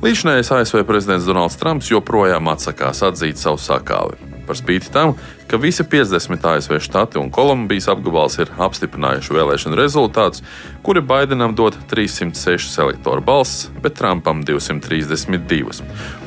līdzinājais 0.00 0.52
ASV 0.56 0.82
prezidents 0.88 1.28
Donalds 1.28 1.60
Trumps 1.60 1.92
joprojām 1.92 2.48
atsakās 2.52 3.04
atzīt 3.12 3.40
savu 3.40 3.60
sakāvi 3.60 4.29
par 4.50 4.58
spīti 4.58 4.90
tam, 4.90 5.14
ka 5.46 5.58
visi 5.62 5.84
50 5.86 6.46
ASV 6.52 6.80
štati 6.82 7.20
un 7.20 7.30
Kolumbijas 7.30 7.86
apgabals 7.92 8.38
ir 8.42 8.50
apstiprinājuši 8.58 9.36
vēlēšanu 9.36 9.78
rezultātus, 9.78 10.42
kuri 10.86 11.02
Baidenam 11.06 11.54
dod 11.58 11.78
306 11.90 12.80
elektoru 12.82 13.22
balsis, 13.22 13.68
bet 13.82 13.94
Trumpam 14.00 14.42
232. 14.46 15.84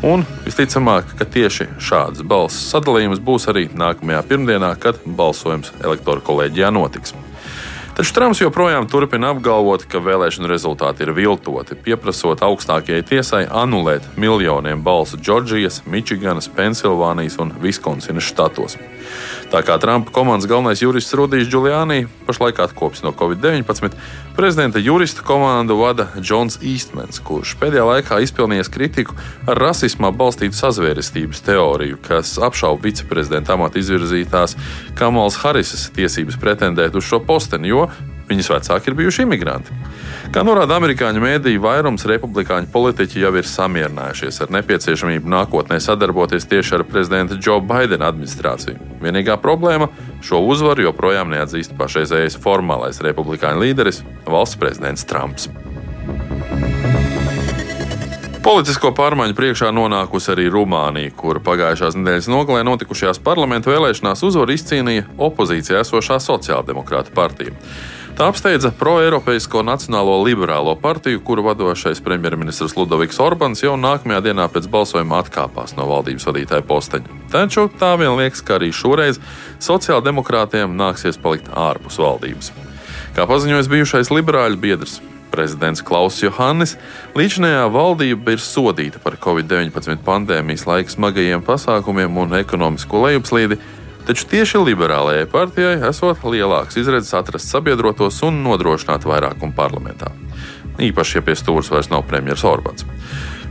Un 0.07 0.23
visticamāk, 0.47 1.17
ka 1.19 1.27
tieši 1.27 1.67
šāds 1.83 2.23
balsu 2.23 2.63
sadalījums 2.69 3.23
būs 3.23 3.49
arī 3.51 3.67
nākamajā 3.75 4.23
pirmdienā, 4.31 4.73
kad 4.79 5.03
balsojums 5.03 5.75
elektoru 5.83 6.23
kolēģijā 6.31 6.71
notiks. 6.71 7.15
Taču 7.93 8.13
Trumps 8.13 8.39
joprojām 8.41 8.87
turpina 8.89 9.29
apgalvot, 9.29 9.83
ka 9.85 9.99
vēlēšanu 10.01 10.49
rezultāti 10.49 11.05
ir 11.05 11.11
viltoti, 11.13 11.75
pieprasot 11.77 12.41
augstākajai 12.41 13.03
tiesai 13.05 13.43
anulēt 13.45 14.07
miljoniem 14.17 14.81
balsu 14.81 15.19
Džordžijas, 15.21 15.83
Mičiganas, 15.85 16.49
Pensilvānijas 16.49 17.37
un 17.37 17.53
Viskonsinas 17.61 18.25
štatos. 18.25 18.79
Tā 19.53 19.59
kā 19.61 19.75
Trumpa 19.77 20.09
komandas 20.09 20.47
galvenais 20.49 20.79
jurists 20.81 21.13
Rudijs 21.13 21.45
Giuliani 21.45 22.07
pašlaik 22.25 22.57
atkopjas 22.63 23.03
no 23.05 23.11
Covid-19, 23.13 23.93
prezidenta 24.33 24.81
jurista 24.81 25.21
komandu 25.21 25.75
vada 25.77 26.07
Džons 26.17 26.57
Īstmens, 26.65 27.21
kurš 27.21 27.51
pēdējā 27.61 27.83
laikā 27.85 28.17
izpelnījies 28.25 28.71
kritiku 28.73 29.13
ar 29.45 29.61
rasismā 29.61 30.09
balstītu 30.09 30.57
sazvērestības 30.57 31.45
teoriju, 31.45 31.99
kas 32.01 32.39
apšauba 32.41 32.87
viceprezidenta 32.87 33.53
amata 33.53 33.77
izvirzītās 33.77 34.57
Kamals 34.97 35.37
Harisas 35.43 35.85
tiesības 35.93 36.41
pretendēt 36.41 36.97
uz 36.97 37.05
šo 37.05 37.21
posteni, 37.21 37.69
jo 37.69 37.85
viņas 38.33 38.51
vecāki 38.55 38.91
ir 38.91 38.97
bijuši 38.99 39.25
imigranti. 39.27 39.77
Kā 40.33 40.43
norāda 40.45 40.77
amerikāņu 40.79 41.21
mēdīja, 41.21 41.61
vairums 41.61 42.05
republikāņu 42.09 42.71
politiķi 42.73 43.21
jau 43.21 43.33
ir 43.37 43.47
samierinājušies 43.47 44.41
ar 44.43 44.53
nepieciešamību 44.57 45.29
nākotnē 45.29 45.79
sadarboties 45.83 46.47
tieši 46.49 46.79
ar 46.79 46.85
prezidenta 46.89 47.37
Joe 47.37 47.61
Bidena 47.61 48.09
administrāciju. 48.11 48.79
Vienīgā 49.03 49.37
problēma- 49.43 49.89
šo 50.27 50.41
uzvaru 50.47 50.89
joprojām 50.89 51.29
neatzīst 51.29 51.77
pašreizējais 51.77 52.39
formālais 52.39 53.01
republikāņu 53.03 53.61
līderis- 53.61 54.03
valsts 54.33 54.57
prezidents 54.57 55.05
Trumps. 55.05 55.49
Politisko 58.43 58.89
pārmaiņu 58.91 59.37
priekšā 59.37 59.69
nonākusi 59.71 60.33
arī 60.33 60.49
Rumānija, 60.51 61.13
kur 61.15 61.37
pagājušās 61.39 61.95
nedēļas 61.95 62.25
nogalē 62.27 62.65
notikušajās 62.67 63.21
parlamentu 63.23 63.71
vēlēšanās 63.71 64.23
uzvaru 64.27 64.51
izcīnīja 64.51 65.05
opozīcijā 65.15 65.79
esošā 65.79 66.17
Sociāldemokrāta 66.19 67.13
partija. 67.15 67.53
Tā 68.13 68.27
apsteidza 68.29 68.69
pro-eiropeisko 68.77 69.63
Nacionālo 69.65 70.19
liberālo 70.21 70.75
partiju, 70.77 71.17
kuru 71.25 71.47
vadošais 71.47 71.97
premjerministrs 72.05 72.75
Ludoviks 72.77 73.17
Orbāns 73.17 73.63
jau 73.63 73.73
nākamajā 73.73 74.19
dienā 74.27 74.45
pēc 74.53 74.67
balsojuma 74.69 75.23
atkāpās 75.23 75.73
no 75.73 75.87
valdības 75.89 76.27
vadītāja 76.29 76.61
posteņa. 76.69 77.17
Taču 77.33 77.65
tā 77.81 77.95
vien 77.97 78.13
liekas, 78.19 78.43
ka 78.45 78.59
arī 78.59 78.69
šoreiz 78.69 79.17
sociāldemokrātiem 79.65 80.77
nāksies 80.77 81.17
palikt 81.23 81.49
ārpus 81.57 81.97
valdības. 81.97 82.53
Kā 83.17 83.25
paziņoja 83.29 83.65
bijušais 83.73 84.13
liberāļu 84.13 84.61
biedrs 84.61 84.99
prezidents 85.33 85.81
Klauss 85.81 86.21
Johannis, 86.21 86.77
līdzinājā 87.17 87.65
valdība 87.73 88.35
ir 88.35 88.45
sodīta 88.45 89.01
par 89.01 89.17
Covid-19 89.17 90.05
pandēmijas 90.05 90.67
laika 90.69 90.93
smagajiem 90.93 91.41
pasākumiem 91.47 92.21
un 92.21 92.37
ekonomisko 92.37 93.07
lejupslīdi, 93.07 93.57
Taču 94.03 94.25
tieši 94.27 94.59
liberālajai 94.59 95.27
partijai 95.31 95.77
esot 95.87 96.25
lielāks 96.27 96.75
izredzes 96.79 97.13
atrast 97.15 97.47
sabiedrotos 97.53 98.17
un 98.27 98.41
nodrošināt 98.43 99.05
vairākumu 99.07 99.55
parlamentā. 99.55 100.11
Īpaši, 100.81 101.19
ja 101.19 101.23
pie 101.23 101.37
stūres 101.39 101.71
vairs 101.71 101.87
nav 101.93 102.03
premjerministrs 102.09 102.49
Orbāns. 102.49 102.87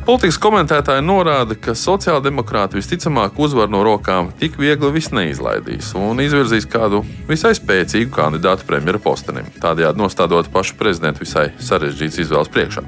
Politikas 0.02 0.36
komentētāji 0.42 1.04
norāda, 1.06 1.54
ka 1.54 1.76
sociāldemokrāti 1.78 2.74
visticamāk 2.74 3.36
uzvaru 3.38 3.70
no 3.70 3.84
rokām 3.86 4.32
tik 4.40 4.56
viegli 4.58 4.90
vis 4.96 5.12
neizlaidīs 5.14 5.92
un 5.94 6.18
izvirzīs 6.20 6.66
kādu 6.66 7.04
visai 7.28 7.54
spēcīgu 7.54 8.10
kandidātu 8.12 8.66
premjera 8.66 8.98
postenim, 8.98 9.46
tādējādi 9.62 10.02
nostādot 10.02 10.50
pašu 10.52 10.74
prezidentu 10.80 11.22
visai 11.22 11.52
sarežģītas 11.62 12.18
izvēles 12.26 12.50
priekšā. 12.50 12.82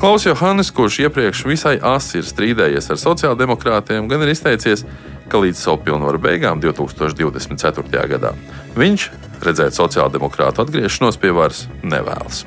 Klaus 0.00 0.24
Johannis, 0.24 0.70
kurš 0.72 1.02
iepriekš 1.02 1.42
visai 1.50 1.74
asi 1.82 2.22
ir 2.22 2.28
strīdējies 2.30 2.92
ar 2.94 3.02
sociāldemokrātiem, 3.02 4.06
gan 4.08 4.22
ir 4.22 4.30
izteicies, 4.30 4.86
ka 4.86 5.09
līdz 5.38 5.60
savu 5.62 5.78
pilnvaru 5.86 6.18
beigām 6.18 6.60
2024. 6.62 8.06
gadā 8.10 8.34
viņš 8.78 9.10
redzēt 9.44 9.76
sociāldemokrātu 9.76 10.64
atgriešanos 10.64 11.20
pie 11.20 11.30
varas 11.36 11.66
nevēlas. 11.82 12.44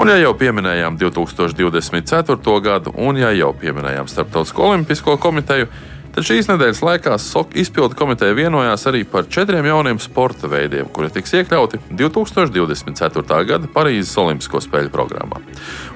Un, 0.00 0.08
ja 0.08 0.16
jau 0.16 0.32
pieminējām 0.38 0.96
2024. 0.96 2.54
gadu, 2.64 2.92
un 2.96 3.18
ja 3.20 3.34
jau 3.36 3.50
pieminējām 3.52 4.08
Startautisko 4.08 4.70
olimpisko 4.70 5.18
komiteju, 5.20 5.68
Tad 6.10 6.26
šīs 6.26 6.48
nedēļas 6.50 6.80
laikā 6.82 7.14
SOK 7.22 7.52
izpildu 7.62 7.94
komiteja 7.94 8.34
vienojās 8.34 8.82
arī 8.90 9.04
par 9.06 9.28
četriem 9.30 9.68
jauniem 9.68 10.00
sporta 10.02 10.48
veidiem, 10.50 10.88
kuri 10.90 11.10
tiks 11.14 11.36
iekļauti 11.38 11.78
2024. 11.94 13.36
gada 13.46 13.70
Parīzes 13.70 14.16
Olimpisko 14.18 14.58
spēļu 14.64 14.90
programmā. 14.90 15.38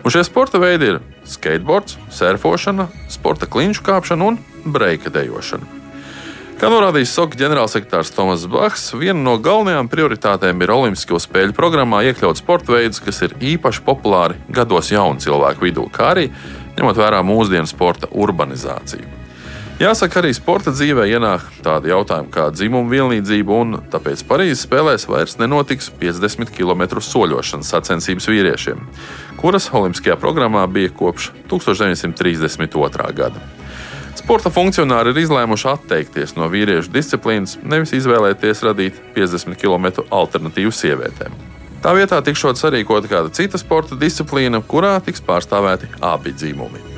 Un 0.04 0.14
šie 0.14 0.22
sporta 0.26 0.60
veidi 0.62 0.92
ir 0.92 1.00
skateboards, 1.26 1.96
surfošana, 2.14 2.86
sporta 3.10 3.48
kliņšu 3.50 3.82
kāpšana 3.88 4.28
un 4.28 4.38
breika 4.64 5.10
dejošana. 5.10 5.66
Kā 6.62 6.70
norādījis 6.70 7.16
SOK 7.16 7.34
ģenerālsekretārs 7.40 8.14
Tomas 8.14 8.46
Bachs, 8.46 8.86
viena 8.94 9.18
no 9.18 9.34
galvenajām 9.42 9.90
prioritātēm 9.90 10.62
ir 10.62 10.74
Olimpisko 10.76 11.18
spēļu 11.18 11.56
programmā 11.58 12.04
iekļaut 12.06 12.38
sporta 12.38 12.76
veidus, 12.76 13.02
kas 13.02 13.18
ir 13.26 13.34
īpaši 13.42 13.82
populāri 13.82 14.38
gados 14.54 14.94
jaunu 14.94 15.18
cilvēku 15.18 15.66
vidū, 15.66 15.88
kā 15.90 16.12
arī 16.14 16.28
ņemot 16.78 17.02
vērā 17.02 17.26
mūsdienu 17.26 17.66
sporta 17.66 18.06
urbanizāciju. 18.14 19.23
Jāsaka, 19.74 20.20
arī 20.20 20.28
sporta 20.30 20.70
dzīvē 20.70 21.08
ienāk 21.10 21.48
tādi 21.64 21.90
jautājumi 21.90 22.30
kā 22.30 22.44
dzimuma 22.54 22.92
vienlīdzība, 22.92 23.56
un 23.58 23.80
tāpēc 23.90 24.20
Parīzes 24.28 24.62
spēlēs 24.68 25.08
vairs 25.10 25.34
nenotiks 25.40 25.88
50 25.98 26.52
km 26.54 27.02
soļošanas 27.02 27.72
sacensības 27.74 28.30
vīriešiem, 28.30 28.84
kuras 29.40 29.66
Olimpiskajā 29.74 30.14
programmā 30.22 30.62
bija 30.70 30.94
kopš 30.94 31.32
1932. 31.50 33.10
gada. 33.18 33.42
Sporta 34.14 34.54
funkcionāri 34.54 35.10
ir 35.10 35.24
izlēmuši 35.24 35.68
atteikties 35.74 36.36
no 36.38 36.46
vīriešu 36.54 36.94
disciplīnas, 36.94 37.58
nevis 37.66 37.96
izvēlēties 37.98 38.62
radīt 38.70 39.02
50 39.18 39.58
km 39.58 40.06
alternatīvu 40.06 40.70
sievietēm. 40.70 41.34
Tā 41.82 41.98
vietā 41.98 42.22
tikšot 42.22 42.62
sarīkota 42.62 43.10
kāda 43.10 43.34
cita 43.34 43.58
sporta 43.58 43.98
disciplīna, 43.98 44.62
kurā 44.62 45.00
tiks 45.02 45.26
pārstāvēti 45.26 45.96
abi 45.98 46.32
dzimumi. 46.32 46.93